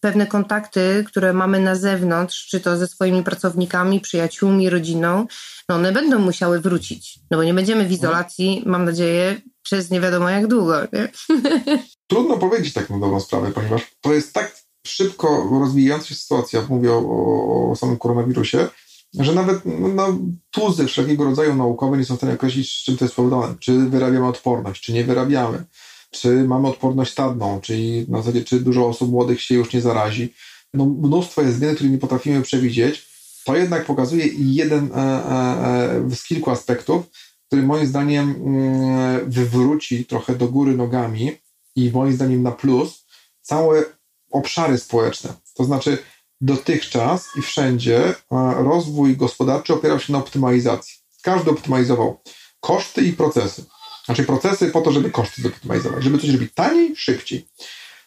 pewne 0.00 0.26
kontakty, 0.26 1.04
które 1.06 1.32
mamy 1.32 1.60
na 1.60 1.74
zewnątrz, 1.74 2.46
czy 2.46 2.60
to 2.60 2.76
ze 2.76 2.86
swoimi 2.86 3.22
pracownikami, 3.22 4.00
przyjaciółmi, 4.00 4.70
rodziną, 4.70 5.26
no 5.68 5.74
one 5.74 5.92
będą 5.92 6.18
musiały 6.18 6.60
wrócić. 6.60 7.18
No 7.30 7.36
bo 7.36 7.44
nie 7.44 7.54
będziemy 7.54 7.86
w 7.88 7.92
izolacji, 7.92 8.62
mam 8.66 8.84
nadzieję, 8.84 9.40
przez 9.62 9.90
nie 9.90 10.00
wiadomo 10.00 10.30
jak 10.30 10.46
długo. 10.46 10.74
Nie? 10.92 11.08
Trudno 12.10 12.38
powiedzieć 12.38 12.72
tak 12.72 12.90
na 12.90 12.98
dobrą 12.98 13.20
sprawę, 13.20 13.50
ponieważ 13.50 13.82
to 14.00 14.14
jest 14.14 14.32
tak 14.32 14.56
szybko 14.86 15.48
rozwijająca 15.60 16.06
się 16.06 16.14
sytuacja, 16.14 16.66
mówię 16.68 16.92
o, 16.92 17.70
o 17.70 17.76
samym 17.76 17.98
koronawirusie, 17.98 18.68
że 19.14 19.34
nawet 19.34 19.60
no, 19.94 20.18
tuzy 20.50 20.86
wszelkiego 20.86 21.24
rodzaju 21.24 21.54
naukowe 21.54 21.98
nie 21.98 22.04
są 22.04 22.14
w 22.14 22.18
stanie 22.18 22.32
określić, 22.32 22.80
z 22.80 22.84
czym 22.84 22.96
to 22.96 23.04
jest 23.04 23.12
spowodowane. 23.12 23.54
Czy 23.60 23.78
wyrabiamy 23.78 24.26
odporność, 24.26 24.82
czy 24.82 24.92
nie 24.92 25.04
wyrabiamy 25.04 25.64
czy 26.10 26.44
mamy 26.44 26.68
odporność 26.68 27.12
stadną, 27.12 27.60
czyli 27.60 28.06
na 28.08 28.18
zasadzie, 28.18 28.44
czy 28.44 28.60
dużo 28.60 28.88
osób 28.88 29.10
młodych 29.10 29.42
się 29.42 29.54
już 29.54 29.72
nie 29.72 29.80
zarazi. 29.80 30.34
No, 30.74 30.86
mnóstwo 30.86 31.42
jest 31.42 31.56
zmian, 31.56 31.74
których 31.74 31.92
nie 31.92 31.98
potrafimy 31.98 32.42
przewidzieć. 32.42 33.08
To 33.44 33.56
jednak 33.56 33.84
pokazuje 33.84 34.26
jeden 34.38 34.90
e, 34.92 34.96
e, 34.96 36.06
e, 36.10 36.16
z 36.16 36.24
kilku 36.24 36.50
aspektów, 36.50 37.04
który 37.46 37.62
moim 37.62 37.86
zdaniem 37.86 38.30
mm, 38.30 39.30
wywróci 39.30 40.04
trochę 40.04 40.34
do 40.34 40.48
góry 40.48 40.76
nogami 40.76 41.32
i 41.76 41.90
moim 41.90 42.12
zdaniem 42.12 42.42
na 42.42 42.52
plus 42.52 43.06
całe 43.42 43.84
obszary 44.30 44.78
społeczne. 44.78 45.34
To 45.54 45.64
znaczy 45.64 45.98
dotychczas 46.40 47.28
i 47.38 47.42
wszędzie 47.42 48.14
rozwój 48.56 49.16
gospodarczy 49.16 49.74
opierał 49.74 50.00
się 50.00 50.12
na 50.12 50.18
optymalizacji. 50.18 50.94
Każdy 51.22 51.50
optymalizował 51.50 52.20
koszty 52.60 53.02
i 53.02 53.12
procesy. 53.12 53.64
Znaczy 54.08 54.24
procesy 54.24 54.70
po 54.70 54.80
to, 54.80 54.92
żeby 54.92 55.10
koszty 55.10 55.42
zoptymalizować, 55.42 56.04
żeby 56.04 56.18
coś 56.18 56.30
robić 56.30 56.54
taniej, 56.54 56.96
szybciej. 56.96 57.46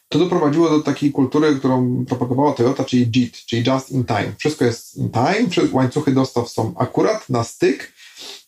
To 0.10 0.20
doprowadziło 0.20 0.70
do 0.70 0.80
takiej 0.80 1.12
kultury, 1.12 1.56
którą 1.56 2.06
propagowała 2.06 2.54
Toyota, 2.54 2.84
czyli 2.84 3.12
JIT, 3.16 3.38
czyli 3.46 3.64
Just 3.68 3.92
in 3.92 4.06
Time. 4.06 4.34
Wszystko 4.38 4.66
jest 4.66 4.98
in 4.98 5.10
time, 5.12 5.70
łańcuchy 5.72 6.12
dostaw 6.12 6.50
są 6.50 6.74
akurat 6.78 7.30
na 7.30 7.44
styk, 7.44 7.94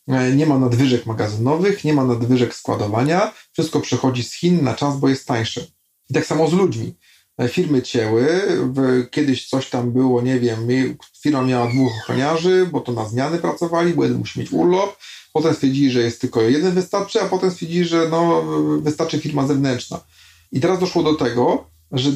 e, 0.07 0.35
nie 0.35 0.45
ma 0.45 0.59
nadwyżek 0.59 1.05
magazynowych, 1.05 1.83
nie 1.83 1.93
ma 1.93 2.03
nadwyżek 2.03 2.55
składowania, 2.55 3.33
wszystko 3.51 3.79
przychodzi 3.79 4.23
z 4.23 4.33
Chin 4.33 4.63
na 4.63 4.73
czas, 4.73 4.99
bo 4.99 5.09
jest 5.09 5.27
tańsze. 5.27 5.61
I 6.09 6.13
tak 6.13 6.25
samo 6.25 6.47
z 6.47 6.53
ludźmi. 6.53 6.95
E, 7.37 7.49
firmy 7.49 7.81
cięły, 7.81 8.41
kiedyś 9.11 9.49
coś 9.49 9.69
tam 9.69 9.91
było, 9.91 10.21
nie 10.21 10.39
wiem, 10.39 10.67
firma 11.23 11.41
miała 11.41 11.67
dwóch 11.67 11.91
ochroniarzy, 12.01 12.67
bo 12.71 12.81
to 12.81 12.91
na 12.91 13.05
zmiany 13.05 13.37
pracowali, 13.37 13.93
bo 13.93 14.03
jeden 14.03 14.17
musi 14.17 14.39
mieć 14.39 14.51
urlop, 14.51 14.97
potem 15.33 15.53
stwierdzili, 15.53 15.91
że 15.91 16.01
jest 16.01 16.21
tylko 16.21 16.41
jeden 16.41 16.73
wystarczy, 16.73 17.21
a 17.21 17.29
potem 17.29 17.51
stwierdzili, 17.51 17.85
że 17.85 18.09
no, 18.09 18.43
wystarczy 18.81 19.19
firma 19.19 19.47
zewnętrzna. 19.47 19.99
I 20.51 20.59
teraz 20.59 20.79
doszło 20.79 21.03
do 21.03 21.15
tego, 21.15 21.67
że 21.91 22.11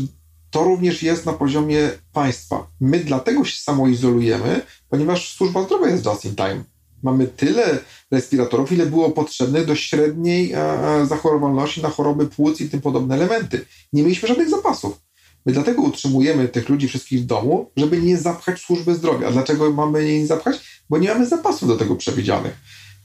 to 0.51 0.63
również 0.63 1.03
jest 1.03 1.25
na 1.25 1.33
poziomie 1.33 1.89
państwa. 2.13 2.67
My 2.81 2.99
dlatego 2.99 3.45
się 3.45 3.61
samoizolujemy, 3.61 4.61
ponieważ 4.89 5.33
służba 5.33 5.63
zdrowia 5.63 5.89
jest 5.89 6.05
just 6.05 6.25
in 6.25 6.35
time. 6.35 6.63
Mamy 7.03 7.27
tyle 7.27 7.79
respiratorów, 8.11 8.71
ile 8.71 8.85
było 8.85 9.11
potrzebne 9.11 9.65
do 9.65 9.75
średniej 9.75 10.53
e, 10.53 10.59
e, 10.59 11.05
zachorowalności 11.05 11.81
na 11.81 11.89
choroby 11.89 12.27
płuc 12.27 12.61
i 12.61 12.69
tym 12.69 12.81
podobne 12.81 13.15
elementy. 13.15 13.65
Nie 13.93 14.03
mieliśmy 14.03 14.27
żadnych 14.27 14.49
zapasów. 14.49 14.99
My 15.45 15.53
dlatego 15.53 15.81
utrzymujemy 15.81 16.47
tych 16.47 16.69
ludzi 16.69 16.87
wszystkich 16.87 17.21
w 17.21 17.25
domu, 17.25 17.71
żeby 17.77 18.01
nie 18.01 18.17
zapchać 18.17 18.59
służby 18.59 18.95
zdrowia. 18.95 19.31
Dlaczego 19.31 19.71
mamy 19.71 20.07
je 20.07 20.19
nie 20.19 20.27
zapchać? 20.27 20.83
Bo 20.89 20.97
nie 20.97 21.09
mamy 21.09 21.25
zapasów 21.25 21.67
do 21.67 21.75
tego 21.75 21.95
przewidzianych. 21.95 22.53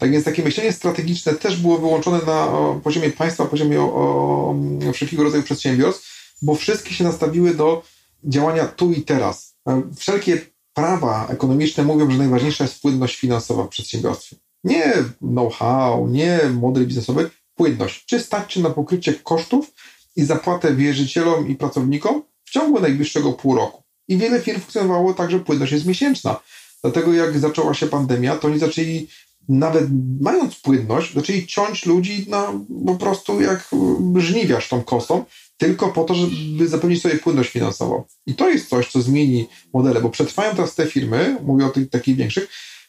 Tak 0.03 0.11
więc 0.11 0.25
takie 0.25 0.43
myślenie 0.43 0.73
strategiczne 0.73 1.35
też 1.35 1.57
było 1.57 1.79
wyłączone 1.79 2.19
na 2.27 2.49
poziomie 2.83 3.11
państwa, 3.11 3.47
poziomie 3.47 3.81
o, 3.81 3.85
o, 3.85 4.55
wszelkiego 4.93 5.23
rodzaju 5.23 5.43
przedsiębiorstw, 5.43 6.35
bo 6.43 6.55
wszystkie 6.55 6.95
się 6.95 7.05
nastawiły 7.05 7.55
do 7.55 7.83
działania 8.25 8.67
tu 8.67 8.93
i 8.93 9.03
teraz. 9.03 9.57
E, 9.69 9.83
wszelkie 9.97 10.41
prawa 10.75 11.27
ekonomiczne 11.29 11.85
mówią, 11.85 12.11
że 12.11 12.19
najważniejsza 12.19 12.65
jest 12.65 12.83
płynność 12.83 13.17
finansowa 13.17 13.65
w 13.65 13.69
przedsiębiorstwie. 13.69 14.37
Nie 14.65 14.95
know-how, 15.19 16.09
nie 16.09 16.41
model 16.61 16.87
biznesowy, 16.87 17.31
płynność. 17.55 18.07
Czy 18.07 18.21
stać 18.21 18.53
się 18.53 18.61
na 18.61 18.71
pokrycie 18.71 19.15
kosztów 19.15 19.73
i 20.17 20.25
zapłatę 20.25 20.75
wierzycielom 20.75 21.49
i 21.49 21.55
pracownikom 21.55 22.23
w 22.45 22.51
ciągu 22.51 22.81
najbliższego 22.81 23.33
pół 23.33 23.55
roku. 23.55 23.83
I 24.09 24.17
wiele 24.17 24.41
firm 24.41 24.61
funkcjonowało 24.61 25.15
tak, 25.15 25.31
że 25.31 25.41
płynność 25.41 25.73
jest 25.73 25.87
miesięczna. 25.87 26.41
Dlatego 26.83 27.13
jak 27.13 27.39
zaczęła 27.39 27.75
się 27.75 27.87
pandemia, 27.87 28.37
to 28.37 28.49
oni 28.49 28.59
zaczęli 28.59 29.09
nawet 29.49 29.85
mając 30.21 30.55
płynność, 30.55 31.15
zaczęli 31.15 31.47
ciąć 31.47 31.87
ludzi 31.87 32.27
na, 32.29 32.53
po 32.87 32.95
prostu 32.95 33.41
jak 33.41 33.71
żniwiarz 34.17 34.69
tą 34.69 34.83
kosą, 34.83 35.25
tylko 35.57 35.89
po 35.89 36.05
to, 36.05 36.15
żeby 36.15 36.69
zapewnić 36.69 37.03
sobie 37.03 37.15
płynność 37.15 37.51
finansową. 37.51 38.05
I 38.27 38.35
to 38.35 38.49
jest 38.49 38.69
coś, 38.69 38.93
co 38.93 39.03
zmieni 39.03 39.47
modele, 39.75 40.01
bo 40.01 40.11
przetrwają 40.11 40.55
teraz 40.55 40.75
te 40.75 40.87
firmy, 40.87 41.37
mówię 41.45 41.67
o 41.67 41.71
tych 41.71 41.91
takich 41.91 42.17
większych, 42.17 42.49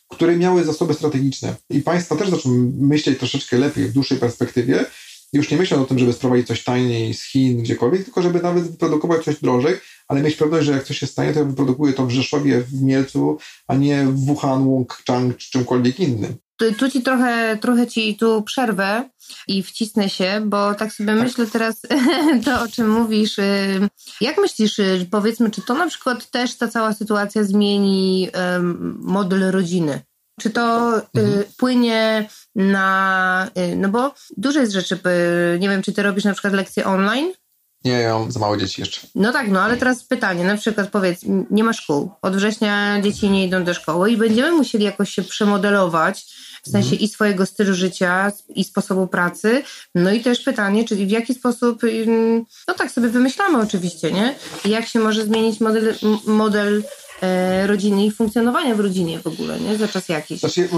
które 0.10 0.38
miały 0.38 0.64
zasoby 0.64 0.94
strategiczne. 0.94 1.56
I 1.70 1.82
państwa 1.82 2.16
też 2.16 2.30
zaczną 2.30 2.72
myśleć 2.80 3.20
troszeczkę 3.20 3.58
lepiej 3.58 3.86
w 3.86 3.94
dłuższej 3.94 4.18
perspektywie. 4.18 4.86
Już 5.34 5.52
nie 5.52 5.58
myślą 5.58 5.82
o 5.82 5.86
tym, 5.86 6.00
żeby 6.00 6.14
sprowadzić 6.14 6.48
coś 6.48 6.64
taniej 6.64 7.14
z 7.14 7.24
Chin, 7.24 7.64
gdziekolwiek, 7.64 8.04
tylko 8.04 8.22
żeby 8.22 8.42
nawet 8.42 8.64
wyprodukować 8.64 9.24
coś 9.24 9.40
drożej, 9.42 9.76
ale 10.08 10.22
mieć 10.22 10.36
pewność, 10.36 10.66
że 10.66 10.72
jak 10.72 10.84
coś 10.84 10.98
się 10.98 11.08
stanie, 11.08 11.34
to 11.34 11.40
ja 11.40 11.46
wyprodukuję 11.46 11.94
to 11.94 12.06
w 12.06 12.12
Rzeszowie, 12.12 12.62
w 12.62 12.82
Mielcu, 12.82 13.38
a 13.68 13.76
nie 13.76 14.06
w 14.06 14.26
Wuhan, 14.26 14.68
Łąkczang 14.68 15.38
czy 15.38 15.52
czymkolwiek 15.52 16.00
innym. 16.00 16.36
Tu, 16.58 16.90
ci 16.90 17.02
trochę, 17.02 17.58
trochę 17.62 17.88
ci 17.88 18.18
tu 18.18 18.42
przerwę 18.42 19.10
i 19.48 19.64
wcisnę 19.64 20.10
się, 20.10 20.42
bo 20.46 20.74
tak 20.74 20.94
sobie 20.94 21.14
tak. 21.14 21.24
myślę 21.24 21.48
teraz 21.48 21.82
to, 22.46 22.62
o 22.62 22.68
czym 22.68 22.90
mówisz. 22.90 23.40
Y, 23.40 23.90
jak 24.22 24.38
myślisz, 24.38 24.80
y, 24.80 25.08
powiedzmy, 25.12 25.52
czy 25.52 25.62
to 25.62 25.74
na 25.74 25.88
przykład 25.88 26.30
też 26.30 26.58
ta 26.58 26.68
cała 26.68 26.94
sytuacja 26.94 27.44
zmieni 27.44 28.30
model 29.00 29.52
rodziny? 29.52 30.02
Czy 30.40 30.50
to 30.50 30.98
y, 30.98 31.02
mhm. 31.16 31.44
płynie 31.58 32.30
na. 32.56 33.50
No 33.76 33.90
bo 33.90 34.14
dużo 34.38 34.60
jest 34.60 34.74
rzeczy. 34.74 35.00
Nie 35.60 35.70
wiem, 35.70 35.82
czy 35.82 35.94
ty 35.94 36.04
robisz 36.04 36.24
na 36.24 36.34
przykład 36.34 36.54
lekcje 36.54 36.86
online? 36.86 37.34
Nie, 37.86 37.92
ja 37.92 38.20
mam 38.20 38.32
za 38.32 38.40
małe 38.40 38.58
dzieci 38.58 38.82
jeszcze. 38.82 39.08
No 39.16 39.32
tak, 39.32 39.52
no 39.52 39.62
ale 39.62 39.78
teraz 39.78 40.04
pytanie, 40.04 40.44
na 40.44 40.58
przykład 40.58 40.90
powiedz, 40.90 41.22
nie 41.52 41.64
ma 41.64 41.74
szkół, 41.74 42.12
od 42.22 42.36
września 42.36 43.02
dzieci 43.02 43.30
nie 43.30 43.46
idą 43.46 43.64
do 43.64 43.74
szkoły 43.74 44.12
i 44.12 44.18
będziemy 44.18 44.52
musieli 44.52 44.86
jakoś 44.86 45.10
się 45.10 45.22
przemodelować, 45.22 46.26
w 46.64 46.70
sensie 46.70 46.92
mhm. 46.92 47.02
i 47.02 47.08
swojego 47.08 47.46
stylu 47.46 47.74
życia, 47.74 48.32
i 48.50 48.64
sposobu 48.64 49.08
pracy. 49.08 49.64
No 49.96 50.12
i 50.12 50.22
też 50.22 50.40
pytanie, 50.40 50.86
czyli 50.86 51.06
w 51.06 51.10
jaki 51.10 51.34
sposób, 51.34 51.82
no 52.68 52.74
tak 52.74 52.92
sobie 52.92 53.10
wymyślamy 53.10 53.58
oczywiście, 53.58 54.12
nie? 54.12 54.36
Jak 54.66 54.88
się 54.88 55.00
może 55.00 55.26
zmienić 55.26 55.60
model, 55.60 55.96
model 56.28 56.84
e, 57.22 57.68
rodziny 57.68 58.06
i 58.06 58.12
funkcjonowania 58.12 58.76
w 58.76 58.80
rodzinie 58.80 59.20
w 59.20 59.28
ogóle, 59.28 59.60
nie? 59.60 59.78
Za 59.78 59.88
czas 59.88 60.10
jakiś. 60.10 60.40
Znaczy, 60.40 60.70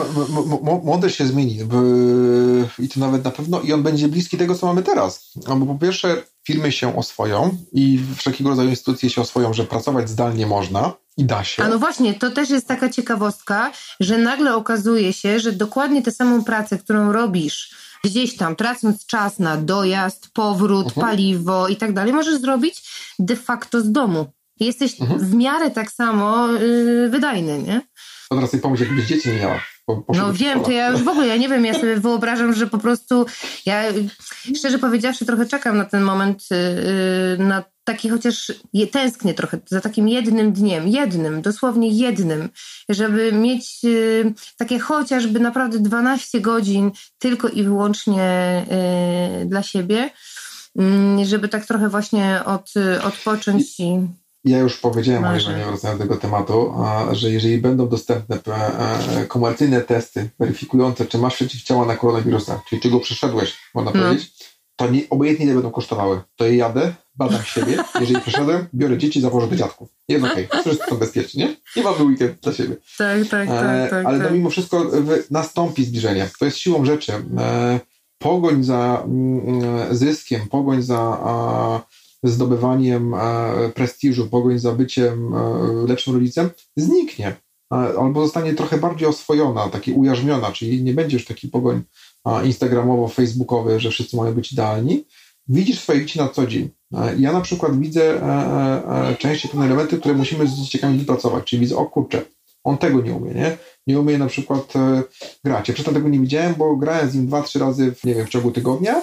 model 0.83 1.09
się 1.09 1.27
zmieni 1.27 1.59
i 2.79 2.89
to 2.89 2.99
nawet 2.99 3.23
na 3.23 3.31
pewno 3.31 3.61
i 3.61 3.73
on 3.73 3.83
będzie 3.83 4.07
bliski 4.07 4.37
tego, 4.37 4.55
co 4.55 4.67
mamy 4.67 4.83
teraz. 4.83 5.31
No 5.47 5.55
bo 5.55 5.65
po 5.65 5.79
pierwsze 5.79 6.23
firmy 6.47 6.71
się 6.71 6.97
oswoją 6.97 7.57
i 7.73 7.99
wszelkiego 8.17 8.49
rodzaju 8.49 8.69
instytucje 8.69 9.09
się 9.09 9.21
oswoją, 9.21 9.53
że 9.53 9.63
pracować 9.63 10.09
zdalnie 10.09 10.47
można 10.47 10.93
i 11.17 11.25
da 11.25 11.43
się. 11.43 11.63
A 11.63 11.67
no 11.67 11.79
właśnie, 11.79 12.13
to 12.13 12.31
też 12.31 12.49
jest 12.49 12.67
taka 12.67 12.89
ciekawostka, 12.89 13.71
że 13.99 14.17
nagle 14.17 14.55
okazuje 14.55 15.13
się, 15.13 15.39
że 15.39 15.51
dokładnie 15.51 16.01
tę 16.01 16.11
samą 16.11 16.43
pracę, 16.43 16.77
którą 16.77 17.11
robisz 17.11 17.75
gdzieś 18.03 18.37
tam, 18.37 18.55
tracąc 18.55 19.05
czas 19.05 19.39
na 19.39 19.57
dojazd, 19.57 20.29
powrót, 20.33 20.87
mhm. 20.87 21.07
paliwo 21.07 21.67
i 21.67 21.75
tak 21.75 21.93
dalej, 21.93 22.13
możesz 22.13 22.41
zrobić 22.41 22.83
de 23.19 23.35
facto 23.35 23.81
z 23.81 23.91
domu. 23.91 24.25
Jesteś 24.59 25.01
mhm. 25.01 25.19
w 25.19 25.33
miarę 25.33 25.71
tak 25.71 25.91
samo 25.91 26.47
yy, 26.47 27.09
wydajny, 27.09 27.63
nie? 27.63 27.81
To 28.29 28.35
teraz 28.35 28.51
sobie 28.51 28.63
pomyśl, 28.63 28.83
jakbyś 28.83 29.05
dzieci 29.05 29.29
nie 29.29 29.35
miała. 29.35 29.59
No 29.87 30.33
wiem, 30.33 30.63
to 30.63 30.71
ja 30.71 30.89
już 30.89 31.03
w 31.03 31.07
ogóle, 31.07 31.27
ja 31.27 31.37
nie 31.37 31.49
wiem, 31.49 31.65
ja 31.65 31.73
sobie 31.73 31.99
wyobrażam, 31.99 32.53
że 32.53 32.67
po 32.67 32.77
prostu 32.77 33.25
ja 33.65 33.83
szczerze 34.55 34.79
powiedziawszy 34.79 35.25
trochę 35.25 35.45
czekam 35.45 35.77
na 35.77 35.85
ten 35.85 36.03
moment, 36.03 36.43
yy, 36.51 37.45
na 37.45 37.63
taki 37.83 38.09
chociaż 38.09 38.51
je, 38.73 38.87
tęsknię 38.87 39.33
trochę 39.33 39.59
za 39.65 39.81
takim 39.81 40.09
jednym 40.09 40.53
dniem, 40.53 40.87
jednym, 40.87 41.41
dosłownie 41.41 41.89
jednym, 41.89 42.49
żeby 42.89 43.31
mieć 43.31 43.83
yy, 43.83 44.33
takie 44.57 44.79
chociażby 44.79 45.39
naprawdę 45.39 45.79
12 45.79 46.41
godzin 46.41 46.91
tylko 47.17 47.47
i 47.47 47.63
wyłącznie 47.63 48.65
dla 49.45 49.63
siebie, 49.63 50.09
mm, 50.75 51.25
żeby 51.25 51.47
tak 51.49 51.65
trochę 51.65 51.89
właśnie 51.89 52.39
od, 52.45 52.73
odpocząć 53.03 53.79
i 53.79 54.07
ja 54.45 54.59
już 54.59 54.77
powiedziałem, 54.77 55.23
nie 55.57 55.65
wracając 55.65 55.99
do 55.99 56.03
tego 56.03 56.17
tematu, 56.17 56.73
że 57.11 57.31
jeżeli 57.31 57.57
będą 57.57 57.87
dostępne 57.87 58.39
e, 58.45 59.25
komercyjne 59.27 59.81
testy 59.81 60.29
weryfikujące, 60.39 61.05
czy 61.05 61.17
masz 61.17 61.35
przeciwciała 61.35 61.85
na 61.85 61.95
koronawirusa, 61.95 62.61
czyli 62.69 62.81
czy 62.81 62.89
go 62.89 62.99
przeszedłeś, 62.99 63.57
można 63.73 63.91
no. 63.95 64.01
powiedzieć, 64.01 64.33
to 64.75 64.89
nie, 64.89 65.01
obojętnie 65.09 65.45
nie 65.45 65.53
będą 65.53 65.71
kosztowały. 65.71 66.21
To 66.35 66.45
je 66.45 66.55
jadę, 66.55 66.93
badam 67.15 67.43
siebie, 67.43 67.77
jeżeli 67.99 68.21
przeszedłem, 68.21 68.67
biorę 68.73 68.97
dzieci, 68.97 69.21
zawożę 69.21 69.47
do 69.47 69.55
dziadków. 69.55 69.89
Jest 70.07 70.25
okej, 70.25 70.47
okay. 70.47 70.61
wszyscy 70.65 70.85
są 70.89 70.97
bezpieczni, 70.97 71.43
nie? 71.43 71.55
Nie 71.75 71.83
mamy 71.83 72.03
weekend 72.03 72.39
dla 72.39 72.53
siebie. 72.53 72.75
Tak, 72.97 73.27
tak, 73.27 73.47
tak. 73.47 73.87
E, 73.87 73.87
tak 73.89 74.05
ale 74.05 74.19
tak. 74.19 74.33
mimo 74.33 74.49
wszystko 74.49 74.91
nastąpi 75.31 75.85
zbliżenie. 75.85 76.29
To 76.39 76.45
jest 76.45 76.57
siłą 76.57 76.85
rzeczy. 76.85 77.13
E, 77.37 77.79
pogoń 78.17 78.63
za 78.63 79.03
mm, 79.05 79.95
zyskiem, 79.95 80.47
pogoń 80.47 80.81
za 80.81 81.17
zdobywaniem 82.29 83.13
e, 83.13 83.19
prestiżu, 83.75 84.27
pogoń 84.27 84.59
za 84.59 84.71
byciem 84.71 85.33
e, 85.33 85.37
lepszym 85.87 86.13
rodzicem 86.13 86.49
zniknie. 86.77 87.35
Albo 87.69 88.23
zostanie 88.23 88.53
trochę 88.53 88.77
bardziej 88.77 89.07
oswojona, 89.07 89.69
taki 89.69 89.91
ujarzmiona, 89.91 90.51
czyli 90.51 90.83
nie 90.83 90.93
będzie 90.93 91.17
już 91.17 91.25
taki 91.25 91.47
pogoń 91.47 91.81
instagramowo-facebookowy, 92.43 93.79
że 93.79 93.89
wszyscy 93.89 94.17
mają 94.17 94.33
być 94.33 94.51
idealni. 94.51 95.05
Widzisz 95.47 95.79
swoje 95.79 95.99
dzieci 95.99 96.19
na 96.19 96.29
co 96.29 96.47
dzień. 96.47 96.69
Ja 97.17 97.33
na 97.33 97.41
przykład 97.41 97.79
widzę 97.79 98.21
e, 98.23 99.15
częściej 99.19 99.51
pewne 99.51 99.65
elementy, 99.65 99.97
które 99.97 100.13
musimy 100.15 100.47
z 100.47 100.53
dzieciakami 100.53 100.97
wypracować, 100.97 101.43
czyli 101.43 101.59
widzę, 101.59 101.77
o 101.77 101.85
kurczę, 101.85 102.21
on 102.63 102.77
tego 102.77 103.01
nie 103.01 103.13
umie, 103.13 103.33
nie? 103.33 103.57
Nie 103.87 103.99
umie 103.99 104.17
na 104.17 104.27
przykład 104.27 104.73
grać. 105.43 105.67
Ja 105.67 105.73
przedtem 105.73 105.93
tego 105.93 106.09
nie 106.09 106.19
widziałem, 106.19 106.55
bo 106.55 106.75
grałem 106.75 107.09
z 107.09 107.15
nim 107.15 107.27
dwa, 107.27 107.41
trzy 107.41 107.59
razy, 107.59 107.91
w, 107.91 108.03
nie 108.03 108.15
wiem, 108.15 108.25
w 108.25 108.29
ciągu 108.29 108.51
tygodnia 108.51 109.01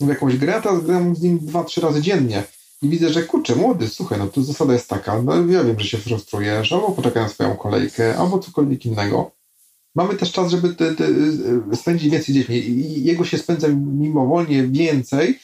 w 0.00 0.08
jakąś 0.08 0.36
grę, 0.36 0.56
a 0.56 0.60
teraz 0.60 0.84
gram 0.84 1.16
z 1.16 1.22
nim 1.22 1.38
dwa, 1.38 1.64
trzy 1.64 1.80
razy 1.80 2.02
dziennie 2.02 2.42
i 2.82 2.88
widzę, 2.88 3.08
że 3.08 3.22
kurczę, 3.22 3.54
młody, 3.54 3.88
słuchaj, 3.88 4.18
no 4.18 4.26
tu 4.26 4.42
zasada 4.42 4.72
jest 4.72 4.88
taka, 4.88 5.22
no 5.22 5.46
ja 5.46 5.64
wiem, 5.64 5.80
że 5.80 5.88
się 5.88 5.98
frustrujesz, 5.98 6.72
albo 6.72 6.90
poczekaj 6.90 7.22
na 7.22 7.28
swoją 7.28 7.56
kolejkę, 7.56 8.18
albo 8.18 8.38
cokolwiek 8.38 8.86
innego. 8.86 9.30
Mamy 9.94 10.14
też 10.14 10.32
czas, 10.32 10.50
żeby 10.50 10.74
te, 10.74 10.94
te, 10.94 11.06
spędzić 11.76 12.10
więcej 12.10 12.34
dziećmi. 12.34 12.56
I 12.56 13.04
jego 13.04 13.24
się 13.24 13.38
spędza 13.38 13.68
mimowolnie 13.68 14.62
więcej, 14.62 15.38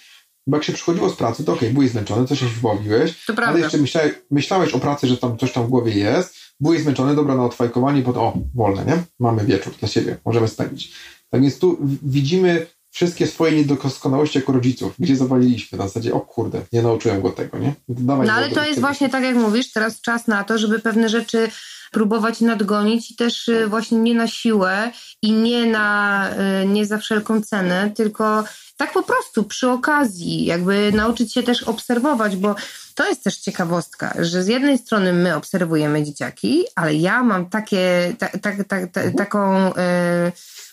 bo 0.46 0.56
jak 0.56 0.64
się 0.64 0.72
przychodziło 0.72 1.10
z 1.10 1.16
pracy, 1.16 1.44
to 1.44 1.52
okej, 1.52 1.68
okay, 1.68 1.74
byłeś 1.74 1.90
zmęczony, 1.90 2.26
coś 2.26 2.40
się 2.40 2.46
wyłowiłeś, 2.46 3.26
ale 3.46 3.60
jeszcze 3.60 3.78
myślałeś, 3.78 4.12
myślałeś 4.30 4.72
o 4.72 4.78
pracy, 4.78 5.06
że 5.06 5.16
tam 5.16 5.38
coś 5.38 5.52
tam 5.52 5.66
w 5.66 5.70
głowie 5.70 5.94
jest, 5.94 6.34
byłeś 6.60 6.82
zmęczony, 6.82 7.14
dobra, 7.14 7.34
na 7.34 7.44
odfajkowanie, 7.44 8.02
potem 8.02 8.22
o, 8.22 8.38
wolne, 8.54 8.84
nie? 8.84 9.02
Mamy 9.18 9.44
wieczór 9.44 9.74
dla 9.80 9.88
siebie, 9.88 10.16
możemy 10.24 10.48
spędzić. 10.48 10.92
Tak 11.30 11.42
więc 11.42 11.58
tu 11.58 11.78
widzimy 12.02 12.66
wszystkie 12.94 13.26
swoje 13.26 13.56
niedoskonałości 13.56 14.38
jako 14.38 14.52
rodziców, 14.52 14.94
gdzie 14.98 15.16
zawaliliśmy 15.16 15.78
na 15.78 15.88
zasadzie, 15.88 16.14
o 16.14 16.20
kurde, 16.20 16.62
nie 16.72 16.82
nauczyłem 16.82 17.22
go 17.22 17.30
tego, 17.30 17.58
nie? 17.58 17.74
Dawaj 17.88 18.26
no 18.26 18.32
ale 18.32 18.50
to 18.50 18.64
jest 18.64 18.80
właśnie 18.80 19.08
tak, 19.08 19.24
jak 19.24 19.36
mówisz, 19.36 19.72
teraz 19.72 20.00
czas 20.00 20.26
na 20.26 20.44
to, 20.44 20.58
żeby 20.58 20.78
pewne 20.78 21.08
rzeczy 21.08 21.50
próbować 21.92 22.40
nadgonić 22.40 23.10
i 23.10 23.16
też 23.16 23.48
y, 23.48 23.68
właśnie 23.68 23.98
nie 23.98 24.14
na 24.14 24.28
siłę 24.28 24.90
i 25.22 25.32
nie 25.32 25.66
na, 25.66 26.30
y, 26.62 26.66
nie 26.66 26.86
za 26.86 26.98
wszelką 26.98 27.42
cenę, 27.42 27.90
tylko 27.96 28.44
tak 28.76 28.92
po 28.92 29.02
prostu 29.02 29.44
przy 29.44 29.70
okazji, 29.70 30.44
jakby 30.44 30.92
nauczyć 30.92 31.32
się 31.32 31.42
też 31.42 31.62
obserwować, 31.62 32.36
bo 32.36 32.54
to 32.94 33.08
jest 33.08 33.24
też 33.24 33.38
ciekawostka, 33.38 34.14
że 34.18 34.42
z 34.42 34.46
jednej 34.46 34.78
strony 34.78 35.12
my 35.12 35.36
obserwujemy 35.36 36.02
dzieciaki, 36.02 36.64
ale 36.74 36.94
ja 36.94 37.22
mam 37.22 37.50
takie, 37.50 38.14
ta, 38.18 38.28
ta, 38.28 38.64
ta, 38.64 38.76
mhm. 38.76 39.14
taką 39.14 39.70
y, 39.70 39.72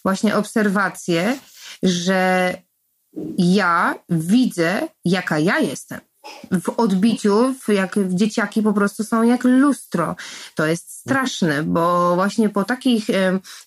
właśnie 0.03 0.35
obserwację, 0.35 1.37
że 1.83 2.53
ja 3.37 3.95
widzę, 4.09 4.87
jaka 5.05 5.39
ja 5.39 5.59
jestem. 5.59 5.99
W 6.51 6.69
odbiciu, 6.69 7.55
jak 7.67 7.95
dzieciaki 8.09 8.61
po 8.61 8.73
prostu 8.73 9.03
są 9.03 9.23
jak 9.23 9.43
lustro. 9.43 10.15
To 10.55 10.65
jest 10.65 10.91
straszne, 10.91 11.63
bo 11.63 12.15
właśnie 12.15 12.49
po, 12.49 12.63
takich, 12.63 13.07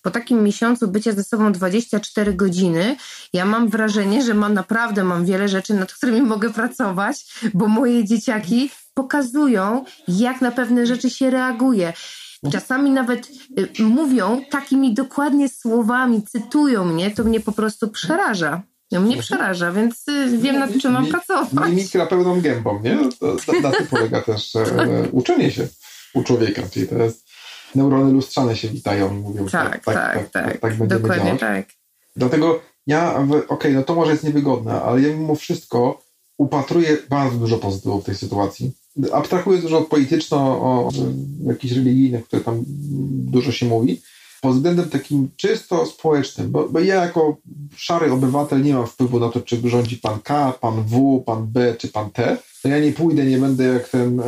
po 0.01 0.11
takim 0.11 0.43
miesiącu 0.43 0.87
bycia 0.87 1.11
ze 1.11 1.23
sobą 1.23 1.51
24 1.51 2.33
godziny, 2.33 2.95
ja 3.33 3.45
mam 3.45 3.69
wrażenie, 3.69 4.23
że 4.23 4.33
mam 4.33 4.53
naprawdę 4.53 5.03
mam 5.03 5.25
wiele 5.25 5.49
rzeczy, 5.49 5.73
nad 5.73 5.93
którymi 5.93 6.21
mogę 6.21 6.53
pracować, 6.53 7.25
bo 7.53 7.67
moje 7.67 8.05
dzieciaki 8.05 8.69
pokazują, 8.93 9.85
jak 10.07 10.41
na 10.41 10.51
pewne 10.51 10.85
rzeczy 10.85 11.09
się 11.09 11.29
reaguje. 11.29 11.93
Czasami 12.51 12.91
nawet 12.91 13.29
y, 13.79 13.83
mówią 13.83 14.41
takimi 14.51 14.93
dokładnie 14.93 15.49
słowami, 15.49 16.23
cytują 16.23 16.85
mnie, 16.85 17.11
to 17.11 17.23
mnie 17.23 17.39
po 17.39 17.51
prostu 17.51 17.87
przeraża. 17.87 18.61
No 18.91 19.01
mnie 19.01 19.17
przeraża, 19.17 19.71
więc 19.71 20.07
y, 20.07 20.37
wiem 20.37 20.59
nad 20.59 20.77
czym 20.77 20.91
mam 20.91 21.07
pracować. 21.07 21.69
Mimikra 21.69 22.05
pełną 22.05 22.41
gębą, 22.41 22.81
nie? 22.81 22.97
To, 23.19 23.35
to, 23.35 23.59
na 23.61 23.71
tym 23.71 23.87
polega 23.87 24.21
też 24.21 24.55
e, 24.55 24.63
uczenie 25.11 25.51
się 25.51 25.67
u 26.13 26.23
człowieka, 26.23 26.61
czyli 26.71 26.87
to 26.87 26.95
jest 26.95 27.25
neurony 27.75 28.13
lustrzane 28.13 28.55
się 28.55 28.67
witają 28.67 29.17
i 29.17 29.19
mówią, 29.19 29.49
tak, 29.49 29.85
tak, 29.85 29.95
tak, 29.95 30.29
tak, 30.29 30.59
tak, 30.59 30.59
tak 30.61 30.87
Dokładnie 30.87 31.37
tak. 31.37 31.65
Dlatego 32.15 32.61
ja, 32.87 33.15
okej, 33.15 33.47
okay, 33.47 33.73
no 33.73 33.83
to 33.83 33.95
może 33.95 34.11
jest 34.11 34.23
niewygodne, 34.23 34.81
ale 34.81 35.01
ja 35.01 35.15
mimo 35.15 35.35
wszystko 35.35 36.01
upatruję 36.37 36.97
bardzo 37.09 37.37
dużo 37.37 37.57
pozytywów 37.57 38.03
w 38.03 38.05
tej 38.05 38.15
sytuacji 38.15 38.71
abstrahując 39.13 39.63
już 39.63 39.73
od 39.73 39.87
polityczno, 39.87 40.37
o 40.37 40.91
jakichś 41.47 41.73
religijnych, 41.73 42.25
które 42.25 42.41
tam 42.41 42.63
dużo 43.31 43.51
się 43.51 43.65
mówi, 43.65 44.01
pod 44.41 44.55
względem 44.55 44.89
takim 44.89 45.29
czysto 45.35 45.85
społecznym, 45.85 46.51
bo, 46.51 46.69
bo, 46.69 46.79
ja 46.79 46.95
jako 46.95 47.37
szary 47.75 48.11
obywatel 48.11 48.61
nie 48.61 48.73
mam 48.73 48.87
wpływu 48.87 49.19
na 49.19 49.29
to, 49.29 49.41
czy 49.41 49.69
rządzi 49.69 49.97
pan 49.97 50.19
K, 50.19 50.53
pan 50.61 50.83
W, 50.83 51.23
pan 51.25 51.47
B 51.47 51.75
czy 51.77 51.87
pan 51.87 52.11
T, 52.11 52.37
to 52.61 52.69
ja 52.69 52.79
nie 52.79 52.91
pójdę, 52.91 53.25
nie 53.25 53.37
będę 53.37 53.63
jak 53.63 53.89
ten 53.89 54.19
e, 54.19 54.23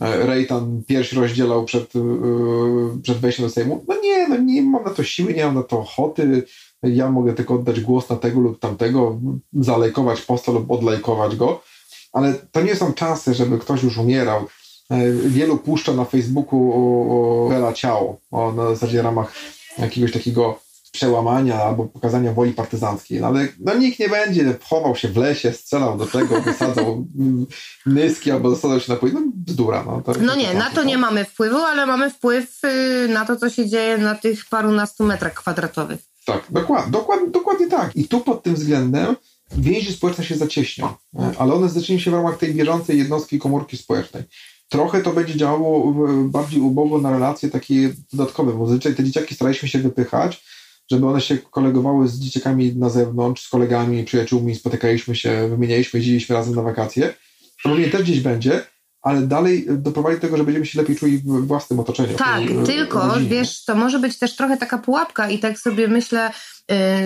e, 0.00 0.26
Rejtan 0.26 0.82
pierś 0.86 1.12
rozdzielał 1.12 1.64
przed, 1.64 1.96
e, 1.96 2.00
przed 3.02 3.18
wejściem 3.18 3.46
do 3.46 3.50
Sejmu. 3.50 3.84
No 3.88 3.94
nie, 4.02 4.28
no 4.28 4.36
nie 4.36 4.62
mam 4.62 4.84
na 4.84 4.90
to 4.90 5.02
siły, 5.02 5.34
nie 5.34 5.44
mam 5.44 5.54
na 5.54 5.62
to 5.62 5.78
ochoty. 5.78 6.42
Ja 6.82 7.10
mogę 7.10 7.32
tylko 7.32 7.54
oddać 7.54 7.80
głos 7.80 8.08
na 8.08 8.16
tego 8.16 8.40
lub 8.40 8.58
tamtego, 8.58 9.20
zalejkować 9.52 10.20
posta 10.20 10.52
lub 10.52 10.70
odlajkować 10.70 11.36
go 11.36 11.60
ale 12.12 12.34
to 12.34 12.62
nie 12.62 12.76
są 12.76 12.92
czasy, 12.92 13.34
żeby 13.34 13.58
ktoś 13.58 13.82
już 13.82 13.98
umierał. 13.98 14.46
E, 14.90 15.12
wielu 15.12 15.58
puszcza 15.58 15.92
na 15.92 16.04
Facebooku 16.04 17.48
Bela 17.48 17.72
Ciało, 17.72 18.20
o, 18.30 18.52
na 18.52 18.68
zasadzie 18.68 19.02
ramach 19.02 19.32
jakiegoś 19.78 20.12
takiego 20.12 20.60
przełamania 20.92 21.62
albo 21.62 21.84
pokazania 21.84 22.32
woli 22.32 22.52
partyzanckiej. 22.52 23.20
No 23.20 23.26
ale 23.26 23.48
no, 23.60 23.74
nikt 23.74 23.98
nie 23.98 24.08
będzie 24.08 24.54
chował 24.64 24.96
się 24.96 25.08
w 25.08 25.16
lesie, 25.16 25.52
strzelał 25.52 25.98
do 25.98 26.06
tego, 26.06 26.40
wysadzał 26.42 27.06
nyski 27.86 28.30
albo 28.30 28.50
zasadzał 28.50 28.80
się 28.80 28.92
na 28.92 28.98
płyt. 28.98 29.14
No 29.14 29.20
bzdura. 29.34 29.84
No, 29.86 30.00
to, 30.00 30.12
no 30.20 30.36
nie, 30.36 30.54
na 30.54 30.70
to 30.70 30.84
nie 30.84 30.98
mamy 30.98 31.24
wpływu, 31.24 31.56
ale 31.56 31.86
mamy 31.86 32.10
wpływ 32.10 32.64
y, 32.64 33.08
na 33.08 33.24
to, 33.24 33.36
co 33.36 33.50
się 33.50 33.68
dzieje 33.68 33.98
na 33.98 34.14
tych 34.14 34.44
parunastu 34.46 35.04
metrach 35.04 35.34
kwadratowych. 35.34 36.00
Tak, 36.26 36.44
dokładnie, 36.50 36.92
dokładnie, 36.92 37.30
dokładnie 37.30 37.66
tak. 37.66 37.96
I 37.96 38.08
tu 38.08 38.20
pod 38.20 38.42
tym 38.42 38.54
względem 38.54 39.16
więzi 39.56 39.92
społeczne 39.92 40.24
się 40.24 40.36
zacieśnią, 40.36 40.86
e, 41.18 41.32
ale 41.38 41.54
one 41.54 41.68
zaczną 41.68 41.98
się 41.98 42.10
w 42.10 42.14
ramach 42.14 42.38
tej 42.38 42.54
bieżącej 42.54 42.98
jednostki 42.98 43.38
komórki 43.38 43.76
społecznej. 43.76 44.22
Trochę 44.68 45.02
to 45.02 45.12
będzie 45.12 45.36
działało 45.36 45.94
bardziej 46.24 46.60
ubogo 46.60 46.98
na 46.98 47.10
relacje 47.10 47.50
takie 47.50 47.90
dodatkowe, 48.12 48.52
bo 48.52 48.66
zazwyczaj 48.66 48.94
te 48.94 49.04
dzieciaki 49.04 49.34
staraliśmy 49.34 49.68
się 49.68 49.78
wypychać, 49.78 50.44
żeby 50.90 51.06
one 51.06 51.20
się 51.20 51.38
kolegowały 51.38 52.08
z 52.08 52.18
dzieciakami 52.20 52.76
na 52.76 52.88
zewnątrz, 52.88 53.42
z 53.42 53.48
kolegami, 53.48 54.04
przyjaciółmi, 54.04 54.54
spotykaliśmy 54.54 55.16
się, 55.16 55.48
wymienialiśmy, 55.50 56.00
jeździliśmy 56.00 56.34
razem 56.34 56.54
na 56.54 56.62
wakacje. 56.62 57.14
To 57.62 57.68
pewnie 57.68 57.88
też 57.88 58.02
gdzieś 58.02 58.20
będzie, 58.20 58.66
ale 59.08 59.20
dalej 59.26 59.66
doprowadzi 59.68 60.16
do 60.16 60.20
tego, 60.20 60.36
że 60.36 60.44
będziemy 60.44 60.66
się 60.66 60.80
lepiej 60.80 60.96
czuli 60.96 61.18
w 61.18 61.46
własnym 61.46 61.80
otoczeniu. 61.80 62.16
Tak, 62.16 62.42
tylko 62.66 63.08
rodzinie. 63.08 63.30
wiesz, 63.30 63.64
to 63.64 63.74
może 63.74 63.98
być 63.98 64.18
też 64.18 64.36
trochę 64.36 64.56
taka 64.56 64.78
pułapka 64.78 65.30
i 65.30 65.38
tak 65.38 65.58
sobie 65.58 65.88
myślę, 65.88 66.30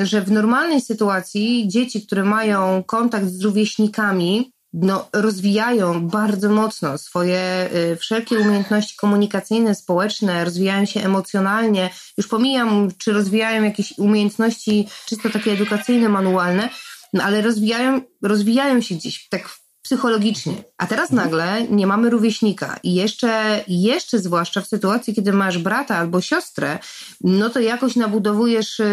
y, 0.00 0.06
że 0.06 0.22
w 0.22 0.30
normalnej 0.30 0.80
sytuacji 0.80 1.68
dzieci, 1.68 2.06
które 2.06 2.24
mają 2.24 2.82
kontakt 2.82 3.26
z 3.26 3.40
rówieśnikami, 3.42 4.52
no, 4.72 5.08
rozwijają 5.12 6.08
bardzo 6.08 6.48
mocno 6.48 6.98
swoje 6.98 7.68
y, 7.92 7.96
wszelkie 7.96 8.38
umiejętności 8.38 8.96
komunikacyjne, 8.96 9.74
społeczne, 9.74 10.44
rozwijają 10.44 10.84
się 10.84 11.00
emocjonalnie. 11.00 11.90
Już 12.18 12.28
pomijam, 12.28 12.88
czy 12.98 13.12
rozwijają 13.12 13.62
jakieś 13.62 13.98
umiejętności 13.98 14.88
czysto 15.06 15.30
takie 15.30 15.52
edukacyjne, 15.52 16.08
manualne, 16.08 16.68
no, 17.12 17.22
ale 17.22 17.42
rozwijają, 17.42 18.00
rozwijają 18.22 18.80
się 18.80 18.94
gdzieś 18.94 19.28
tak 19.28 19.61
psychologicznie. 19.92 20.64
A 20.78 20.86
teraz 20.86 21.10
mhm. 21.10 21.24
nagle 21.24 21.62
nie 21.62 21.86
mamy 21.86 22.10
rówieśnika 22.10 22.78
i 22.82 22.94
jeszcze, 22.94 23.64
jeszcze 23.68 24.18
zwłaszcza 24.18 24.60
w 24.60 24.66
sytuacji, 24.66 25.14
kiedy 25.14 25.32
masz 25.32 25.58
brata 25.58 25.96
albo 25.96 26.20
siostrę, 26.20 26.78
no 27.20 27.50
to 27.50 27.60
jakoś 27.60 27.96
nabudowujesz 27.96 28.80
y, 28.80 28.84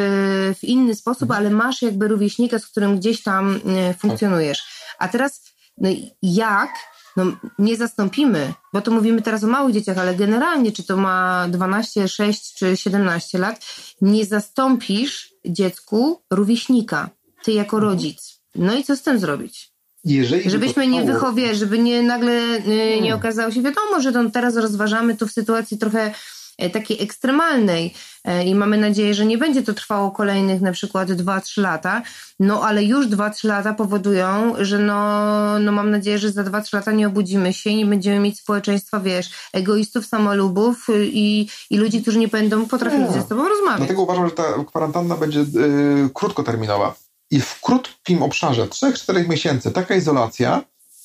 w 0.60 0.64
inny 0.64 0.96
sposób, 0.96 1.24
mhm. 1.24 1.40
ale 1.40 1.50
masz 1.50 1.82
jakby 1.82 2.08
rówieśnika, 2.08 2.60
z 2.60 2.68
którym 2.68 3.00
gdzieś 3.00 3.24
tam 3.24 3.56
y, 3.56 3.94
funkcjonujesz. 3.94 4.64
A 5.00 5.08
teraz 5.08 5.44
no 5.78 5.90
jak 6.22 6.70
no, 7.18 7.26
nie 7.60 7.78
zastąpimy, 7.78 8.54
bo 8.74 8.82
to 8.82 8.92
mówimy 8.92 9.22
teraz 9.22 9.44
o 9.44 9.48
małych 9.48 9.74
dzieciach, 9.74 9.98
ale 9.98 10.16
generalnie, 10.16 10.72
czy 10.72 10.84
to 10.84 10.98
ma 10.98 11.48
12, 11.50 12.08
6 12.08 12.56
czy 12.58 12.78
17 12.78 13.38
lat, 13.38 13.66
nie 14.02 14.26
zastąpisz 14.26 15.34
dziecku 15.46 16.24
rówieśnika, 16.32 17.10
ty 17.44 17.52
jako 17.52 17.78
mhm. 17.78 17.94
rodzic. 17.94 18.42
No 18.56 18.76
i 18.76 18.84
co 18.84 18.96
z 18.96 19.02
tym 19.02 19.20
zrobić? 19.20 19.79
Jeżeli 20.06 20.50
Żebyśmy 20.50 20.88
nie 20.88 21.04
wychowie, 21.04 21.56
żeby 21.56 21.80
nie 21.80 22.04
nagle 22.04 22.58
y, 22.58 23.02
nie 23.02 23.16
okazało 23.16 23.52
się, 23.52 23.62
wiadomo, 23.62 24.02
że 24.02 24.12
to 24.12 24.30
teraz 24.30 24.56
rozważamy 24.56 25.18
to 25.18 25.28
w 25.28 25.32
sytuacji 25.32 25.78
trochę 25.78 26.12
E, 26.60 26.70
takiej 26.70 27.04
ekstremalnej 27.04 27.94
e, 28.26 28.44
i 28.44 28.56
mamy 28.56 28.78
nadzieję, 28.78 29.14
że 29.14 29.26
nie 29.26 29.38
będzie 29.38 29.64
to 29.64 29.74
trwało 29.74 30.12
kolejnych 30.12 30.62
na 30.62 30.72
przykład 30.72 31.10
2-3 31.10 31.62
lata, 31.62 32.02
no 32.40 32.64
ale 32.64 32.84
już 32.84 33.08
2-3 33.08 33.48
lata 33.48 33.74
powodują, 33.74 34.54
że 34.60 34.80
no, 34.80 35.60
no 35.60 35.72
mam 35.72 35.92
nadzieję, 35.92 36.20
że 36.20 36.32
za 36.32 36.44
2-3 36.44 36.74
lata 36.74 36.92
nie 36.92 37.08
obudzimy 37.08 37.54
się 37.54 37.70
i 37.70 37.76
nie 37.76 37.86
będziemy 37.86 38.20
mieć 38.20 38.40
społeczeństwa, 38.40 39.00
wiesz, 39.00 39.30
egoistów, 39.54 40.06
samolubów 40.06 40.88
i, 41.04 41.50
i 41.70 41.78
ludzi, 41.78 42.02
którzy 42.02 42.20
nie 42.20 42.28
będą 42.28 42.66
potrafili 42.66 43.04
nie. 43.04 43.12
ze 43.12 43.22
sobą 43.22 43.50
rozmawiać. 43.50 43.78
Dlatego 43.78 44.02
uważam, 44.02 44.26
że 44.30 44.36
ta 44.36 44.44
kwarantanna 44.68 45.18
będzie 45.18 45.40
yy, 45.40 46.10
krótkoterminowa 46.14 46.96
i 47.32 47.42
w 47.42 47.62
krótkim 47.62 48.24
obszarze 48.24 48.68
3-4 48.68 49.28
miesięcy 49.28 49.72
taka 49.72 49.96
izolacja 49.96 50.64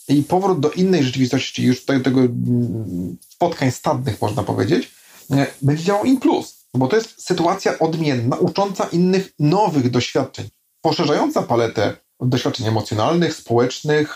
i 0.09 0.23
powrót 0.23 0.61
do 0.61 0.71
innej 0.71 1.05
rzeczywistości, 1.05 1.65
już 1.65 1.81
tutaj 1.81 2.03
tego 2.03 2.21
mm, 2.21 3.17
spotkań 3.29 3.71
stadnych 3.71 4.21
można 4.21 4.43
powiedzieć, 4.43 4.95
będzie 5.63 5.85
działał 5.85 6.05
in 6.05 6.21
plus, 6.21 6.67
bo 6.75 6.89
to 6.89 6.97
jest 6.97 7.27
sytuacja 7.27 7.79
odmienna, 7.79 8.37
ucząca 8.37 8.85
innych 8.85 9.33
nowych 9.39 9.91
doświadczeń, 9.91 10.49
poszerzająca 10.81 11.43
paletę 11.43 11.97
doświadczeń 12.21 12.67
emocjonalnych, 12.67 13.35
społecznych, 13.35 14.15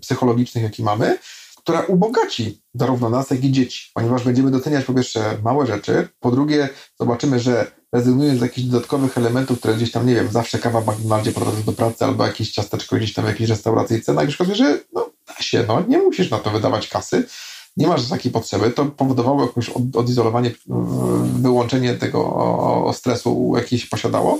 psychologicznych, 0.00 0.64
jakie 0.64 0.82
mamy, 0.82 1.18
która 1.56 1.80
ubogaci 1.80 2.62
zarówno 2.74 3.10
nas, 3.10 3.30
jak 3.30 3.44
i 3.44 3.52
dzieci, 3.52 3.90
ponieważ 3.94 4.24
będziemy 4.24 4.50
doceniać 4.50 4.84
po 4.84 4.94
pierwsze 4.94 5.38
małe 5.42 5.66
rzeczy, 5.66 6.08
po 6.20 6.30
drugie 6.30 6.68
zobaczymy, 7.00 7.40
że 7.40 7.79
rezygnując 7.92 8.38
z 8.38 8.42
jakichś 8.42 8.66
dodatkowych 8.66 9.18
elementów, 9.18 9.58
które 9.58 9.74
gdzieś 9.74 9.90
tam, 9.90 10.06
nie 10.06 10.14
wiem, 10.14 10.28
zawsze 10.30 10.58
kawa 10.58 10.80
w 10.80 10.88
McDonaldzie 10.88 11.32
prowadzi 11.32 11.64
do 11.64 11.72
pracy 11.72 12.04
albo 12.04 12.26
jakieś 12.26 12.50
ciasteczko 12.50 12.96
gdzieś 12.96 13.12
tam 13.12 13.24
w 13.24 13.28
jakiejś 13.28 13.50
restauracji 13.50 14.02
cena, 14.02 14.22
już 14.22 14.34
okazuje, 14.34 14.56
że 14.56 14.80
no, 14.92 15.10
da 15.26 15.34
się, 15.34 15.64
no, 15.68 15.82
nie 15.88 15.98
musisz 15.98 16.30
na 16.30 16.38
to 16.38 16.50
wydawać 16.50 16.88
kasy, 16.88 17.26
nie 17.76 17.86
masz 17.86 18.08
takiej 18.08 18.32
potrzeby, 18.32 18.70
to 18.70 18.86
powodowało 18.86 19.42
jakieś 19.42 19.70
odizolowanie, 19.94 20.50
wyłączenie 21.22 21.94
tego 21.94 22.90
stresu, 22.94 23.52
jaki 23.56 23.78
się 23.78 23.86
posiadało. 23.86 24.38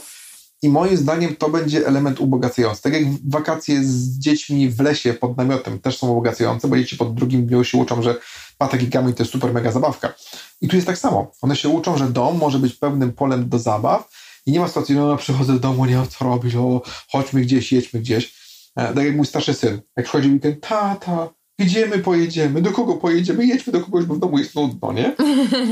I 0.62 0.68
moim 0.68 0.96
zdaniem 0.96 1.36
to 1.36 1.50
będzie 1.50 1.86
element 1.86 2.20
ubogacający. 2.20 2.82
Tak 2.82 2.92
jak 2.92 3.02
wakacje 3.28 3.84
z 3.84 4.18
dziećmi 4.18 4.70
w 4.70 4.80
lesie 4.80 5.14
pod 5.14 5.36
namiotem 5.36 5.78
też 5.78 5.98
są 5.98 6.08
ubogacające, 6.08 6.68
bo 6.68 6.76
dzieci 6.76 6.96
pod 6.96 7.14
drugim 7.14 7.46
dniu 7.46 7.64
się 7.64 7.78
uczą, 7.78 8.02
że 8.02 8.14
patek 8.58 8.82
i 8.82 8.88
to 8.88 9.00
jest 9.18 9.32
super 9.32 9.52
mega 9.52 9.72
zabawka. 9.72 10.14
I 10.60 10.68
tu 10.68 10.76
jest 10.76 10.86
tak 10.86 10.98
samo. 10.98 11.32
One 11.42 11.56
się 11.56 11.68
uczą, 11.68 11.98
że 11.98 12.10
dom 12.10 12.38
może 12.38 12.58
być 12.58 12.74
pewnym 12.74 13.12
polem 13.12 13.48
do 13.48 13.58
zabaw 13.58 14.10
i 14.46 14.52
nie 14.52 14.60
ma 14.60 14.68
sytuacji, 14.68 14.94
no 14.94 15.16
przychodzę 15.16 15.52
do 15.52 15.58
domu, 15.58 15.86
nie 15.86 15.94
wiem 15.94 16.08
co 16.08 16.24
robić, 16.24 16.54
o, 16.54 16.82
chodźmy 17.08 17.40
gdzieś, 17.40 17.72
jedźmy 17.72 18.00
gdzieś. 18.00 18.34
E, 18.76 18.94
tak 18.94 19.04
jak 19.04 19.16
mój 19.16 19.26
starszy 19.26 19.54
syn, 19.54 19.80
jak 19.96 20.06
przychodzi 20.06 20.30
weekend, 20.30 20.60
tata, 20.60 21.28
gdzie 21.60 21.86
my 21.86 21.98
pojedziemy, 21.98 22.62
do 22.62 22.70
kogo 22.70 22.94
pojedziemy, 22.94 23.46
jedźmy 23.46 23.72
do 23.72 23.80
kogoś, 23.80 24.04
bo 24.04 24.14
w 24.14 24.18
domu 24.18 24.38
jest 24.38 24.54
nudno, 24.54 24.92
nie? 24.92 25.16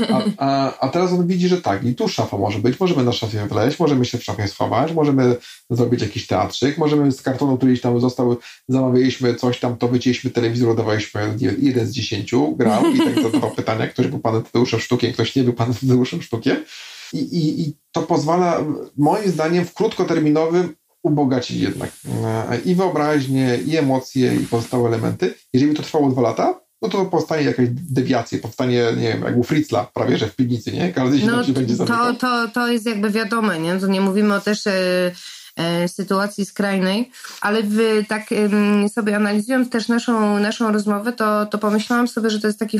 A, 0.09 0.23
a, 0.37 0.79
a, 0.79 0.89
teraz 0.89 1.11
on 1.11 1.27
widzi, 1.27 1.47
że 1.47 1.61
tak, 1.61 1.85
i 1.85 1.95
tu 1.95 2.07
szafa 2.07 2.37
może 2.37 2.59
być, 2.59 2.79
możemy 2.79 3.03
na 3.03 3.11
szafie 3.11 3.47
wleźć, 3.47 3.79
możemy 3.79 4.05
się 4.05 4.17
w 4.17 4.23
szafie 4.23 4.47
schować, 4.47 4.93
możemy 4.93 5.35
zrobić 5.69 6.01
jakiś 6.01 6.27
teatrzyk, 6.27 6.77
możemy 6.77 7.11
z 7.11 7.21
kartonu, 7.21 7.57
który 7.57 7.71
gdzieś 7.71 7.81
tam 7.81 7.99
został, 7.99 8.37
zamawialiśmy 8.67 9.35
coś 9.35 9.59
tam, 9.59 9.77
to 9.77 9.87
wycięliśmy 9.87 10.29
telewizor, 10.29 10.75
dawaliśmy 10.75 11.35
jeden 11.59 11.87
z 11.87 11.91
dziesięciu, 11.91 12.55
grał 12.55 12.93
i 12.93 12.97
tak 12.97 13.23
zadawał 13.23 13.51
pytania, 13.59 13.87
ktoś 13.87 14.07
był 14.07 14.19
panem 14.19 14.43
Tadeuszem 14.43 14.79
Sztukiem, 14.79 15.13
ktoś 15.13 15.35
nie 15.35 15.43
był 15.43 15.53
panem 15.53 15.73
Tadeuszem 15.73 16.21
Sztukiem. 16.21 16.57
I, 17.13 17.17
i, 17.17 17.61
I 17.61 17.73
to 17.91 18.01
pozwala, 18.01 18.65
moim 18.97 19.29
zdaniem, 19.31 19.65
w 19.65 19.73
krótkoterminowym 19.73 20.75
ubogacić 21.03 21.61
jednak 21.61 21.91
e, 22.23 22.59
i 22.65 22.75
wyobraźnię, 22.75 23.59
i 23.65 23.77
emocje, 23.77 24.35
i 24.35 24.45
pozostałe 24.45 24.87
elementy. 24.87 25.33
Jeżeli 25.53 25.71
by 25.71 25.77
to 25.77 25.83
trwało 25.83 26.09
dwa 26.09 26.21
lata, 26.21 26.59
no 26.81 26.89
to 26.89 27.05
powstanie 27.05 27.43
jakaś 27.43 27.67
dewiacja, 27.69 28.39
powstanie, 28.39 28.83
nie 28.97 29.07
wiem, 29.07 29.21
jak 29.21 29.37
u 29.37 29.43
Fritzla, 29.43 29.87
prawie, 29.93 30.17
że 30.17 30.27
w 30.27 30.35
piwnicy, 30.35 30.71
nie? 30.71 30.93
Każdy 30.93 31.19
się 31.19 31.25
no, 31.25 31.43
będzie 31.53 31.75
zamykał. 31.75 32.13
To, 32.13 32.19
to, 32.19 32.47
to 32.53 32.67
jest 32.67 32.85
jakby 32.85 33.09
wiadome, 33.09 33.59
nie? 33.59 33.75
To 33.75 33.87
nie 33.87 34.01
mówimy 34.01 34.33
o 34.33 34.41
też 34.41 34.67
e, 34.67 35.87
sytuacji 35.87 36.45
skrajnej, 36.45 37.11
ale 37.41 37.63
wy, 37.63 38.05
tak 38.07 38.29
sobie 38.93 39.15
analizując 39.15 39.69
też 39.69 39.87
naszą, 39.87 40.39
naszą 40.39 40.71
rozmowę, 40.71 41.13
to, 41.13 41.45
to 41.45 41.57
pomyślałam 41.57 42.07
sobie, 42.07 42.29
że 42.29 42.39
to 42.39 42.47
jest 42.47 42.59
taki 42.59 42.79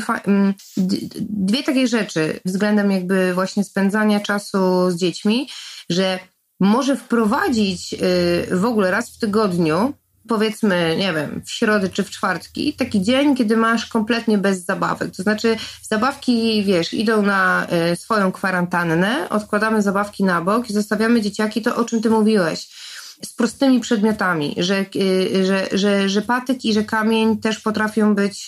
dwie 1.18 1.62
takie 1.62 1.88
rzeczy 1.88 2.40
względem 2.44 2.90
jakby 2.90 3.34
właśnie 3.34 3.64
spędzania 3.64 4.20
czasu 4.20 4.90
z 4.90 4.96
dziećmi, 4.96 5.48
że 5.90 6.18
może 6.60 6.96
wprowadzić 6.96 7.94
y, 7.94 8.56
w 8.56 8.64
ogóle 8.64 8.90
raz 8.90 9.10
w 9.10 9.18
tygodniu, 9.18 9.94
powiedzmy, 10.28 10.96
nie 10.98 11.12
wiem, 11.12 11.42
w 11.44 11.50
środę 11.50 11.88
czy 11.88 12.04
w 12.04 12.10
czwartki, 12.10 12.72
taki 12.72 13.02
dzień, 13.02 13.36
kiedy 13.36 13.56
masz 13.56 13.86
kompletnie 13.86 14.38
bez 14.38 14.64
zabawek. 14.64 15.16
To 15.16 15.22
znaczy, 15.22 15.56
zabawki, 15.82 16.64
wiesz, 16.64 16.94
idą 16.94 17.22
na 17.22 17.66
y, 17.92 17.96
swoją 17.96 18.32
kwarantannę, 18.32 19.28
odkładamy 19.28 19.82
zabawki 19.82 20.24
na 20.24 20.40
bok 20.40 20.70
i 20.70 20.72
zostawiamy 20.72 21.20
dzieciaki 21.20 21.62
to, 21.62 21.76
o 21.76 21.84
czym 21.84 22.02
ty 22.02 22.10
mówiłeś. 22.10 22.68
Z 23.24 23.32
prostymi 23.32 23.80
przedmiotami, 23.80 24.54
że, 24.58 24.84
y, 24.96 25.46
że, 25.46 25.68
że, 25.72 26.08
że 26.08 26.22
patyk 26.22 26.64
i 26.64 26.72
że 26.72 26.84
kamień 26.84 27.38
też 27.38 27.58
potrafią 27.58 28.14
być 28.14 28.46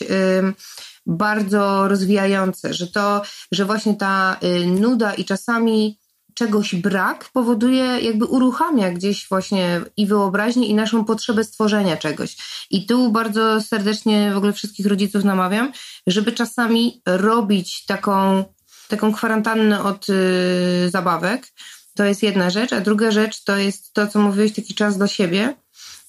bardzo 1.07 1.89
rozwijające, 1.89 2.75
że 2.75 2.87
to, 2.87 3.23
że 3.53 3.65
właśnie 3.65 3.95
ta 3.95 4.37
nuda 4.67 5.15
i 5.15 5.25
czasami 5.25 5.99
czegoś 6.35 6.74
brak 6.74 7.30
powoduje, 7.33 7.85
jakby 7.85 8.24
uruchamia 8.24 8.91
gdzieś 8.91 9.28
właśnie 9.28 9.80
i 9.97 10.07
wyobraźnię, 10.07 10.66
i 10.66 10.74
naszą 10.74 11.05
potrzebę 11.05 11.45
stworzenia 11.45 11.97
czegoś. 11.97 12.37
I 12.70 12.87
tu 12.87 13.12
bardzo 13.12 13.61
serdecznie 13.61 14.30
w 14.35 14.37
ogóle 14.37 14.53
wszystkich 14.53 14.87
rodziców 14.87 15.24
namawiam, 15.24 15.72
żeby 16.07 16.33
czasami 16.33 17.03
robić 17.07 17.85
taką, 17.87 18.45
taką 18.89 19.12
kwarantannę 19.12 19.83
od 19.85 20.09
y, 20.09 20.91
zabawek. 20.91 21.53
To 21.95 22.05
jest 22.05 22.22
jedna 22.22 22.51
rzecz, 22.51 22.72
a 22.72 22.80
druga 22.80 23.11
rzecz 23.11 23.45
to 23.45 23.57
jest 23.57 23.93
to, 23.93 24.07
co 24.07 24.18
mówiłeś, 24.18 24.53
taki 24.53 24.74
czas 24.74 24.97
dla 24.97 25.09
siebie. 25.09 25.55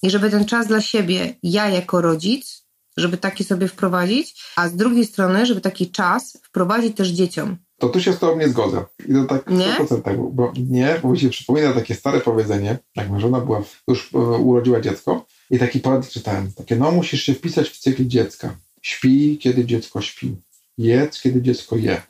I 0.02 0.10
żeby 0.10 0.30
ten 0.30 0.44
czas 0.44 0.66
dla 0.66 0.80
siebie, 0.80 1.34
ja 1.42 1.68
jako 1.68 2.00
rodzic, 2.00 2.64
żeby 2.96 3.16
taki 3.16 3.44
sobie 3.44 3.68
wprowadzić, 3.68 4.44
a 4.56 4.68
z 4.68 4.76
drugiej 4.76 5.06
strony, 5.06 5.46
żeby 5.46 5.60
taki 5.60 5.90
czas 5.90 6.38
wprowadzić 6.42 6.96
też 6.96 7.08
dzieciom 7.08 7.56
to 7.78 7.88
tu 7.88 8.00
się 8.00 8.12
z 8.12 8.18
tobą 8.18 8.38
nie 8.38 8.48
zgodzę. 8.48 8.84
I 9.08 9.12
to 9.12 9.24
tak 9.24 9.50
nie? 9.50 9.66
100%, 9.66 10.30
bo 10.32 10.52
nie, 10.56 11.00
bo 11.02 11.08
mi 11.08 11.18
się 11.18 11.28
przypomina 11.28 11.72
takie 11.72 11.94
stare 11.94 12.20
powiedzenie, 12.20 12.78
jak 12.96 13.08
moja 13.08 13.20
żona 13.20 13.40
była, 13.40 13.62
już 13.88 14.14
e, 14.14 14.18
urodziła 14.18 14.80
dziecko 14.80 15.26
i 15.50 15.58
taki 15.58 15.80
poradnik 15.80 16.10
czytałem, 16.10 16.52
takie, 16.52 16.76
no 16.76 16.90
musisz 16.90 17.22
się 17.22 17.34
wpisać 17.34 17.68
w 17.68 17.78
cykl 17.78 18.06
dziecka. 18.06 18.56
Śpi, 18.82 19.38
kiedy 19.38 19.64
dziecko 19.64 20.00
śpi. 20.00 20.36
Jedz, 20.78 21.20
kiedy 21.20 21.42
dziecko 21.42 21.76
je. 21.76 22.02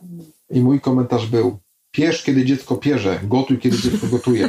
I 0.50 0.60
mój 0.60 0.80
komentarz 0.80 1.26
był, 1.26 1.58
Pierz, 1.94 2.22
kiedy 2.22 2.44
dziecko 2.44 2.76
pierze, 2.76 3.20
gotuj, 3.22 3.58
kiedy 3.58 3.78
dziecko 3.78 4.06
gotuje. 4.06 4.48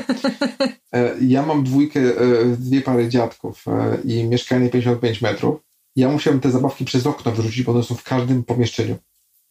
E, 0.93 1.15
ja 1.21 1.45
mam 1.45 1.63
dwójkę, 1.63 1.99
e, 1.99 2.45
dwie 2.45 2.81
pary 2.81 3.09
dziadków 3.09 3.65
i 4.05 4.23
mieszkanie 4.23 4.69
55 4.69 5.21
metrów. 5.21 5.59
Ja 5.95 6.09
musiałem 6.09 6.39
te 6.39 6.51
zabawki 6.51 6.85
przez 6.85 7.05
okno 7.05 7.31
wyrzucić, 7.31 7.63
bo 7.63 7.71
one 7.71 7.83
są 7.83 7.95
w 7.95 8.03
każdym 8.03 8.43
pomieszczeniu 8.43 8.95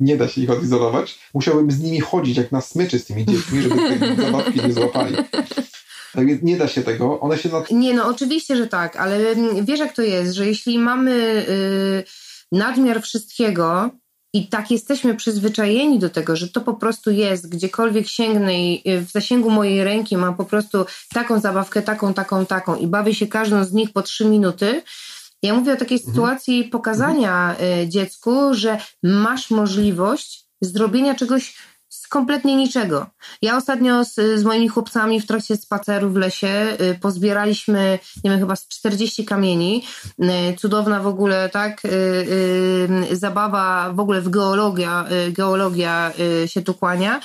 nie 0.01 0.17
da 0.17 0.29
się 0.29 0.41
ich 0.41 0.51
odizolować. 0.51 1.19
Musiałbym 1.35 1.71
z 1.71 1.81
nimi 1.81 2.01
chodzić 2.01 2.37
jak 2.37 2.53
na 2.53 2.61
smyczy 2.61 2.99
z 2.99 3.05
tymi 3.05 3.27
dziećmi, 3.27 3.63
żeby 3.63 3.77
te 3.77 4.17
zabawki 4.23 4.61
nie 4.67 4.73
złapali. 4.73 5.17
Tak 6.13 6.27
więc 6.27 6.43
nie 6.43 6.57
da 6.57 6.69
się 6.69 6.83
tego, 6.83 7.21
one 7.21 7.39
się... 7.39 7.49
Nad... 7.49 7.71
Nie, 7.71 7.95
no 7.95 8.07
oczywiście, 8.07 8.57
że 8.57 8.67
tak, 8.67 8.97
ale 8.97 9.19
wiesz 9.63 9.81
jak 9.81 9.97
to 9.97 10.03
jest, 10.03 10.35
że 10.35 10.47
jeśli 10.47 10.79
mamy... 10.79 11.45
Yy 11.49 12.25
nadmiar 12.55 13.03
wszystkiego 13.03 13.91
i 14.35 14.49
tak 14.49 14.71
jesteśmy 14.71 15.15
przyzwyczajeni 15.15 15.99
do 15.99 16.11
tego, 16.11 16.37
że 16.37 16.49
to 16.49 16.61
po 16.61 16.75
prostu 16.75 17.11
jest, 17.11 17.49
gdziekolwiek 17.49 18.09
sięgnę 18.09 18.65
i 18.65 18.83
w 19.01 19.11
zasięgu 19.11 19.51
mojej 19.51 19.85
ręki 19.85 20.17
mam 20.17 20.37
po 20.37 20.45
prostu 20.45 20.85
taką 21.13 21.41
zabawkę, 21.41 21.83
taką, 21.83 22.15
taką, 22.15 22.47
taką 22.47 22.77
i 22.77 22.87
bawię 22.87 23.15
się 23.15 23.27
każdą 23.27 23.65
z 23.65 23.73
nich 23.73 23.93
po 23.93 24.03
trzy 24.03 24.25
minuty. 24.25 24.83
Ja 25.45 25.55
mówię 25.55 25.73
o 25.73 25.77
takiej 25.77 25.99
mhm. 25.99 26.15
sytuacji 26.15 26.65
pokazania 26.65 27.51
mhm. 27.51 27.91
dziecku, 27.91 28.55
że 28.55 28.79
masz 29.03 29.51
możliwość 29.51 30.47
zrobienia 30.61 31.15
czegoś 31.15 31.57
kompletnie 32.09 32.57
niczego. 32.57 33.07
Ja 33.43 33.57
ostatnio 33.57 34.05
z, 34.05 34.15
z, 34.15 34.45
moimi 34.45 34.69
chłopcami 34.69 35.21
w 35.21 35.27
trakcie 35.27 35.57
spaceru 35.57 36.11
w 36.11 36.17
lesie 36.17 36.77
y, 36.81 36.99
pozbieraliśmy, 37.01 37.99
nie 38.25 38.31
wiem, 38.31 38.41
chyba 38.41 38.55
40 38.69 39.25
kamieni. 39.25 39.85
Y, 40.23 40.57
cudowna 40.57 41.01
w 41.01 41.07
ogóle, 41.07 41.49
tak, 41.49 41.85
y, 41.85 41.89
y, 43.11 43.17
zabawa 43.17 43.93
w 43.93 44.01
ogóle 44.01 44.21
w 44.21 44.29
geologia, 44.29 45.05
y, 45.29 45.33
geologia 45.33 46.13
y, 46.45 46.49
się 46.49 46.63
tu 46.63 46.75
kłania. 46.75 47.21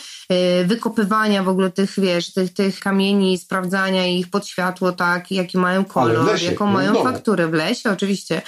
wykopywania 0.66 1.44
w 1.44 1.50
ogóle 1.50 1.72
tych, 1.72 2.00
wiesz, 2.00 2.34
tych, 2.34 2.54
tych 2.54 2.80
kamieni, 2.80 3.38
sprawdzania 3.38 4.08
ich 4.08 4.30
pod 4.30 4.48
światło, 4.48 4.92
tak, 4.92 5.32
jaki 5.32 5.58
mają 5.58 5.86
kolor, 5.86 6.26
lesie, 6.26 6.46
jaką 6.46 6.66
mają 6.66 7.04
fakturę 7.04 7.48
w 7.48 7.54
lesie, 7.54 7.92
oczywiście 7.92 8.42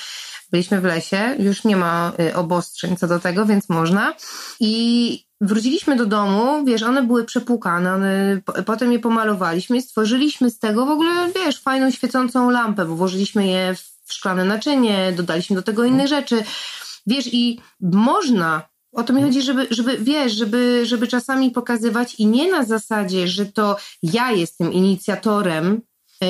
byliśmy 0.52 0.82
w 0.82 0.84
lesie, 0.84 1.36
już 1.40 1.64
nie 1.64 1.76
ma 1.76 2.12
obostrzeń 2.36 2.98
co 2.98 3.08
do 3.08 3.20
tego, 3.20 3.46
więc 3.46 3.70
można. 3.70 4.14
I 4.60 5.31
Wróciliśmy 5.42 5.96
do 5.96 6.06
domu, 6.06 6.66
wiesz, 6.66 6.84
one 6.84 7.04
były 7.04 7.24
przepłukane, 7.24 7.94
one, 7.94 8.42
potem 8.66 8.92
je 8.92 9.00
pomalowaliśmy 9.00 9.78
i 9.78 9.82
stworzyliśmy 9.82 10.50
z 10.50 10.60
tego 10.60 10.86
w 10.86 10.90
ogóle, 10.90 11.12
wiesz, 11.36 11.62
fajną 11.62 11.92
świecącą 11.92 12.50
lampę, 12.50 12.86
bo 12.86 12.96
włożyliśmy 12.96 13.48
je 13.48 13.76
w 14.06 14.14
szklane 14.14 14.46
naczynie, 14.46 15.14
dodaliśmy 15.18 15.56
do 15.56 15.62
tego 15.62 15.84
inne 15.84 16.08
rzeczy. 16.08 16.44
Wiesz, 17.08 17.34
i 17.34 17.62
można 17.82 18.72
o 18.94 19.04
to 19.04 19.14
mi 19.14 19.22
chodzi, 19.22 19.42
żeby, 19.42 19.68
żeby 19.70 19.98
wiesz, 19.98 20.34
żeby, 20.34 20.86
żeby 20.86 21.08
czasami 21.08 21.52
pokazywać 21.52 22.16
i 22.16 22.26
nie 22.26 22.52
na 22.52 22.64
zasadzie, 22.64 23.28
że 23.28 23.46
to 23.46 23.78
ja 24.04 24.32
jestem 24.32 24.74
inicjatorem 24.74 25.82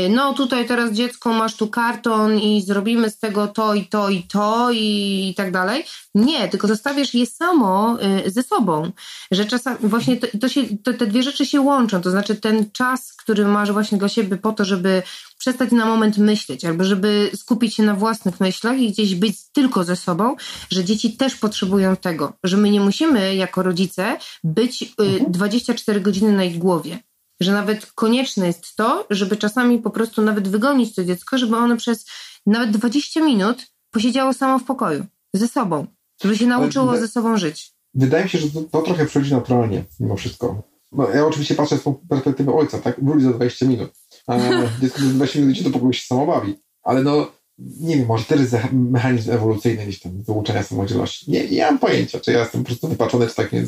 no 0.10 0.34
tutaj 0.34 0.68
teraz 0.68 0.92
dziecko 0.92 1.34
masz 1.34 1.56
tu 1.56 1.68
karton 1.68 2.40
i 2.40 2.62
zrobimy 2.62 3.10
z 3.10 3.20
tego 3.20 3.48
to 3.48 3.74
i 3.74 3.86
to 3.86 4.10
i 4.10 4.24
to 4.24 4.72
i, 4.72 5.34
tak 5.38 5.52
dalej. 5.52 5.84
Nie, 6.16 6.48
tylko 6.48 6.68
zostawiasz 6.68 7.14
je 7.14 7.26
samo 7.26 7.98
e, 8.02 8.30
ze 8.30 8.44
sobą, 8.44 8.92
że 9.32 9.46
czasami 9.46 9.78
właśnie 9.82 10.18
to, 10.18 10.28
to 10.42 10.50
się, 10.50 10.64
to, 10.84 10.94
te 10.94 11.08
dwie 11.08 11.24
rzeczy 11.24 11.46
się 11.46 11.62
łączą, 11.62 12.02
to 12.02 12.12
znaczy 12.12 12.36
ten 12.36 12.72
czas, 12.72 13.14
który 13.14 13.46
masz 13.46 13.72
właśnie 13.72 13.98
dla 13.98 14.10
siebie 14.10 14.38
po 14.38 14.54
to, 14.54 14.66
żeby 14.66 15.04
przestać 15.38 15.72
na 15.72 15.86
moment 15.86 16.18
myśleć, 16.18 16.66
albo 16.66 16.84
żeby 16.84 17.32
skupić 17.36 17.76
się 17.76 17.84
na 17.84 17.96
własnych 17.96 18.40
myślach 18.40 18.80
i 18.80 18.92
gdzieś 18.92 19.16
być 19.16 19.38
tylko 19.52 19.84
ze 19.84 19.96
sobą, 19.96 20.36
że 20.70 20.84
dzieci 20.84 21.18
też 21.18 21.36
potrzebują 21.36 21.96
tego, 21.96 22.34
że 22.44 22.58
my 22.58 22.70
nie 22.70 22.82
musimy 22.82 23.36
jako 23.36 23.64
rodzice 23.64 24.18
być 24.44 24.94
24 25.28 26.00
e, 26.00 26.02
godziny 26.02 26.32
na 26.32 26.44
ich 26.44 26.58
głowie 26.58 27.00
że 27.42 27.52
nawet 27.52 27.86
konieczne 27.86 28.48
jest 28.48 28.76
to, 28.76 29.06
żeby 29.10 29.38
czasami 29.38 29.80
po 29.80 29.90
prostu 29.90 30.22
nawet 30.22 30.48
wygonić 30.48 30.96
to 30.96 31.04
dziecko, 31.04 31.38
żeby 31.38 31.56
ono 31.56 31.78
przez 31.78 32.06
nawet 32.46 32.72
20 32.72 33.22
minut 33.22 33.68
posiedziało 33.92 34.34
samo 34.34 34.60
w 34.60 34.64
pokoju, 34.64 35.06
ze 35.34 35.48
sobą, 35.48 35.88
żeby 36.24 36.38
się 36.38 36.48
nauczyło 36.48 36.98
ze 36.98 37.08
sobą 37.08 37.38
żyć. 37.38 37.74
Wydaje 37.94 38.24
mi 38.24 38.30
się, 38.30 38.38
że 38.38 38.50
to, 38.50 38.62
to 38.62 38.82
trochę 38.82 39.06
przychodzi 39.06 39.34
naturalnie 39.34 39.84
mimo 40.00 40.16
wszystko. 40.16 40.64
No, 40.92 41.10
ja 41.10 41.26
oczywiście 41.26 41.56
patrzę 41.56 41.78
z 41.78 41.84
perspektywy 42.10 42.54
ojca, 42.54 42.80
tak? 42.80 43.04
Wróci 43.04 43.24
za 43.24 43.34
20 43.34 43.66
minut. 43.66 43.92
A 44.28 44.38
dziecko 44.82 45.00
za 45.00 45.08
20 45.08 45.40
minut 45.40 45.56
idzie 45.56 45.64
do 45.64 45.70
pokoju 45.70 45.94
się 45.94 46.06
samo 46.06 46.26
bawi. 46.26 46.56
Ale 46.84 47.04
no, 47.04 47.32
nie 47.80 47.98
wiem, 47.98 48.06
może 48.08 48.26
też 48.26 48.40
jest 48.40 48.56
mechanizm 48.72 49.32
ewolucyjny 49.32 49.84
gdzieś 49.84 50.00
tam 50.00 50.12
wyuczenia 50.24 50.64
samodzielności. 50.64 51.32
Nie, 51.32 51.50
nie 51.50 51.66
mam 51.66 51.80
pojęcia, 51.80 52.20
czy 52.20 52.32
ja 52.32 52.40
jestem 52.40 52.62
po 52.62 52.68
prostu 52.68 52.88
wypaczony, 52.88 53.28
czy 53.28 53.36
tak 53.36 53.52
nie 53.52 53.66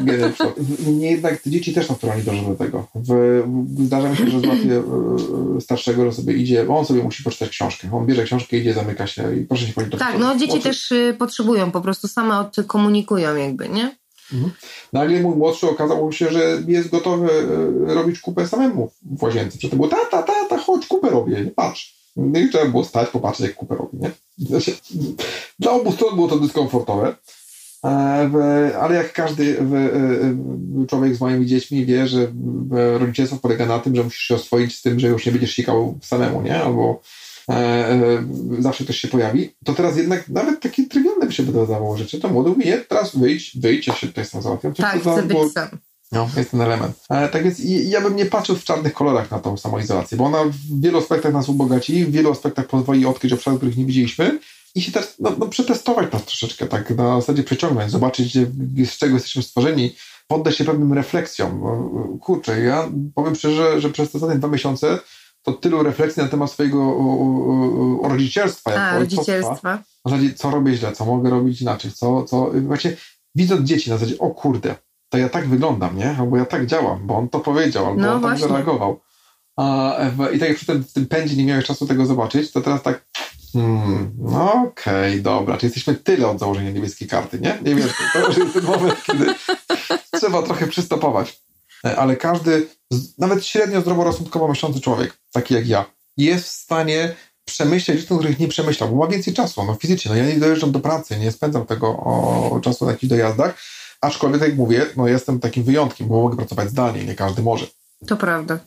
genem 0.00 0.32
Nie 0.86 1.10
jednak 1.10 1.40
dzieci 1.46 1.72
też 1.72 1.88
naturalnie 1.88 2.24
dążą 2.24 2.46
do 2.46 2.54
tego. 2.54 2.88
W, 2.94 3.42
zdarza 3.84 4.10
mi 4.10 4.16
się, 4.16 4.30
że 4.30 4.40
złapię 4.40 4.82
e, 5.56 5.60
starszego, 5.60 6.04
że 6.04 6.12
sobie 6.12 6.34
idzie, 6.34 6.68
on 6.68 6.86
sobie 6.86 7.02
musi 7.02 7.22
poczytać 7.22 7.48
książkę. 7.48 7.88
On 7.92 8.06
bierze 8.06 8.24
książkę, 8.24 8.56
idzie, 8.56 8.74
zamyka 8.74 9.06
się 9.06 9.36
i 9.36 9.44
proszę 9.44 9.66
się 9.66 9.72
powiedzieć. 9.72 9.98
Tak, 9.98 10.18
no 10.18 10.36
dzieci 10.36 10.52
oczy. 10.52 10.62
też 10.62 10.92
y, 10.92 11.16
potrzebują, 11.18 11.70
po 11.70 11.80
prostu 11.80 12.08
same 12.08 12.38
od 12.38 12.56
komunikują 12.66 13.36
jakby, 13.36 13.68
nie? 13.68 13.96
Mhm. 14.32 14.52
Nagle 14.92 15.20
mój 15.20 15.36
młodszy 15.36 15.68
okazał 15.68 16.12
się, 16.12 16.30
że 16.30 16.62
jest 16.68 16.88
gotowy 16.88 17.30
e, 17.88 17.94
robić 17.94 18.20
kupę 18.20 18.48
samemu 18.48 18.90
w 19.02 19.22
łazience. 19.22 19.58
Przedtem 19.58 19.78
było, 19.78 19.88
tata, 19.88 20.22
tata, 20.22 20.58
chodź, 20.58 20.86
kupę 20.86 21.10
robię, 21.10 21.50
patrz. 21.56 22.01
No 22.16 22.40
i 22.40 22.48
trzeba 22.48 22.64
było 22.64 22.84
stać, 22.84 23.08
popatrzeć, 23.08 23.46
jak 23.46 23.54
kupę 23.54 23.74
robi, 23.74 23.98
nie? 23.98 24.10
Znaczy, 24.38 24.76
dla 25.58 25.72
obu 25.72 25.92
stron 25.92 26.14
było 26.14 26.28
to 26.28 26.38
dyskomfortowe, 26.38 27.14
e, 27.84 28.78
ale 28.80 28.94
jak 28.94 29.12
każdy 29.12 29.58
e, 29.60 30.86
człowiek 30.86 31.16
z 31.16 31.20
moimi 31.20 31.46
dziećmi 31.46 31.86
wie, 31.86 32.06
że 32.06 32.32
rodzicielstwo 32.98 33.38
polega 33.38 33.66
na 33.66 33.78
tym, 33.78 33.96
że 33.96 34.04
musisz 34.04 34.22
się 34.22 34.34
oswoić 34.34 34.78
z 34.78 34.82
tym, 34.82 35.00
że 35.00 35.08
już 35.08 35.26
nie 35.26 35.32
będziesz 35.32 35.54
sikał 35.54 35.98
samemu, 36.02 36.42
nie? 36.42 36.62
Albo 36.62 37.00
e, 37.48 38.24
zawsze 38.58 38.84
ktoś 38.84 38.96
się 38.96 39.08
pojawi, 39.08 39.54
to 39.64 39.74
teraz 39.74 39.96
jednak 39.96 40.28
nawet 40.28 40.60
takie 40.60 40.86
trywialne 40.86 41.26
by 41.26 41.32
się 41.32 41.42
wydawało 41.42 41.96
rzeczy, 41.96 42.20
to 42.20 42.28
młody 42.28 42.50
mówi, 42.50 42.64
nie, 42.64 42.78
teraz 42.78 43.16
wyjdź, 43.16 43.58
wyjdź, 43.60 43.86
ja 43.86 43.94
się 43.94 44.06
tutaj 44.06 44.24
sam 44.24 44.42
załatwiam. 44.42 44.74
Tak, 44.74 45.00
chcę 45.00 45.22
być 45.22 45.52
sam. 45.52 45.68
No, 46.12 46.28
jest 46.36 46.50
ten 46.50 46.60
element. 46.60 47.04
E, 47.10 47.28
tak 47.28 47.44
więc 47.44 47.58
ja 47.64 48.00
bym 48.00 48.16
nie 48.16 48.26
patrzył 48.26 48.56
w 48.56 48.64
czarnych 48.64 48.92
kolorach 48.92 49.30
na 49.30 49.38
tą 49.38 49.56
samoizolację, 49.56 50.18
bo 50.18 50.24
ona 50.24 50.44
w 50.44 50.80
wielu 50.80 50.98
aspektach 50.98 51.32
nas 51.32 51.48
ubogaci, 51.48 52.04
w 52.04 52.10
wielu 52.10 52.30
aspektach 52.30 52.66
pozwoli 52.66 53.06
odkryć 53.06 53.32
obszary, 53.32 53.56
których 53.56 53.76
nie 53.76 53.84
widzieliśmy 53.84 54.38
i 54.74 54.82
się 54.82 54.92
też 54.92 55.14
no, 55.18 55.32
no, 55.38 55.46
przetestować 55.46 56.12
nas 56.12 56.24
troszeczkę, 56.24 56.66
tak 56.66 56.90
na 56.90 57.20
zasadzie 57.20 57.42
przeciągnąć, 57.42 57.90
zobaczyć, 57.90 58.38
z 58.84 58.98
czego 58.98 59.14
jesteśmy 59.14 59.42
stworzeni, 59.42 59.94
poddać 60.26 60.56
się 60.56 60.64
pewnym 60.64 60.92
refleksjom. 60.92 61.62
Kurczę, 62.20 62.60
ja 62.60 62.88
powiem 63.14 63.34
szczerze, 63.34 63.80
że 63.80 63.90
przez 63.90 64.10
te 64.10 64.18
ostatnie 64.18 64.38
dwa 64.38 64.48
miesiące 64.48 64.98
to 65.42 65.52
tylu 65.52 65.82
refleksji 65.82 66.22
na 66.22 66.28
temat 66.28 66.50
swojego 66.50 66.82
o, 66.82 68.00
o, 68.02 68.08
rodzicielstwa, 68.08 68.74
A, 68.74 68.98
rodzicielstwa. 68.98 69.82
W 70.06 70.10
zasadzie, 70.10 70.34
co 70.34 70.50
robię 70.50 70.74
źle, 70.74 70.92
co 70.92 71.04
mogę 71.04 71.30
robić 71.30 71.62
inaczej, 71.62 71.92
co, 71.92 72.24
co 72.24 72.50
właśnie 72.60 72.96
widząc 73.34 73.68
dzieci 73.68 73.90
na 73.90 73.96
zasadzie, 73.96 74.18
o 74.18 74.30
kurde, 74.30 74.74
to 75.12 75.18
ja 75.18 75.28
tak 75.28 75.48
wyglądam, 75.48 75.98
nie? 75.98 76.16
Albo 76.18 76.36
ja 76.36 76.44
tak 76.44 76.66
działam, 76.66 77.06
bo 77.06 77.16
on 77.16 77.28
to 77.28 77.40
powiedział, 77.40 77.86
albo 77.86 78.00
no 78.00 78.12
on 78.12 78.22
tak 78.22 78.38
zareagował. 78.38 79.00
A, 79.56 79.96
I 80.34 80.38
tak 80.38 80.48
jak 80.48 80.56
przy 80.56 80.66
tym, 80.66 80.84
w 80.84 80.92
tym 80.92 81.06
pędzie 81.06 81.36
nie 81.36 81.44
miałeś 81.44 81.64
czasu 81.64 81.86
tego 81.86 82.06
zobaczyć, 82.06 82.52
to 82.52 82.60
teraz 82.60 82.82
tak 82.82 83.04
hmm, 83.52 84.12
no 84.18 84.52
okej, 84.52 85.10
okay, 85.10 85.22
dobra, 85.22 85.56
czy 85.56 85.66
jesteśmy 85.66 85.94
tyle 85.94 86.28
od 86.28 86.38
założenia 86.38 86.70
niebieskiej 86.70 87.08
karty, 87.08 87.40
nie? 87.40 87.58
Nie 87.62 87.74
wiem, 87.74 87.88
to 88.12 88.28
już 88.28 88.36
jest 88.36 88.54
ten 88.54 88.64
moment, 88.64 89.02
kiedy 89.06 89.34
trzeba 90.18 90.42
trochę 90.42 90.66
przystopować. 90.66 91.42
E, 91.84 91.96
ale 91.96 92.16
każdy, 92.16 92.66
nawet 93.18 93.46
średnio 93.46 93.80
zdroworozsądkowo 93.80 94.48
myślący 94.48 94.80
człowiek, 94.80 95.18
taki 95.32 95.54
jak 95.54 95.66
ja, 95.66 95.84
jest 96.16 96.44
w 96.44 96.50
stanie 96.50 97.14
przemyśleć 97.44 98.00
rzeczy, 98.00 98.14
których 98.14 98.38
nie 98.38 98.48
przemyślał, 98.48 98.88
bo 98.88 98.96
ma 98.96 99.06
więcej 99.06 99.34
czasu, 99.34 99.64
no 99.64 99.74
fizycznie. 99.74 100.10
No 100.10 100.16
ja 100.16 100.26
nie 100.26 100.40
dojeżdżam 100.40 100.72
do 100.72 100.80
pracy, 100.80 101.18
nie 101.18 101.32
spędzam 101.32 101.66
tego 101.66 101.88
o, 101.88 102.60
czasu 102.62 102.84
na 102.84 102.90
jakichś 102.90 103.10
dojazdach, 103.10 103.54
Aczkolwiek, 104.02 104.42
jak 104.42 104.56
mówię, 104.56 104.86
no 104.96 105.08
jestem 105.08 105.40
takim 105.40 105.62
wyjątkiem, 105.62 106.08
bo 106.08 106.22
mogę 106.22 106.36
pracować 106.36 106.70
zdalnie, 106.70 107.04
nie 107.04 107.14
każdy 107.14 107.42
może. 107.42 107.66
To 108.06 108.16
prawda. 108.16 108.58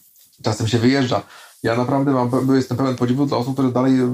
Czasem 0.44 0.68
się 0.68 0.78
wyjeżdża. 0.80 1.22
Ja 1.64 1.76
naprawdę 1.76 2.12
mam, 2.12 2.32
jestem 2.56 2.78
pełen 2.78 2.96
podziwu 2.96 3.26
dla 3.26 3.38
osób, 3.38 3.54
które 3.54 3.72
dalej 3.72 4.00
e, 4.00 4.08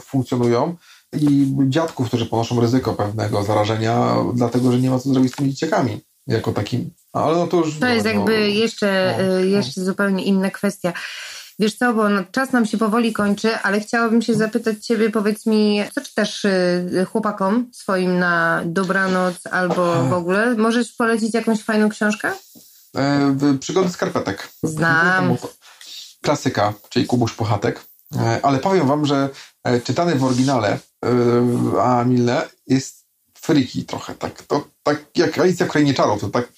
funkcjonują 0.00 0.76
i 1.20 1.54
dziadków, 1.68 2.06
którzy 2.06 2.26
ponoszą 2.26 2.60
ryzyko 2.60 2.92
pewnego 2.92 3.42
zarażenia, 3.42 4.16
dlatego 4.34 4.72
że 4.72 4.78
nie 4.78 4.90
ma 4.90 4.98
co 4.98 5.08
zrobić 5.08 5.32
z 5.32 5.36
tymi 5.36 5.50
dzieciakami 5.50 6.00
jako 6.26 6.52
takim. 6.52 6.90
Ale 7.12 7.36
no 7.36 7.46
to 7.46 7.56
już. 7.56 7.78
To 7.78 7.86
jest 7.86 8.04
no, 8.04 8.12
jakby 8.12 8.50
jeszcze, 8.50 9.14
no, 9.18 9.38
e, 9.38 9.46
jeszcze 9.46 9.80
no. 9.80 9.86
zupełnie 9.86 10.24
inna 10.24 10.50
kwestia. 10.50 10.92
Wiesz 11.58 11.74
co, 11.74 11.94
bo 11.94 12.08
no, 12.08 12.24
czas 12.32 12.52
nam 12.52 12.66
się 12.66 12.78
powoli 12.78 13.12
kończy, 13.12 13.56
ale 13.56 13.80
chciałabym 13.80 14.22
się 14.22 14.34
zapytać 14.34 14.86
Ciebie, 14.86 15.10
powiedz 15.10 15.46
mi, 15.46 15.82
co 15.94 16.00
czytasz 16.00 16.44
y, 16.44 17.06
chłopakom 17.12 17.70
swoim 17.72 18.18
na 18.18 18.62
dobranoc 18.64 19.46
albo 19.46 20.04
w 20.08 20.12
ogóle? 20.12 20.54
Możesz 20.54 20.92
polecić 20.92 21.34
jakąś 21.34 21.62
fajną 21.62 21.88
książkę? 21.88 22.32
E, 22.96 23.36
przygody 23.60 23.90
skarpetek. 23.90 24.48
Znam. 24.62 25.36
Klasyka, 26.22 26.72
czyli 26.88 27.06
Kubuś 27.06 27.32
Puchatek. 27.32 27.84
E, 28.16 28.40
ale 28.42 28.58
powiem 28.58 28.88
Wam, 28.88 29.06
że 29.06 29.28
e, 29.64 29.80
czytany 29.80 30.14
w 30.14 30.24
oryginale 30.24 30.78
e, 31.04 31.10
a 31.82 32.04
Milne 32.04 32.48
jest 32.66 33.04
freaky 33.34 33.84
trochę, 33.84 34.14
tak, 34.14 34.42
to, 34.42 34.68
tak 34.82 35.04
jak 35.14 35.38
Alicja 35.38 35.66
w 35.66 35.68
Krainie 35.68 35.94
Czarów, 35.94 36.20
to 36.20 36.28
tak 36.28 36.48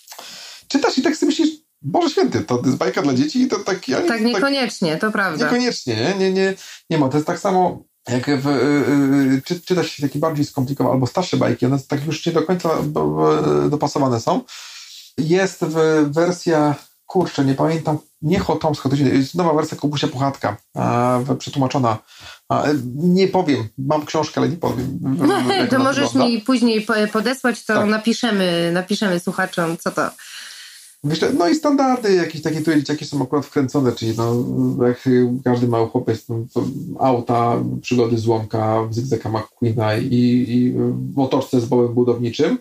czytasz 0.68 0.98
i 0.98 1.02
tak 1.02 1.16
sobie 1.16 1.30
myślisz, 1.30 1.47
Boże 1.82 2.10
Święty, 2.10 2.40
to 2.40 2.62
jest 2.64 2.76
bajka 2.76 3.02
dla 3.02 3.14
dzieci 3.14 3.42
i 3.42 3.48
to 3.48 3.58
tak... 3.58 3.88
Ja 3.88 3.98
tak, 3.98 4.08
tak 4.08 4.20
niekoniecznie, 4.20 4.92
tak, 4.92 5.00
to 5.00 5.12
prawda. 5.12 5.44
Niekoniecznie, 5.44 5.96
nie? 5.96 6.14
Nie, 6.14 6.32
nie, 6.32 6.54
nie 6.90 6.98
ma. 6.98 7.08
To 7.08 7.16
jest 7.16 7.26
tak 7.26 7.38
samo 7.38 7.84
jak 8.08 8.40
w, 8.40 8.46
yy, 8.46 9.42
czy, 9.44 9.60
czyta 9.60 9.84
się 9.84 10.02
takie 10.02 10.18
bardziej 10.18 10.44
skomplikowane 10.44 10.94
albo 10.94 11.06
starsze 11.06 11.36
bajki, 11.36 11.66
one 11.66 11.78
tak 11.88 12.06
już 12.06 12.26
nie 12.26 12.32
do 12.32 12.42
końca 12.42 12.82
do, 12.82 13.42
dopasowane 13.70 14.20
są. 14.20 14.40
Jest 15.18 15.64
w, 15.64 15.74
wersja 16.12 16.74
kurczę, 17.06 17.44
nie 17.44 17.54
pamiętam, 17.54 17.98
nie 18.22 18.38
Chotomska, 18.38 18.88
to 18.88 18.96
jest 18.96 19.34
nowa 19.34 19.52
wersja 19.52 19.76
Kubusia 19.76 20.08
Puchatka, 20.08 20.56
przetłumaczona. 21.38 21.98
Nie 22.94 23.28
powiem, 23.28 23.68
mam 23.78 24.06
książkę, 24.06 24.40
ale 24.40 24.50
nie 24.50 24.56
powiem. 24.56 24.98
to 25.70 25.78
możesz 25.78 26.06
wygląda. 26.06 26.28
mi 26.28 26.40
później 26.40 26.86
podesłać, 27.12 27.64
to 27.64 27.74
tak. 27.74 27.88
napiszemy, 27.88 28.70
napiszemy 28.72 29.20
słuchaczom, 29.20 29.76
co 29.76 29.90
to. 29.90 30.10
No 31.38 31.48
i 31.48 31.54
standardy 31.54 32.14
jakieś 32.14 32.42
takie 32.42 32.60
tu 32.60 32.74
dzieciaki 32.74 33.04
są 33.04 33.22
akurat 33.22 33.46
wkręcone, 33.46 33.92
czyli 33.92 34.14
no, 34.16 34.44
jak 34.86 35.08
każdy 35.44 35.68
mały 35.68 35.88
chłopiec, 35.88 36.26
to 36.26 36.64
auta, 36.98 37.62
przygody 37.82 38.18
złomka, 38.18 38.88
Zygzaka 38.90 39.28
McQueena 39.28 39.96
i, 39.96 40.44
i 40.48 40.72
w 41.14 41.18
otoczce 41.18 41.60
z 41.60 41.66
bołem 41.66 41.94
budowniczym 41.94 42.58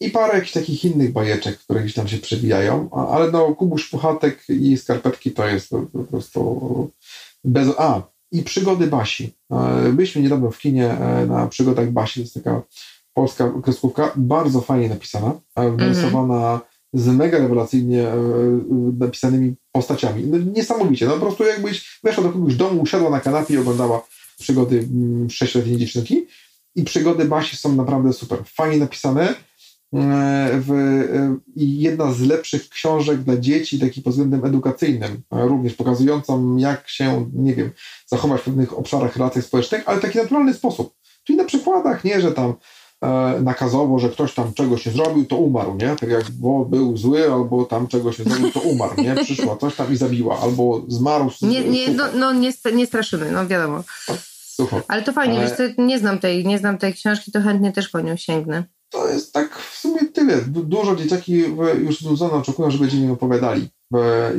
i 0.00 0.10
parę 0.10 0.34
jakichś 0.34 0.52
takich 0.52 0.84
innych 0.84 1.12
bajeczek, 1.12 1.58
które 1.58 1.80
gdzieś 1.80 1.94
tam 1.94 2.08
się 2.08 2.18
przewijają, 2.18 2.90
ale 2.90 3.30
no 3.30 3.54
Kubusz 3.54 3.88
Puchatek 3.88 4.44
i 4.48 4.76
skarpetki 4.76 5.30
to 5.30 5.46
jest 5.46 5.70
po, 5.70 6.04
prostu 6.04 6.90
bez... 7.44 7.68
A, 7.78 8.02
i 8.32 8.42
przygody 8.42 8.86
Basi. 8.86 9.32
E, 9.52 9.92
byliśmy 9.92 10.22
niedawno 10.22 10.50
w 10.50 10.58
kinie 10.58 10.90
e, 10.90 11.26
na 11.26 11.46
przygodach 11.46 11.90
Basi, 11.90 12.14
to 12.14 12.20
jest 12.20 12.34
taka 12.34 12.62
polska 13.14 13.52
kreskówka, 13.62 14.12
bardzo 14.16 14.60
fajnie 14.60 14.88
napisana, 14.88 15.40
e, 15.54 15.72
narysowana 15.72 16.60
z 16.92 17.06
mega 17.06 17.38
rewelacyjnie 17.38 18.06
napisanymi 18.98 19.54
postaciami. 19.72 20.24
No, 20.26 20.38
niesamowicie, 20.38 21.06
no 21.06 21.12
po 21.12 21.20
prostu 21.20 21.44
jakbyś 21.44 22.00
weszła 22.04 22.24
do 22.24 22.32
kogoś 22.32 22.56
domu, 22.56 22.82
usiadła 22.82 23.10
na 23.10 23.20
kanapie 23.20 23.54
i 23.54 23.58
oglądała 23.58 24.06
przygody 24.38 24.78
mm, 24.78 25.30
sześcioletniej 25.30 25.76
dziewczynki 25.76 26.26
i 26.74 26.84
przygody 26.84 27.24
Basi 27.24 27.56
są 27.56 27.76
naprawdę 27.76 28.12
super, 28.12 28.38
fajnie 28.44 28.76
napisane, 28.76 29.34
E, 29.94 29.98
e, 29.98 30.60
i 31.56 31.80
jedna 31.80 32.12
z 32.12 32.20
lepszych 32.20 32.68
książek 32.68 33.22
dla 33.22 33.36
dzieci, 33.36 33.78
taki 33.78 34.02
pod 34.02 34.12
względem 34.12 34.44
edukacyjnym, 34.44 35.22
również 35.30 35.74
pokazującą, 35.74 36.56
jak 36.56 36.88
się, 36.88 37.30
nie 37.34 37.54
wiem, 37.54 37.70
zachować 38.06 38.40
w 38.40 38.44
pewnych 38.44 38.78
obszarach 38.78 39.16
relacji 39.16 39.42
społecznych, 39.42 39.82
ale 39.86 39.98
w 39.98 40.02
taki 40.02 40.18
naturalny 40.18 40.54
sposób. 40.54 40.94
Czyli 41.24 41.36
na 41.36 41.44
przykładach, 41.44 42.04
nie, 42.04 42.20
że 42.20 42.32
tam 42.32 42.50
e, 42.50 42.54
nakazowo, 43.42 43.98
że 43.98 44.08
ktoś 44.08 44.34
tam 44.34 44.54
czegoś 44.54 44.86
nie 44.86 44.92
zrobił, 44.92 45.24
to 45.24 45.36
umarł, 45.36 45.74
nie? 45.74 45.96
Tak 45.96 46.10
jak 46.10 46.30
bo 46.30 46.64
był 46.64 46.96
zły, 46.96 47.32
albo 47.32 47.64
tam 47.64 47.86
czegoś 47.86 48.18
nie 48.18 48.24
zrobił, 48.24 48.50
to 48.52 48.60
umarł, 48.60 48.94
nie? 49.02 49.16
Przyszła 49.24 49.56
coś 49.56 49.76
tam 49.76 49.92
i 49.92 49.96
zabiła, 49.96 50.40
albo 50.40 50.82
zmarł. 50.88 51.30
Z, 51.30 51.42
nie, 51.42 51.64
nie, 51.64 51.88
no, 51.88 52.04
no 52.14 52.32
nie, 52.32 52.52
nie 52.74 52.86
straszymy, 52.86 53.32
no 53.32 53.46
wiadomo. 53.46 53.84
Słucham. 54.54 54.82
Ale 54.88 55.02
to 55.02 55.12
fajnie, 55.12 55.38
ale... 55.38 55.56
wiesz, 55.58 55.74
nie 55.78 55.98
znam 55.98 56.18
tej, 56.18 56.46
nie 56.46 56.58
znam 56.58 56.78
tej 56.78 56.94
książki, 56.94 57.32
to 57.32 57.40
chętnie 57.40 57.72
też 57.72 57.88
po 57.88 58.00
nią 58.00 58.16
sięgnę 58.16 58.64
to 58.90 59.08
jest 59.08 59.32
tak 59.32 59.58
w 59.58 59.76
sumie 59.76 60.04
tyle. 60.12 60.42
dużo 60.46 60.96
dzieciaki 60.96 61.44
już 61.78 62.00
znudzone 62.00 62.34
oczekują, 62.34 62.70
że 62.70 62.78
będziemy 62.78 63.12
opowiadali. 63.12 63.68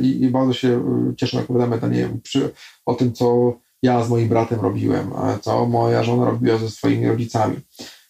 I, 0.02 0.22
I, 0.22 0.28
bardzo 0.28 0.52
się 0.52 0.68
e, 0.68 1.16
cieszę, 1.16 1.36
jak 1.36 1.50
opowiadamy 1.50 1.94
nie 1.94 2.00
wiem, 2.00 2.20
przy, 2.20 2.50
o 2.86 2.94
tym, 2.94 3.12
co 3.12 3.52
ja 3.82 4.04
z 4.04 4.08
moim 4.08 4.28
bratem 4.28 4.60
robiłem, 4.60 5.10
co 5.40 5.66
moja 5.66 6.02
żona 6.04 6.24
robiła 6.24 6.58
ze 6.58 6.70
swoimi 6.70 7.08
rodzicami. 7.08 7.56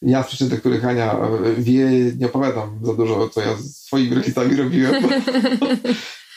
Ja 0.02 0.22
z 0.22 0.26
przyczyn, 0.26 0.48
do 0.48 0.56
których 0.56 0.84
Ania 0.84 1.12
e, 1.12 1.54
wie, 1.58 1.90
nie 2.18 2.26
opowiadam 2.26 2.80
za 2.82 2.94
dużo, 2.94 3.28
co 3.28 3.40
ja 3.40 3.56
z 3.56 3.76
swoimi 3.76 4.14
rodzicami 4.14 4.56
robiłem, 4.56 4.94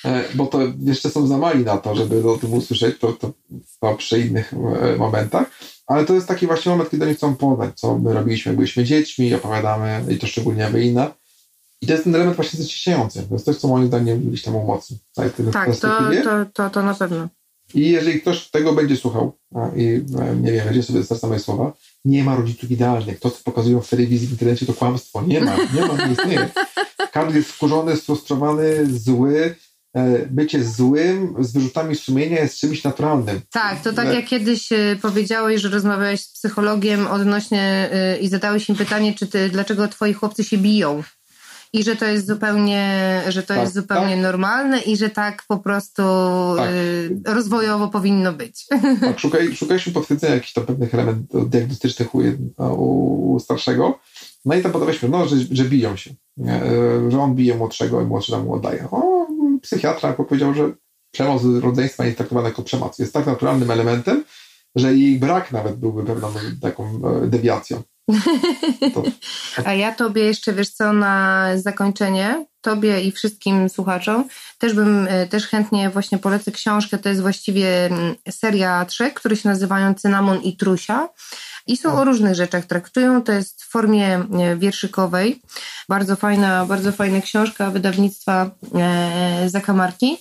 e, 0.06 0.24
bo 0.36 0.46
to 0.46 0.60
jeszcze 0.80 1.10
są 1.10 1.28
za 1.28 1.38
mali 1.38 1.66
na 1.66 1.78
to, 1.78 1.96
żeby 1.96 2.32
o 2.32 2.38
tym 2.38 2.54
usłyszeć, 2.54 3.00
to, 3.00 3.14
to, 3.14 3.32
to 3.80 3.96
przy 3.96 4.20
innych 4.20 4.54
momentach. 4.98 5.52
Ale 5.88 6.06
to 6.06 6.14
jest 6.14 6.28
taki 6.28 6.48
właśnie 6.48 6.72
moment, 6.72 6.90
kiedy 6.90 7.06
oni 7.06 7.16
chcą 7.16 7.36
poznać, 7.36 7.80
co 7.80 7.98
my 7.98 8.14
robiliśmy, 8.14 8.50
jak 8.50 8.58
byliśmy 8.58 8.84
dziećmi, 8.84 9.34
opowiadamy 9.34 10.06
i 10.10 10.18
to 10.18 10.28
szczególnie 10.28 10.68
Ewelina. 10.68 11.12
I 11.82 11.88
to 11.88 11.94
jest 11.94 12.04
ten 12.04 12.16
element 12.16 12.36
właśnie 12.36 12.60
zacieśniający. 12.60 13.24
To 13.24 13.36
jest 13.36 13.46
coś, 13.46 13.58
co 13.58 13.68
moim 13.68 13.88
zdaniem 13.88 14.30
gdzieś 14.30 14.42
tam 14.42 14.56
umocni. 14.56 14.98
Tak, 15.16 15.34
to, 15.34 15.44
to, 16.24 16.46
to, 16.54 16.70
to 16.70 16.84
na 16.84 16.94
pewno. 16.94 17.28
I 17.74 17.90
jeżeli 17.90 18.22
ktoś 18.22 18.50
tego 18.50 18.74
będzie 18.74 18.98
słuchał 18.98 19.38
i 19.76 19.86
nie 20.42 20.52
wiem, 20.52 20.66
będzie 20.66 20.84
sobie 20.84 21.00
dostać 21.00 21.24
moje 21.24 21.40
słowa, 21.40 21.74
nie 22.06 22.24
ma 22.24 22.36
rodziców 22.36 22.72
idealnych. 22.72 23.20
To, 23.20 23.32
co 23.32 23.44
pokazują 23.44 23.82
w 23.82 23.90
telewizji, 23.90 24.28
w 24.28 24.32
internecie, 24.32 24.66
to 24.66 24.74
kłamstwo. 24.74 25.22
Nie 25.22 25.42
ma, 25.42 25.56
nie 25.74 25.82
ma, 25.82 26.06
nie 26.06 26.12
istnieje. 26.14 26.50
Każdy 27.12 27.38
jest 27.38 27.52
wkurzony, 27.52 27.98
sfrustrowany, 27.98 28.86
zły, 28.86 29.56
E, 29.94 30.26
bycie 30.26 30.64
złym 30.64 31.36
z 31.40 31.54
wyrzutami 31.54 31.96
sumienia 31.96 32.40
jest 32.40 32.60
czymś 32.60 32.84
naturalnym. 32.84 33.42
Tak, 33.52 33.82
to 33.82 33.94
tak 33.94 34.14
jak 34.14 34.26
kiedyś 34.26 34.72
e, 34.72 34.96
powiedziałeś, 35.02 35.62
że 35.62 35.70
rozmawiałeś 35.70 36.22
z 36.22 36.34
psychologiem 36.34 37.08
odnośnie 37.08 37.90
e, 37.92 38.18
i 38.18 38.30
zadałeś 38.30 38.70
im 38.70 38.76
pytanie, 38.76 39.14
czy 39.14 39.28
ty, 39.28 39.50
dlaczego 39.50 39.88
twoi 39.88 40.14
chłopcy 40.14 40.44
się 40.44 40.58
biją. 40.58 41.04
I 41.74 41.84
że 41.84 41.96
to 41.96 42.06
jest 42.06 42.28
zupełnie, 42.28 43.22
że 43.28 43.42
to 43.42 43.48
tak, 43.48 43.58
jest 43.58 43.74
zupełnie 43.74 44.14
tak. 44.14 44.24
normalne 44.24 44.80
i 44.80 44.98
że 44.98 45.10
tak 45.10 45.44
po 45.48 45.58
prostu 45.58 46.02
tak. 46.58 46.70
rozwojowo 47.26 47.88
powinno 47.88 48.34
być. 48.34 48.66
Tak, 49.02 49.20
szukaj, 49.20 49.56
szukaliśmy 49.56 49.94
potwierdzenia 49.94 50.34
jakichś 50.34 50.54
tam 50.54 50.66
pewnych 50.66 50.94
elementów 50.94 51.50
diagnostycznych 51.50 52.16
u, 52.16 52.22
u, 52.58 53.40
starszego. 53.40 54.00
No 54.46 54.56
i 54.56 54.62
tam 54.62 54.72
podawaliśmy, 54.72 55.10
no, 55.10 55.28
że, 55.28 55.36
że 55.52 55.66
biją 55.66 55.96
się. 55.96 56.14
Że 57.10 57.20
on 57.20 57.36
bije 57.36 57.56
młodszego 57.56 58.02
i 58.02 58.06
młodszy 58.06 58.32
nam 58.32 58.44
mu 58.44 58.54
oddaje. 58.54 58.88
O, 58.92 59.28
psychiatra 59.62 60.14
powiedział, 60.14 60.54
że 60.54 60.72
przemoc 61.12 61.42
rodzeństwa 61.62 62.04
nie 62.04 62.08
jest 62.08 62.18
traktowana 62.18 62.48
jako 62.48 62.64
przemoc. 62.64 63.00
Jest 63.00 63.14
tak 63.14 63.26
naturalnym 63.26 63.72
elementem, 63.72 64.24
że 64.76 64.96
jej 64.96 65.20
brak 65.20 65.52
nawet 65.52 65.76
byłby 65.76 66.04
pewną 66.04 66.34
taką 66.62 66.84
e, 67.24 67.28
dewiacją. 67.28 67.82
To... 68.94 69.04
A 69.66 69.74
ja 69.74 69.92
tobie 69.92 70.24
jeszcze, 70.24 70.54
wiesz 70.54 70.70
co, 70.70 70.94
na 70.94 71.48
zakończenie, 71.56 72.46
tobie 72.62 73.02
i 73.02 73.12
wszystkim 73.12 73.70
słuchaczom, 73.70 74.28
też 74.58 74.74
bym, 74.74 75.08
e, 75.10 75.28
też 75.28 75.48
chętnie 75.48 75.90
właśnie 75.90 76.18
polecę 76.18 76.52
książkę, 76.52 76.98
to 76.98 77.10
jest 77.10 77.22
właściwie 77.22 77.86
mm, 77.86 78.16
seria 78.30 78.86
trzech, 78.86 79.14
które 79.14 79.36
się 79.36 79.50
nazywają 79.50 79.94
Cynamon 79.94 80.42
i 80.42 80.58
Trusia. 80.58 81.10
I 81.68 81.78
są 81.78 82.00
o 82.00 82.04
różnych 82.04 82.36
rzeczach 82.36 82.66
traktują. 82.66 83.24
To 83.24 83.32
jest 83.32 83.64
w 83.64 83.70
formie 83.70 84.08
e, 84.16 84.58
wierszykowej. 84.58 85.42
Bardzo 85.90 86.16
fajna, 86.16 86.66
bardzo 86.66 86.92
fajna 86.92 87.22
książka 87.22 87.72
wydawnictwa 87.72 88.52
e, 88.76 89.50
Zakamarki. 89.50 90.18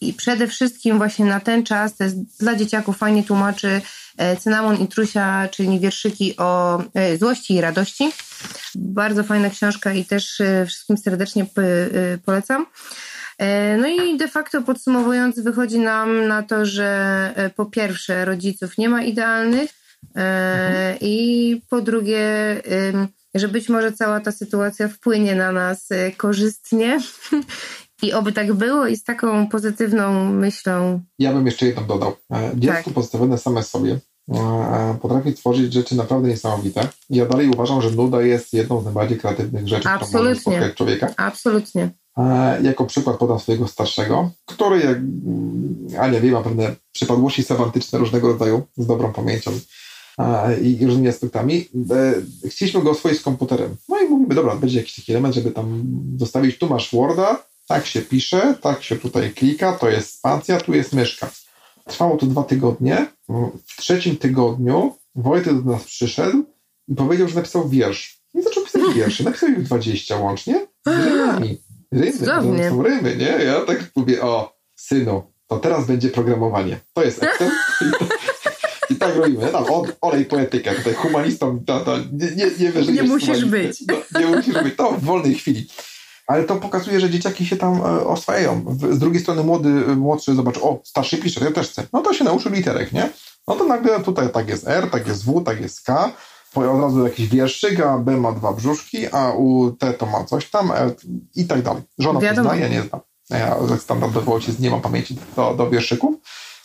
I 0.00 0.12
przede 0.12 0.46
wszystkim 0.46 0.98
właśnie 0.98 1.24
na 1.24 1.40
ten 1.40 1.64
czas, 1.64 1.96
to 1.96 2.04
jest 2.04 2.38
dla 2.40 2.56
dzieciaków 2.56 2.98
fajnie 2.98 3.22
tłumaczy 3.24 3.80
Cynamon 4.40 4.76
i 4.76 4.88
Trusia, 4.88 5.48
czyli 5.48 5.80
wierszyki 5.80 6.36
o 6.36 6.82
złości 7.18 7.54
i 7.54 7.60
radości. 7.60 8.10
Bardzo 8.74 9.24
fajna 9.24 9.50
książka 9.50 9.92
i 9.92 10.04
też 10.04 10.42
wszystkim 10.66 10.96
serdecznie 10.96 11.46
polecam. 12.24 12.66
No 13.78 13.88
i 13.88 14.16
de 14.16 14.28
facto 14.28 14.62
podsumowując, 14.62 15.40
wychodzi 15.40 15.78
nam 15.78 16.28
na 16.28 16.42
to, 16.42 16.66
że 16.66 17.30
po 17.56 17.66
pierwsze 17.66 18.24
rodziców 18.24 18.78
nie 18.78 18.88
ma 18.88 19.02
idealnych, 19.02 19.70
E, 20.16 20.96
I 21.00 21.62
po 21.70 21.80
drugie, 21.80 22.22
że 23.34 23.48
być 23.48 23.68
może 23.68 23.92
cała 23.92 24.20
ta 24.20 24.32
sytuacja 24.32 24.88
wpłynie 24.88 25.34
na 25.34 25.52
nas 25.52 25.92
e, 25.92 26.12
korzystnie. 26.12 27.00
I 28.04 28.12
oby 28.12 28.32
tak 28.32 28.52
było 28.52 28.86
i 28.86 28.96
z 28.96 29.04
taką 29.04 29.48
pozytywną 29.48 30.32
myślą. 30.32 31.00
Ja 31.18 31.32
bym 31.32 31.46
jeszcze 31.46 31.66
jedną 31.66 31.86
dodał. 31.86 32.12
E, 32.32 32.50
dziecko 32.54 32.82
tak. 32.84 32.94
postawione 32.94 33.38
same 33.38 33.62
sobie 33.62 33.98
potrafi 35.02 35.34
tworzyć 35.34 35.72
rzeczy 35.72 35.96
naprawdę 35.96 36.28
niesamowite. 36.28 36.88
Ja 37.10 37.26
dalej 37.26 37.48
uważam, 37.48 37.82
że 37.82 37.90
nuda 37.90 38.22
jest 38.22 38.52
jedną 38.52 38.80
z 38.80 38.84
najbardziej 38.84 39.18
kreatywnych 39.18 39.68
rzeczy, 39.68 39.88
Absolutnie. 39.88 40.08
które 40.08 40.28
może 40.28 40.40
spotkać 40.40 40.74
człowieka. 40.74 41.14
Absolutnie. 41.16 41.90
Jako 42.62 42.84
przykład 42.84 43.16
podam 43.16 43.40
swojego 43.40 43.68
starszego, 43.68 44.30
który, 44.44 44.80
jak 44.80 44.98
Ania 46.00 46.20
wie, 46.20 46.32
ma 46.32 46.42
pewne 46.42 46.74
przypadłości 46.92 47.42
semantyczne 47.42 47.98
różnego 47.98 48.28
rodzaju 48.28 48.62
z 48.76 48.86
dobrą 48.86 49.12
pamięcią 49.12 49.50
i 50.62 50.86
różnymi 50.86 51.08
aspektami. 51.08 51.68
E, 51.90 52.48
chcieliśmy 52.48 52.82
go 52.82 52.90
oswoić 52.90 53.18
z 53.18 53.22
komputerem. 53.22 53.76
No 53.88 54.00
i 54.00 54.08
mówimy, 54.08 54.34
dobra, 54.34 54.56
będzie 54.56 54.78
jakiś 54.78 54.96
taki 54.96 55.12
element, 55.12 55.34
żeby 55.34 55.50
tam 55.50 55.82
zostawić, 56.16 56.58
tu 56.58 56.68
masz 56.68 56.94
Worda, 56.94 57.44
tak 57.66 57.86
się 57.86 58.02
pisze, 58.02 58.54
tak 58.60 58.82
się 58.82 58.96
tutaj 58.96 59.30
klika, 59.30 59.72
to 59.72 59.90
jest 59.90 60.14
spacja, 60.14 60.60
tu 60.60 60.74
jest 60.74 60.92
myszka. 60.92 61.30
Trwało 61.84 62.16
to 62.16 62.26
dwa 62.26 62.42
tygodnie. 62.42 63.06
W 63.66 63.76
trzecim 63.76 64.16
tygodniu 64.16 64.96
Wojtek 65.14 65.62
do 65.62 65.70
nas 65.72 65.84
przyszedł 65.84 66.44
i 66.88 66.94
powiedział, 66.94 67.28
że 67.28 67.34
napisał 67.34 67.68
wiersz. 67.68 68.20
I 68.34 68.42
zaczął 68.42 68.64
pisać 68.64 68.82
wiersze. 68.96 69.24
Napisał 69.24 69.48
ich 69.48 69.62
20 69.62 70.16
łącznie 70.16 70.66
z 70.86 70.88
rymami. 70.88 71.62
Rymy, 71.92 72.12
są 72.70 72.82
rymy, 72.82 73.16
nie? 73.16 73.44
Ja 73.44 73.60
tak 73.60 73.90
mówię, 73.96 74.22
o, 74.22 74.56
synu, 74.76 75.22
to 75.46 75.58
teraz 75.58 75.86
będzie 75.86 76.08
programowanie. 76.08 76.80
To 76.92 77.04
jest 77.04 77.22
Excel. 77.22 77.50
I 78.90 78.96
tak 78.96 79.16
robimy. 79.16 79.48
Tam, 79.48 79.64
olej 80.00 80.24
poetykę. 80.24 80.74
Tutaj 80.74 80.94
humanistą 80.94 81.64
to, 81.66 81.80
to 81.80 81.98
nie, 81.98 82.30
nie, 82.36 82.72
nie, 82.82 82.92
nie 82.92 83.02
musisz 83.02 83.44
być. 83.44 83.84
No, 83.88 84.20
nie 84.20 84.26
musisz 84.26 84.54
być. 84.54 84.76
To 84.76 84.92
w 84.92 85.04
wolnej 85.04 85.34
chwili. 85.34 85.68
Ale 86.26 86.44
to 86.44 86.56
pokazuje, 86.56 87.00
że 87.00 87.10
dzieciaki 87.10 87.46
się 87.46 87.56
tam 87.56 87.74
e, 87.74 88.06
oswajają. 88.06 88.76
Z 88.90 88.98
drugiej 88.98 89.22
strony 89.22 89.44
młody, 89.44 89.68
młodszy 89.96 90.34
zobacz, 90.34 90.58
o, 90.58 90.80
starszy 90.84 91.18
pisze, 91.18 91.44
ja 91.44 91.50
też 91.50 91.68
chcę. 91.68 91.86
No 91.92 92.02
to 92.02 92.14
się 92.14 92.24
nauczył 92.24 92.52
literek, 92.52 92.92
nie? 92.92 93.10
No 93.48 93.54
to 93.54 93.64
nagle 93.64 94.00
tutaj 94.00 94.30
tak 94.32 94.48
jest 94.48 94.68
R, 94.68 94.90
tak 94.90 95.06
jest 95.08 95.24
W, 95.24 95.44
tak 95.44 95.60
jest 95.60 95.84
K. 95.84 96.12
Od 96.54 96.80
razu 96.80 97.04
jakiś 97.04 97.28
wierszyk, 97.28 97.80
a 97.80 97.98
B 97.98 98.16
ma 98.16 98.32
dwa 98.32 98.52
brzuszki, 98.52 99.06
a 99.12 99.32
u 99.32 99.70
T 99.70 99.92
to 99.92 100.06
ma 100.06 100.24
coś 100.24 100.50
tam 100.50 100.70
e, 100.72 100.90
i 101.34 101.44
tak 101.44 101.62
dalej. 101.62 101.82
Żona 101.98 102.20
Wiadomo. 102.20 102.50
poznaje, 102.50 102.70
nie 102.70 102.82
zna. 102.82 103.00
Ja 103.30 103.56
standardowo 103.78 104.38
nie 104.58 104.70
mam 104.70 104.80
pamięci 104.80 105.18
do, 105.36 105.54
do 105.54 105.70
wierszyków, 105.70 106.14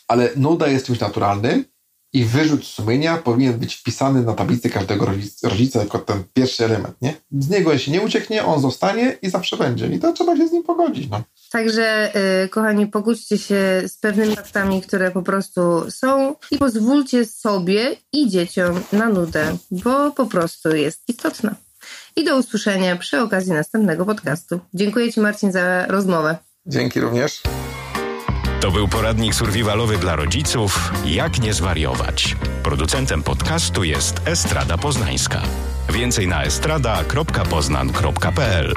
ale 0.07 0.29
nuda 0.35 0.67
jest 0.67 0.85
czymś 0.85 0.99
naturalnym 0.99 1.65
i 2.13 2.25
wyrzut 2.25 2.65
sumienia 2.65 3.17
powinien 3.17 3.59
być 3.59 3.75
wpisany 3.75 4.21
na 4.21 4.33
tablicy 4.33 4.69
każdego 4.69 5.11
rodzica 5.43 5.79
jako 5.79 5.99
ten 5.99 6.23
pierwszy 6.33 6.65
element, 6.65 6.95
nie? 7.01 7.15
Z 7.39 7.49
niego 7.49 7.77
się 7.77 7.91
nie 7.91 8.01
ucieknie, 8.01 8.45
on 8.45 8.61
zostanie 8.61 9.17
i 9.21 9.29
zawsze 9.29 9.57
będzie. 9.57 9.87
I 9.87 9.99
to 9.99 10.13
trzeba 10.13 10.37
się 10.37 10.47
z 10.47 10.51
nim 10.51 10.63
pogodzić, 10.63 11.09
no. 11.09 11.21
Także, 11.51 12.11
yy, 12.41 12.49
kochani, 12.49 12.87
pogódźcie 12.87 13.37
się 13.37 13.81
z 13.87 13.97
pewnymi 13.97 14.35
faktami, 14.35 14.81
które 14.81 15.11
po 15.11 15.21
prostu 15.21 15.91
są 15.91 16.35
i 16.51 16.57
pozwólcie 16.57 17.25
sobie 17.25 17.95
i 18.13 18.29
dzieciom 18.29 18.81
na 18.91 19.09
nudę, 19.09 19.57
bo 19.71 20.11
po 20.11 20.25
prostu 20.25 20.75
jest 20.75 21.03
istotna. 21.07 21.55
I 22.15 22.23
do 22.23 22.37
usłyszenia 22.37 22.95
przy 22.95 23.21
okazji 23.21 23.51
następnego 23.51 24.05
podcastu. 24.05 24.59
Dziękuję 24.73 25.13
Ci, 25.13 25.19
Marcin, 25.19 25.51
za 25.51 25.85
rozmowę. 25.85 26.37
Dzięki 26.65 26.99
również. 26.99 27.41
To 28.61 28.71
był 28.71 28.87
poradnik 28.87 29.35
survivalowy 29.35 29.97
dla 29.97 30.15
rodziców 30.15 30.91
Jak 31.05 31.39
nie 31.39 31.53
zwariować. 31.53 32.35
Producentem 32.63 33.23
podcastu 33.23 33.83
jest 33.83 34.21
Estrada 34.25 34.77
Poznańska. 34.77 35.41
Więcej 35.89 36.27
na 36.27 36.43
estrada.poznan.pl 36.43 38.73